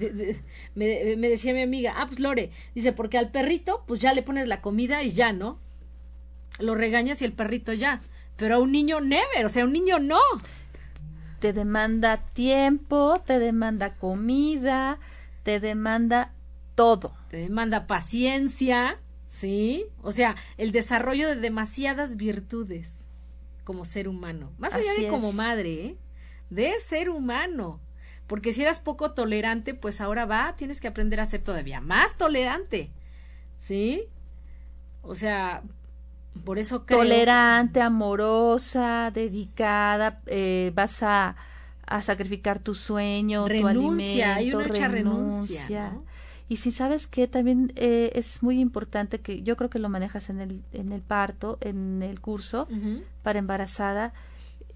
me, 0.76 1.16
me, 1.16 1.30
decía 1.30 1.54
mi 1.54 1.62
amiga, 1.62 1.96
ah, 1.98 2.06
pues 2.06 2.20
Lore, 2.20 2.52
dice, 2.76 2.92
porque 2.92 3.18
al 3.18 3.32
perrito, 3.32 3.84
pues 3.88 4.00
ya 4.00 4.14
le 4.14 4.22
pones 4.22 4.48
la 4.48 4.62
comida 4.62 5.02
y 5.02 5.10
ya, 5.10 5.34
¿no? 5.34 5.60
Lo 6.60 6.76
regañas 6.76 7.22
y 7.22 7.26
el 7.26 7.34
perrito 7.34 7.74
ya, 7.74 8.00
pero 8.36 8.56
a 8.56 8.60
un 8.60 8.72
niño 8.72 9.00
never, 9.00 9.46
o 9.46 9.50
sea, 9.50 9.64
a 9.64 9.66
un 9.66 9.74
niño 9.74 10.00
no. 10.00 10.20
Te 11.40 11.54
demanda 11.54 12.26
tiempo, 12.34 13.22
te 13.26 13.40
demanda 13.40 13.96
comida, 13.96 15.00
te 15.44 15.60
demanda 15.60 16.34
todo. 16.76 17.16
Te 17.30 17.38
demanda 17.38 17.88
paciencia, 17.88 19.00
¿sí? 19.28 19.86
O 20.02 20.12
sea, 20.12 20.36
el 20.58 20.72
desarrollo 20.72 21.28
de 21.28 21.36
demasiadas 21.36 22.16
virtudes 22.16 23.10
como 23.64 23.86
ser 23.86 24.08
humano, 24.08 24.52
más 24.58 24.74
allá 24.74 24.94
de 24.98 25.08
como 25.08 25.32
madre, 25.32 25.86
¿eh? 25.86 25.98
De 26.54 26.74
ser 26.80 27.10
humano. 27.10 27.80
Porque 28.28 28.54
si 28.54 28.62
eras 28.62 28.80
poco 28.80 29.12
tolerante, 29.12 29.74
pues 29.74 30.02
ahora 30.02 30.26
va, 30.26 30.56
tienes 30.56 30.80
que 30.80 30.88
aprender 30.88 31.20
a 31.20 31.26
ser 31.26 31.44
todavía 31.44 31.82
más 31.82 32.18
tolerante. 32.18 32.92
¿Sí? 33.60 34.04
O 35.02 35.16
sea, 35.16 35.64
por 36.44 36.58
eso 36.58 36.86
creo... 36.86 37.00
Tolerante, 37.00 37.82
amorosa, 37.82 39.12
dedicada, 39.14 40.22
eh, 40.26 40.72
vas 40.74 41.04
a, 41.04 41.36
a, 41.86 42.02
sacrificar 42.02 42.60
tu 42.60 42.74
sueño, 42.74 43.48
renuncia, 43.48 44.36
tu 44.36 44.40
alimento, 44.40 44.60
hay 44.60 44.72
una 44.72 44.88
renuncia. 44.88 45.94
Y 46.50 46.58
si 46.58 46.72
sabes 46.72 47.08
que 47.08 47.28
también 47.28 47.72
eh, 47.76 48.12
es 48.16 48.44
muy 48.44 48.60
importante 48.60 49.20
que 49.20 49.44
yo 49.44 49.58
creo 49.58 49.70
que 49.70 49.80
lo 49.80 49.90
manejas 49.90 50.30
en 50.30 50.42
el, 50.42 50.62
en 50.72 50.92
el 50.92 51.02
parto, 51.02 51.58
en 51.62 52.04
el 52.04 52.20
curso 52.20 52.68
para 53.22 53.40
embarazada, 53.40 54.14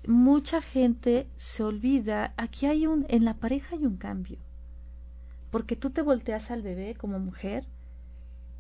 mucha 0.06 0.62
gente 0.62 1.28
se 1.36 1.64
olvida, 1.64 2.34
aquí 2.38 2.66
hay 2.66 2.88
un, 2.88 3.06
en 3.10 3.26
la 3.26 3.36
pareja 3.36 3.76
hay 3.76 3.86
un 3.86 3.98
cambio, 3.98 4.38
porque 5.50 5.76
tú 5.76 5.90
te 5.90 6.02
volteas 6.02 6.52
al 6.52 6.62
bebé 6.62 6.96
como 6.96 7.20
mujer 7.20 7.66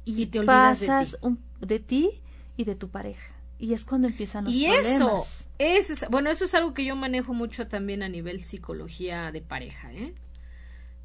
y, 0.05 0.25
te 0.27 0.43
pasas 0.43 1.17
de, 1.59 1.79
ti. 1.79 2.21
y 2.55 2.63
de 2.63 2.75
tu 2.75 2.89
pareja. 2.89 3.33
Y 3.59 3.73
es 3.73 3.85
cuando 3.85 4.07
empiezan 4.07 4.45
los 4.45 4.53
y 4.53 4.67
eso, 4.67 5.25
eso 5.57 5.93
es, 5.93 6.05
bueno, 6.09 6.29
eso 6.29 6.45
es 6.45 6.53
algo 6.53 6.73
que 6.73 6.85
yo 6.85 6.95
manejo 6.95 7.33
mucho 7.33 7.67
también 7.67 8.03
a 8.03 8.09
nivel 8.09 8.43
psicología 8.43 9.31
de 9.31 9.41
pareja, 9.41 9.93
¿eh? 9.93 10.13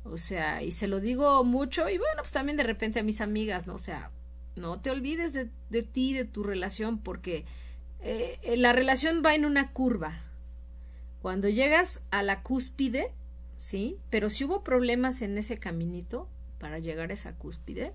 O 0.04 0.18
sea, 0.18 0.62
y 0.62 0.72
se 0.72 0.88
lo 0.88 1.00
digo 1.00 1.44
mucho, 1.44 1.88
y 1.88 1.96
bueno, 1.96 2.16
pues 2.18 2.32
también 2.32 2.56
de 2.56 2.64
repente 2.64 3.00
a 3.00 3.02
mis 3.02 3.20
amigas, 3.20 3.66
¿no? 3.66 3.74
O 3.74 3.78
sea, 3.78 4.10
no 4.56 4.80
te 4.80 4.90
olvides 4.90 5.32
de, 5.32 5.48
de 5.70 5.82
ti, 5.82 6.12
de 6.12 6.24
tu 6.24 6.42
relación, 6.42 6.98
porque 6.98 7.44
eh, 8.02 8.56
la 8.56 8.72
relación 8.72 9.22
va 9.24 9.34
en 9.34 9.44
una 9.44 9.72
curva, 9.72 10.20
cuando 11.22 11.48
llegas 11.48 12.04
a 12.10 12.22
la 12.22 12.42
cúspide, 12.42 13.12
¿sí? 13.56 13.98
Pero 14.10 14.28
si 14.28 14.44
hubo 14.44 14.64
problemas 14.64 15.22
en 15.22 15.38
ese 15.38 15.58
caminito 15.58 16.28
para 16.58 16.80
llegar 16.80 17.10
a 17.10 17.14
esa 17.14 17.34
cúspide, 17.34 17.92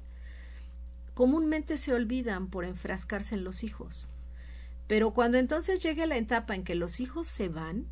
comúnmente 1.14 1.76
se 1.76 1.93
olvidan 1.93 2.47
por 2.47 2.64
enfrascarse 2.64 3.36
en 3.36 3.43
los 3.43 3.64
hijos. 3.64 4.08
Pero 4.88 5.14
cuando 5.14 5.38
entonces 5.38 5.80
llegue 5.80 6.08
la 6.08 6.16
etapa 6.16 6.55
en 6.55 6.64
que 6.64 6.76
los 6.76 7.01
hijos 7.01 7.28
se 7.28 7.49
van, 7.49 7.88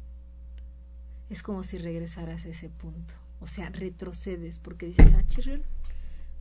es 1.29 1.43
como 1.43 1.63
si 1.63 1.77
regresaras 1.77 2.45
a 2.45 2.49
ese 2.49 2.69
punto. 2.69 3.13
O 3.41 3.47
sea, 3.47 3.69
retrocedes 3.69 4.59
porque 4.59 4.85
dices, 4.85 5.13
ah, 5.17 5.25
chirriol, 5.27 5.65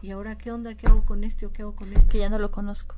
¿y 0.02 0.12
ahora 0.12 0.38
qué 0.38 0.52
onda? 0.52 0.76
¿Qué 0.76 0.86
hago 0.86 1.04
con 1.04 1.24
este 1.24 1.46
o 1.46 1.52
qué 1.52 1.62
hago 1.62 1.74
con 1.74 1.92
este? 1.92 2.12
Que 2.12 2.18
ya 2.18 2.28
no 2.28 2.38
lo 2.38 2.52
conozco. 2.52 2.94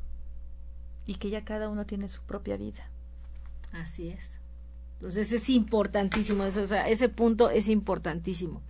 Y 1.07 1.17
que 1.17 1.31
ya 1.31 1.45
cada 1.45 1.69
uno 1.69 1.87
tiene 1.87 2.09
su 2.09 2.23
propia 2.23 2.57
vida. 2.57 2.91
Así 3.73 4.09
es. 4.09 4.39
Entonces 4.95 5.31
es 5.33 5.51
importantísimo 5.51 6.45
eso, 6.45 6.63
ese 6.63 7.09
punto 7.09 7.51
es 7.51 7.69
importantísimo. 7.69 8.63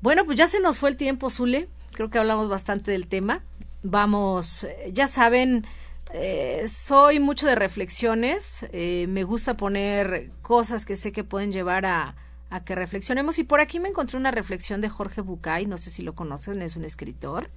Bueno, 0.00 0.24
pues 0.24 0.38
ya 0.38 0.46
se 0.46 0.60
nos 0.60 0.78
fue 0.78 0.90
el 0.90 0.96
tiempo, 0.96 1.30
Zule. 1.30 1.68
Creo 1.92 2.10
que 2.10 2.18
hablamos 2.18 2.48
bastante 2.48 2.90
del 2.90 3.08
tema. 3.08 3.42
Vamos, 3.82 4.66
ya 4.92 5.08
saben, 5.08 5.66
eh, 6.12 6.64
soy 6.68 7.18
mucho 7.18 7.46
de 7.46 7.54
reflexiones. 7.54 8.66
Eh, 8.72 9.06
me 9.08 9.24
gusta 9.24 9.56
poner 9.56 10.30
cosas 10.42 10.84
que 10.84 10.96
sé 10.96 11.12
que 11.12 11.24
pueden 11.24 11.52
llevar 11.52 11.86
a, 11.86 12.14
a 12.50 12.64
que 12.64 12.74
reflexionemos. 12.74 13.38
Y 13.38 13.44
por 13.44 13.60
aquí 13.60 13.80
me 13.80 13.88
encontré 13.88 14.16
una 14.16 14.30
reflexión 14.30 14.80
de 14.80 14.88
Jorge 14.88 15.22
Bucay, 15.22 15.66
no 15.66 15.78
sé 15.78 15.90
si 15.90 16.02
lo 16.02 16.14
conocen, 16.14 16.62
es 16.62 16.76
un 16.76 16.84
escritor. 16.84 17.50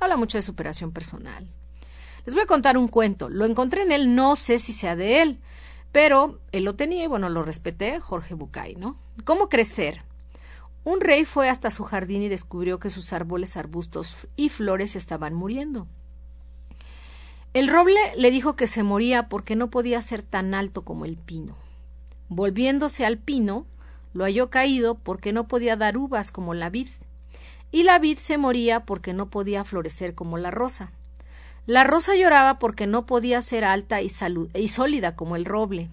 Habla 0.00 0.16
mucho 0.16 0.38
de 0.38 0.42
superación 0.42 0.90
personal. 0.90 1.48
Les 2.24 2.34
voy 2.34 2.42
a 2.42 2.46
contar 2.46 2.78
un 2.78 2.88
cuento. 2.88 3.28
Lo 3.28 3.44
encontré 3.44 3.82
en 3.82 3.92
él, 3.92 4.14
no 4.14 4.36
sé 4.36 4.58
si 4.58 4.72
sea 4.72 4.96
de 4.96 5.22
él, 5.22 5.38
pero 5.92 6.40
él 6.52 6.64
lo 6.64 6.74
tenía 6.74 7.04
y 7.04 7.06
bueno, 7.06 7.28
lo 7.28 7.42
respeté, 7.42 8.00
Jorge 8.00 8.34
Bucay, 8.34 8.76
¿no? 8.76 8.96
¿Cómo 9.24 9.48
crecer? 9.48 10.02
Un 10.84 11.00
rey 11.00 11.24
fue 11.24 11.48
hasta 11.48 11.70
su 11.70 11.84
jardín 11.84 12.22
y 12.22 12.28
descubrió 12.28 12.78
que 12.78 12.90
sus 12.90 13.12
árboles, 13.12 13.56
arbustos 13.56 14.28
y 14.36 14.48
flores 14.48 14.96
estaban 14.96 15.34
muriendo. 15.34 15.86
El 17.54 17.68
roble 17.68 18.00
le 18.16 18.30
dijo 18.30 18.56
que 18.56 18.66
se 18.66 18.82
moría 18.82 19.28
porque 19.28 19.54
no 19.54 19.70
podía 19.70 20.02
ser 20.02 20.22
tan 20.22 20.54
alto 20.54 20.82
como 20.82 21.04
el 21.04 21.16
pino. 21.16 21.56
Volviéndose 22.28 23.06
al 23.06 23.16
pino, 23.16 23.64
lo 24.12 24.24
halló 24.24 24.50
caído 24.50 24.96
porque 24.96 25.32
no 25.32 25.46
podía 25.46 25.76
dar 25.76 25.96
uvas 25.96 26.32
como 26.32 26.52
la 26.52 26.68
vid, 26.68 26.88
y 27.70 27.84
la 27.84 27.98
vid 27.98 28.18
se 28.18 28.38
moría 28.38 28.84
porque 28.84 29.12
no 29.12 29.30
podía 29.30 29.64
florecer 29.64 30.14
como 30.14 30.36
la 30.36 30.50
rosa. 30.50 30.92
La 31.66 31.84
rosa 31.84 32.14
lloraba 32.14 32.58
porque 32.58 32.86
no 32.86 33.06
podía 33.06 33.40
ser 33.40 33.64
alta 33.64 34.02
y, 34.02 34.08
sólida 34.10 35.16
como 35.16 35.34
el 35.36 35.46
roble. 35.46 35.88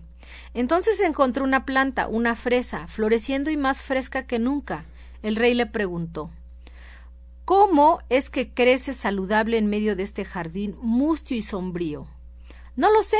Entonces 0.53 0.99
encontró 0.99 1.45
una 1.45 1.65
planta, 1.65 2.07
una 2.07 2.35
fresa, 2.35 2.87
floreciendo 2.87 3.49
y 3.51 3.57
más 3.57 3.81
fresca 3.81 4.27
que 4.27 4.37
nunca. 4.37 4.83
El 5.23 5.37
rey 5.37 5.53
le 5.53 5.65
preguntó 5.65 6.29
¿Cómo 7.45 7.99
es 8.09 8.29
que 8.29 8.53
crece 8.53 8.93
saludable 8.93 9.57
en 9.57 9.67
medio 9.67 9.95
de 9.95 10.03
este 10.03 10.25
jardín 10.25 10.77
mustio 10.81 11.37
y 11.37 11.41
sombrío? 11.41 12.07
No 12.75 12.91
lo 12.91 13.01
sé, 13.01 13.17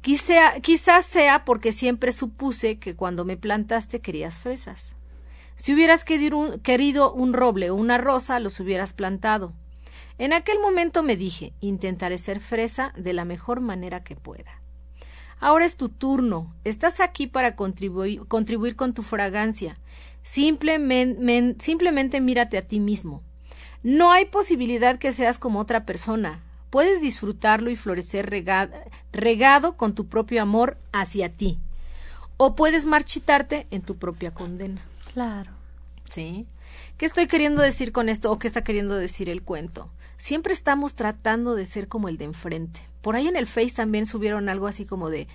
quizás 0.00 1.06
sea 1.06 1.44
porque 1.44 1.72
siempre 1.72 2.12
supuse 2.12 2.78
que 2.78 2.96
cuando 2.96 3.24
me 3.24 3.36
plantaste 3.36 4.00
querías 4.00 4.38
fresas. 4.38 4.92
Si 5.56 5.72
hubieras 5.72 6.04
querido 6.04 7.12
un 7.12 7.32
roble 7.32 7.70
o 7.70 7.74
una 7.74 7.98
rosa, 7.98 8.40
los 8.40 8.58
hubieras 8.58 8.92
plantado. 8.92 9.52
En 10.18 10.32
aquel 10.32 10.60
momento 10.60 11.02
me 11.02 11.16
dije, 11.16 11.52
intentaré 11.60 12.18
ser 12.18 12.40
fresa 12.40 12.92
de 12.96 13.12
la 13.12 13.24
mejor 13.24 13.60
manera 13.60 14.04
que 14.04 14.16
pueda. 14.16 14.60
Ahora 15.40 15.64
es 15.64 15.76
tu 15.76 15.88
turno. 15.88 16.54
Estás 16.64 17.00
aquí 17.00 17.26
para 17.26 17.56
contribuir, 17.56 18.20
contribuir 18.26 18.76
con 18.76 18.94
tu 18.94 19.02
fragancia. 19.02 19.78
Simplemente, 20.22 21.56
simplemente 21.62 22.20
mírate 22.20 22.56
a 22.56 22.62
ti 22.62 22.80
mismo. 22.80 23.22
No 23.82 24.12
hay 24.12 24.24
posibilidad 24.26 24.98
que 24.98 25.12
seas 25.12 25.38
como 25.38 25.60
otra 25.60 25.84
persona 25.84 26.40
puedes 26.74 27.00
disfrutarlo 27.00 27.70
y 27.70 27.76
florecer 27.76 28.28
regado, 29.12 29.76
con 29.76 29.94
tu 29.94 30.08
propio 30.08 30.42
amor 30.42 30.76
hacia 30.90 31.28
ti. 31.28 31.60
O 32.36 32.56
puedes 32.56 32.84
marchitarte 32.84 33.68
en 33.70 33.80
tu 33.80 33.96
propia 33.96 34.32
condena. 34.32 34.82
Claro. 35.12 35.52
¿Sí? 36.10 36.48
¿Qué 36.98 37.06
estoy 37.06 37.28
queriendo 37.28 37.62
decir 37.62 37.92
con 37.92 38.08
esto 38.08 38.32
o 38.32 38.40
qué 38.40 38.48
está 38.48 38.64
queriendo 38.64 38.96
decir 38.96 39.28
el 39.28 39.42
cuento? 39.42 39.88
Siempre 40.24 40.54
estamos 40.54 40.94
tratando 40.94 41.54
de 41.54 41.66
ser 41.66 41.86
como 41.86 42.08
el 42.08 42.16
de 42.16 42.24
enfrente. 42.24 42.80
Por 43.02 43.14
ahí 43.14 43.28
en 43.28 43.36
el 43.36 43.46
Face 43.46 43.74
también 43.76 44.06
subieron 44.06 44.48
algo 44.48 44.66
así 44.66 44.86
como 44.86 45.10
de 45.10 45.28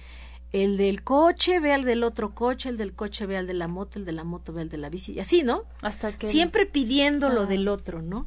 el 0.52 0.78
del 0.78 1.04
coche 1.04 1.60
ve 1.60 1.74
al 1.74 1.84
del 1.84 2.04
otro 2.04 2.34
coche, 2.34 2.70
el 2.70 2.78
del 2.78 2.94
coche 2.94 3.28
ve 3.28 3.38
al 3.38 3.46
de 3.46 3.54
la 3.54 3.68
moto, 3.68 4.00
el 4.00 4.06
de 4.06 4.14
la 4.14 4.24
moto 4.24 4.52
ve 4.52 4.62
al 4.62 4.70
de 4.70 4.80
la 4.80 4.90
bici, 4.90 5.14
y 5.14 5.20
así, 5.20 5.44
¿no? 5.44 5.66
Hasta 5.84 6.14
que 6.14 6.28
siempre 6.28 6.66
pidiendo 6.66 7.30
lo 7.30 7.46
del 7.46 7.68
otro, 7.68 8.02
¿no? 8.02 8.26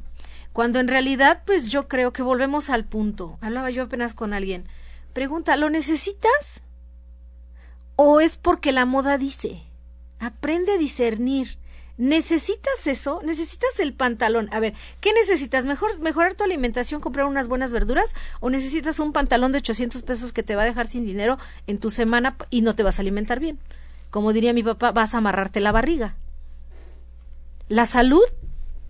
Cuando 0.53 0.79
en 0.79 0.87
realidad, 0.87 1.43
pues 1.45 1.67
yo 1.67 1.89
creo 1.89 2.13
que 2.13 2.21
volvemos 2.21 2.69
al 2.69 2.85
punto. 2.85 3.37
Hablaba 3.41 3.69
yo 3.69 3.83
apenas 3.83 4.13
con 4.13 4.31
alguien. 4.31 4.65
Pregunta, 5.11 5.57
¿lo 5.57 5.69
necesitas? 5.69 6.61
¿O 7.97 8.21
es 8.21 8.37
porque 8.37 8.71
la 8.71 8.85
moda 8.85 9.17
dice? 9.17 9.63
Aprende 10.17 10.71
a 10.71 10.77
discernir. 10.77 11.57
¿Necesitas 11.97 12.87
eso? 12.87 13.21
¿Necesitas 13.23 13.79
el 13.79 13.93
pantalón? 13.93 14.49
A 14.51 14.59
ver, 14.59 14.73
¿qué 14.99 15.13
necesitas? 15.13 15.65
¿Mejor, 15.65 15.99
¿Mejorar 15.99 16.33
tu 16.33 16.43
alimentación, 16.43 17.01
comprar 17.01 17.27
unas 17.27 17.47
buenas 17.47 17.71
verduras? 17.71 18.15
¿O 18.39 18.49
necesitas 18.49 18.99
un 18.99 19.13
pantalón 19.13 19.51
de 19.51 19.59
800 19.59 20.01
pesos 20.01 20.33
que 20.33 20.41
te 20.41 20.55
va 20.55 20.63
a 20.63 20.65
dejar 20.65 20.87
sin 20.87 21.05
dinero 21.05 21.37
en 21.67 21.77
tu 21.77 21.91
semana 21.91 22.35
y 22.49 22.61
no 22.61 22.75
te 22.75 22.83
vas 22.83 22.97
a 22.97 23.03
alimentar 23.03 23.39
bien? 23.39 23.59
Como 24.09 24.33
diría 24.33 24.53
mi 24.53 24.63
papá, 24.63 24.91
vas 24.91 25.13
a 25.13 25.19
amarrarte 25.19 25.59
la 25.59 25.71
barriga. 25.71 26.15
La 27.69 27.85
salud 27.85 28.23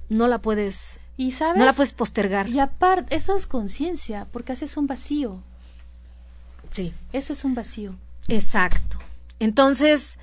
no 0.09 0.27
la 0.27 0.39
puedes 0.39 0.99
y 1.17 1.33
sabes, 1.33 1.59
no 1.59 1.65
la 1.65 1.73
puedes 1.73 1.93
postergar. 1.93 2.49
Y 2.49 2.59
aparte, 2.59 3.15
eso 3.15 3.35
es 3.35 3.47
conciencia, 3.47 4.27
porque 4.31 4.53
haces 4.53 4.77
un 4.77 4.87
vacío. 4.87 5.41
Sí. 6.71 6.93
Ese 7.11 7.33
es 7.33 7.43
un 7.43 7.53
vacío. 7.53 7.95
Exacto. 8.27 8.97
Entonces, 9.39 10.17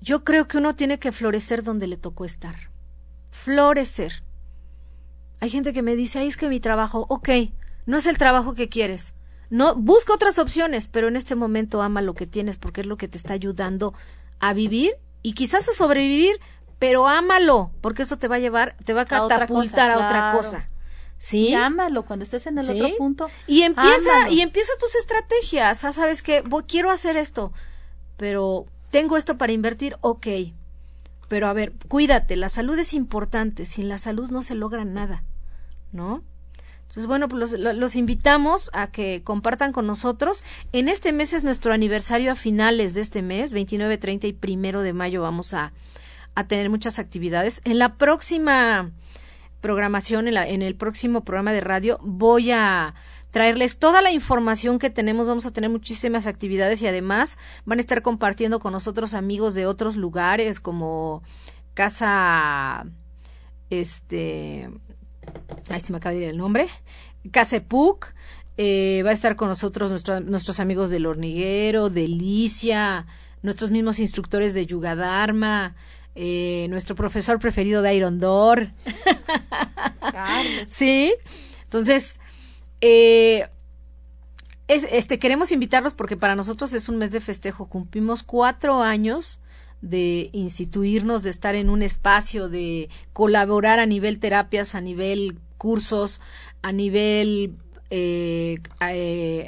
yo 0.00 0.24
creo 0.24 0.48
que 0.48 0.58
uno 0.58 0.74
tiene 0.74 0.98
que 0.98 1.12
florecer 1.12 1.62
donde 1.62 1.86
le 1.86 1.96
tocó 1.96 2.24
estar. 2.24 2.70
Florecer. 3.30 4.22
Hay 5.40 5.50
gente 5.50 5.72
que 5.72 5.82
me 5.82 5.96
dice, 5.96 6.18
ay, 6.18 6.28
es 6.28 6.36
que 6.36 6.48
mi 6.48 6.60
trabajo, 6.60 7.06
ok, 7.08 7.28
no 7.86 7.96
es 7.96 8.06
el 8.06 8.18
trabajo 8.18 8.54
que 8.54 8.68
quieres. 8.68 9.14
No, 9.48 9.74
busca 9.74 10.12
otras 10.12 10.38
opciones, 10.38 10.88
pero 10.88 11.08
en 11.08 11.16
este 11.16 11.34
momento 11.34 11.82
ama 11.82 12.02
lo 12.02 12.14
que 12.14 12.26
tienes 12.26 12.56
porque 12.56 12.80
es 12.80 12.86
lo 12.86 12.96
que 12.96 13.08
te 13.08 13.16
está 13.16 13.34
ayudando 13.34 13.94
a 14.40 14.52
vivir 14.52 14.96
y 15.22 15.34
quizás 15.34 15.68
a 15.68 15.72
sobrevivir, 15.72 16.40
pero 16.78 17.06
ámalo, 17.06 17.70
porque 17.80 18.02
esto 18.02 18.18
te 18.18 18.28
va 18.28 18.36
a 18.36 18.40
llevar, 18.40 18.76
te 18.84 18.92
va 18.92 19.02
a 19.02 19.06
catapultar 19.06 19.90
a 19.90 19.96
otra 19.96 20.32
cosa. 20.32 20.68
¿Sí? 21.18 21.48
Y 21.48 21.54
ámalo 21.54 22.04
cuando 22.04 22.24
estés 22.24 22.46
en 22.46 22.58
el 22.58 22.68
otro 22.68 22.96
punto. 22.98 23.30
Y 23.46 23.62
empieza, 23.62 24.28
y 24.30 24.40
empieza 24.40 24.72
tus 24.78 24.94
estrategias. 24.96 25.84
Ah, 25.84 25.92
sabes 25.92 26.22
que 26.22 26.42
quiero 26.66 26.90
hacer 26.90 27.16
esto, 27.16 27.52
pero 28.16 28.66
tengo 28.96 29.18
esto 29.18 29.36
para 29.36 29.52
invertir, 29.52 29.98
ok. 30.00 30.26
Pero 31.28 31.48
a 31.48 31.52
ver, 31.52 31.74
cuídate, 31.86 32.34
la 32.34 32.48
salud 32.48 32.78
es 32.78 32.94
importante. 32.94 33.66
Sin 33.66 33.90
la 33.90 33.98
salud 33.98 34.30
no 34.30 34.42
se 34.42 34.54
logra 34.54 34.86
nada, 34.86 35.22
¿no? 35.92 36.24
Entonces, 36.80 37.06
bueno, 37.06 37.28
pues 37.28 37.52
los, 37.52 37.96
invitamos 37.96 38.70
a 38.72 38.90
que 38.90 39.22
compartan 39.22 39.72
con 39.72 39.86
nosotros. 39.86 40.44
En 40.72 40.88
este 40.88 41.12
mes 41.12 41.34
es 41.34 41.44
nuestro 41.44 41.74
aniversario 41.74 42.32
a 42.32 42.36
finales 42.36 42.94
de 42.94 43.02
este 43.02 43.20
mes, 43.20 43.52
29, 43.52 43.98
30 43.98 44.28
y 44.28 44.32
primero 44.32 44.80
de 44.80 44.94
mayo 44.94 45.20
vamos 45.20 45.52
a, 45.52 45.74
a 46.34 46.46
tener 46.46 46.70
muchas 46.70 46.98
actividades. 46.98 47.60
En 47.64 47.78
la 47.78 47.98
próxima 47.98 48.92
programación, 49.60 50.26
en, 50.26 50.38
en 50.38 50.62
el 50.62 50.74
próximo 50.74 51.22
programa 51.22 51.52
de 51.52 51.60
radio, 51.60 51.98
voy 52.02 52.50
a 52.50 52.94
traerles 53.36 53.78
toda 53.78 54.00
la 54.00 54.12
información 54.12 54.78
que 54.78 54.88
tenemos. 54.88 55.28
Vamos 55.28 55.44
a 55.44 55.50
tener 55.50 55.68
muchísimas 55.68 56.26
actividades 56.26 56.80
y 56.80 56.86
además 56.86 57.36
van 57.66 57.78
a 57.78 57.82
estar 57.82 58.00
compartiendo 58.00 58.60
con 58.60 58.72
nosotros 58.72 59.12
amigos 59.12 59.52
de 59.52 59.66
otros 59.66 59.96
lugares 59.96 60.58
como 60.58 61.22
Casa, 61.74 62.86
este, 63.68 64.70
ahí 65.68 65.80
se 65.80 65.92
me 65.92 65.98
acaba 65.98 66.14
de 66.14 66.22
ir 66.22 66.28
el 66.30 66.38
nombre, 66.38 66.66
Casa 67.30 67.62
eh, 68.56 69.02
va 69.04 69.10
a 69.10 69.12
estar 69.12 69.36
con 69.36 69.48
nosotros 69.48 69.92
nuestros 70.24 70.58
amigos 70.58 70.88
del 70.88 71.04
horniguero, 71.04 71.90
Delicia, 71.90 73.06
nuestros 73.42 73.70
mismos 73.70 73.98
instructores 73.98 74.54
de 74.54 74.64
Yugadharma, 74.64 75.76
eh, 76.14 76.68
nuestro 76.70 76.94
profesor 76.94 77.38
preferido 77.38 77.82
de 77.82 77.96
Iron 77.96 78.18
Door. 78.18 78.70
sí. 80.66 81.12
Entonces, 81.64 82.18
eh, 82.80 83.48
este, 84.68 85.18
queremos 85.18 85.52
invitarlos 85.52 85.94
porque 85.94 86.16
para 86.16 86.34
nosotros 86.34 86.72
es 86.72 86.88
un 86.88 86.98
mes 86.98 87.12
de 87.12 87.20
festejo. 87.20 87.68
Cumplimos 87.68 88.22
cuatro 88.22 88.82
años 88.82 89.38
de 89.80 90.30
instituirnos, 90.32 91.22
de 91.22 91.30
estar 91.30 91.54
en 91.54 91.70
un 91.70 91.82
espacio, 91.82 92.48
de 92.48 92.88
colaborar 93.12 93.78
a 93.78 93.86
nivel 93.86 94.18
terapias, 94.18 94.74
a 94.74 94.80
nivel 94.80 95.38
cursos, 95.58 96.20
a 96.62 96.72
nivel 96.72 97.56
eh, 97.90 98.58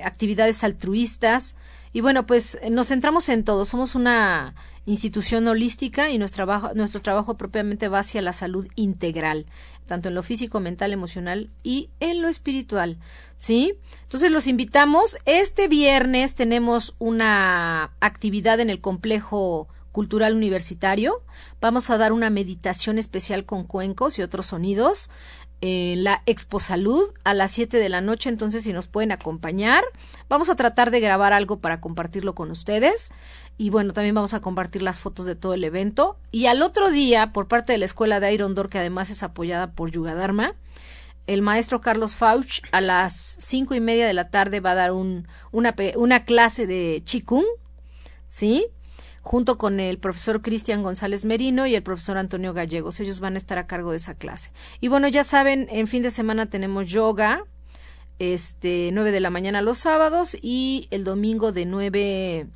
actividades 0.05 0.63
altruistas. 0.63 1.57
Y 1.93 2.01
bueno, 2.01 2.27
pues 2.27 2.59
nos 2.71 2.89
centramos 2.89 3.29
en 3.29 3.45
todo. 3.45 3.65
Somos 3.65 3.95
una 3.95 4.55
institución 4.89 5.47
holística 5.47 6.11
y 6.11 6.19
nuestro 6.19 6.47
trabajo, 6.47 6.75
nuestro 6.75 7.03
trabajo 7.03 7.37
propiamente 7.37 7.89
va 7.89 7.99
hacia 7.99 8.23
la 8.23 8.33
salud 8.33 8.67
integral, 8.75 9.47
tanto 9.89 10.09
en 10.09 10.15
lo 10.15 10.23
físico, 10.23 10.61
mental, 10.61 10.93
emocional 10.93 11.51
y 11.65 11.91
en 11.99 12.23
lo 12.23 12.29
espiritual. 12.29 12.99
¿Sí? 13.35 13.75
Entonces 14.05 14.31
los 14.31 14.47
invitamos. 14.47 15.19
Este 15.25 15.67
viernes 15.67 16.37
tenemos 16.37 16.95
una 17.01 17.91
actividad 17.99 18.61
en 18.61 18.71
el 18.71 18.81
complejo 18.81 19.67
cultural 19.91 20.37
universitario. 20.37 21.23
Vamos 21.61 21.91
a 21.91 21.99
dar 21.99 22.13
una 22.13 22.31
meditación 22.31 22.99
especial 22.99 23.45
con 23.45 23.65
cuencos 23.65 24.19
y 24.19 24.23
otros 24.23 24.47
sonidos 24.47 25.11
en 25.61 26.05
la 26.05 26.23
Expo 26.27 26.61
Salud 26.61 27.13
a 27.25 27.35
las 27.35 27.51
7 27.51 27.79
de 27.79 27.89
la 27.89 28.01
noche, 28.01 28.29
entonces 28.29 28.63
si 28.63 28.73
nos 28.73 28.87
pueden 28.87 29.11
acompañar, 29.11 29.83
vamos 30.29 30.49
a 30.51 30.55
tratar 30.55 30.93
de 30.93 31.01
grabar 31.01 31.33
algo 31.33 31.59
para 31.59 31.81
compartirlo 31.81 32.35
con 32.35 32.53
ustedes 32.53 33.11
y 33.59 33.71
bueno, 33.71 33.93
también 33.93 34.15
vamos 34.15 34.35
a 34.35 34.41
compartir 34.41 34.83
las 34.83 34.99
fotos 34.99 35.27
de 35.27 35.35
todo 35.35 35.53
el 35.53 35.65
evento. 35.65 36.17
Y 36.31 36.47
al 36.47 36.63
otro 36.63 36.91
día, 36.91 37.33
por 37.33 37.49
parte 37.49 37.73
de 37.73 37.79
la 37.79 37.85
escuela 37.85 38.21
de 38.21 38.33
Iron 38.33 38.55
Door, 38.55 38.69
que 38.69 38.79
además 38.79 39.11
es 39.11 39.25
apoyada 39.25 39.73
por 39.73 39.91
Yugadharma, 39.91 40.55
el 41.27 41.43
maestro 41.43 41.81
Carlos 41.81 42.15
Fauch 42.15 42.63
a 42.71 42.81
las 42.81 43.37
cinco 43.41 43.75
y 43.75 43.81
media 43.81 44.07
de 44.07 44.15
la 44.15 44.31
tarde 44.31 44.61
va 44.61 44.71
a 44.71 44.77
dar 44.77 44.93
un, 44.93 45.27
una, 45.51 45.75
una 45.97 46.25
clase 46.25 46.67
de 46.67 47.03
Chikung, 47.05 47.45
¿sí? 48.29 48.69
junto 49.23 49.59
con 49.59 49.79
el 49.79 49.99
profesor 49.99 50.41
Cristian 50.41 50.83
González 50.83 51.27
Merino 51.27 51.67
y 51.67 51.75
el 51.75 51.83
profesor 51.83 52.17
Antonio 52.17 52.55
Gallegos. 52.55 53.01
Ellos 53.01 53.21
van 53.21 53.35
a 53.35 53.39
estar 53.39 53.59
a 53.59 53.67
cargo 53.67 53.91
de 53.91 53.99
esa 53.99 54.15
clase. 54.15 54.53
Y 54.81 54.89
bueno, 54.89 55.07
ya 55.09 55.23
saben, 55.23 55.67
en 55.71 55.87
fin 55.87 56.03
de 56.03 56.11
semana 56.11 56.47
tenemos 56.47 56.89
yoga, 56.89 57.45
este, 58.19 58.89
9 58.93 59.11
de 59.11 59.21
la 59.21 59.29
mañana 59.29 59.61
los 59.61 59.79
sábados 59.79 60.35
y 60.41 60.89
el 60.91 61.05
domingo 61.05 61.53
de 61.53 61.67
9 61.67 62.47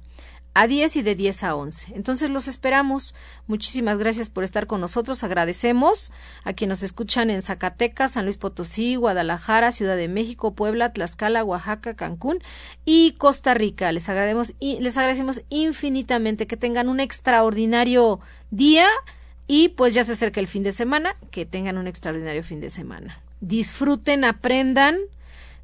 a 0.54 0.66
10 0.66 0.96
y 0.96 1.02
de 1.02 1.14
10 1.14 1.44
a 1.44 1.54
11. 1.54 1.92
Entonces 1.94 2.30
los 2.30 2.48
esperamos. 2.48 3.14
Muchísimas 3.46 3.98
gracias 3.98 4.30
por 4.30 4.44
estar 4.44 4.66
con 4.66 4.80
nosotros. 4.80 5.24
Agradecemos 5.24 6.12
a 6.44 6.52
quienes 6.52 6.78
nos 6.78 6.82
escuchan 6.82 7.30
en 7.30 7.42
Zacatecas, 7.42 8.12
San 8.12 8.24
Luis 8.24 8.36
Potosí, 8.36 8.96
Guadalajara, 8.96 9.72
Ciudad 9.72 9.96
de 9.96 10.08
México, 10.08 10.54
Puebla, 10.54 10.92
Tlaxcala, 10.92 11.44
Oaxaca, 11.44 11.94
Cancún 11.94 12.40
y 12.84 13.12
Costa 13.12 13.54
Rica. 13.54 13.92
Les 13.92 14.08
agradecemos 14.08 14.54
y 14.60 14.80
les 14.80 14.96
agradecemos 14.98 15.42
infinitamente 15.48 16.46
que 16.46 16.56
tengan 16.56 16.88
un 16.88 17.00
extraordinario 17.00 18.20
día 18.50 18.86
y 19.46 19.70
pues 19.70 19.94
ya 19.94 20.04
se 20.04 20.12
acerca 20.12 20.40
el 20.40 20.46
fin 20.46 20.62
de 20.62 20.72
semana, 20.72 21.16
que 21.30 21.46
tengan 21.46 21.78
un 21.78 21.86
extraordinario 21.86 22.42
fin 22.42 22.60
de 22.60 22.70
semana. 22.70 23.20
Disfruten, 23.40 24.24
aprendan, 24.24 24.98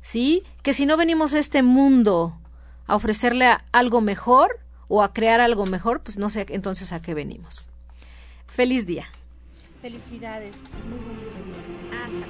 ¿sí? 0.03 0.43
Que 0.63 0.73
si 0.73 0.85
no 0.85 0.97
venimos 0.97 1.35
a 1.35 1.39
este 1.39 1.63
mundo 1.63 2.37
a 2.87 2.97
ofrecerle 2.97 3.47
algo 3.73 4.01
mejor, 4.01 4.61
o 4.89 5.03
a 5.03 5.13
crear 5.13 5.41
algo 5.41 5.67
mejor, 5.67 6.01
pues 6.01 6.19
no 6.19 6.31
sé 6.31 6.47
entonces 6.49 6.93
a 6.93 7.01
qué 7.01 7.15
venimos. 7.15 7.71
Feliz 8.47 8.87
día. 8.87 9.07
Felicidades. 9.81 10.57
Muy 10.89 10.99
bonito 10.99 11.37
día. 11.45 12.05
Hasta 12.05 12.27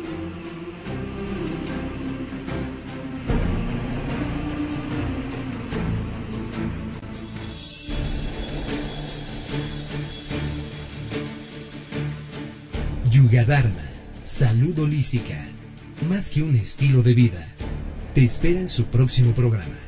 Yugadharma, 13.10 13.82
salud 14.20 14.78
holística, 14.78 15.34
más 16.08 16.30
que 16.30 16.42
un 16.42 16.56
estilo 16.56 17.02
de 17.02 17.14
vida. 17.14 17.54
Te 18.14 18.24
espera 18.24 18.60
en 18.60 18.68
su 18.68 18.84
próximo 18.86 19.32
programa. 19.32 19.87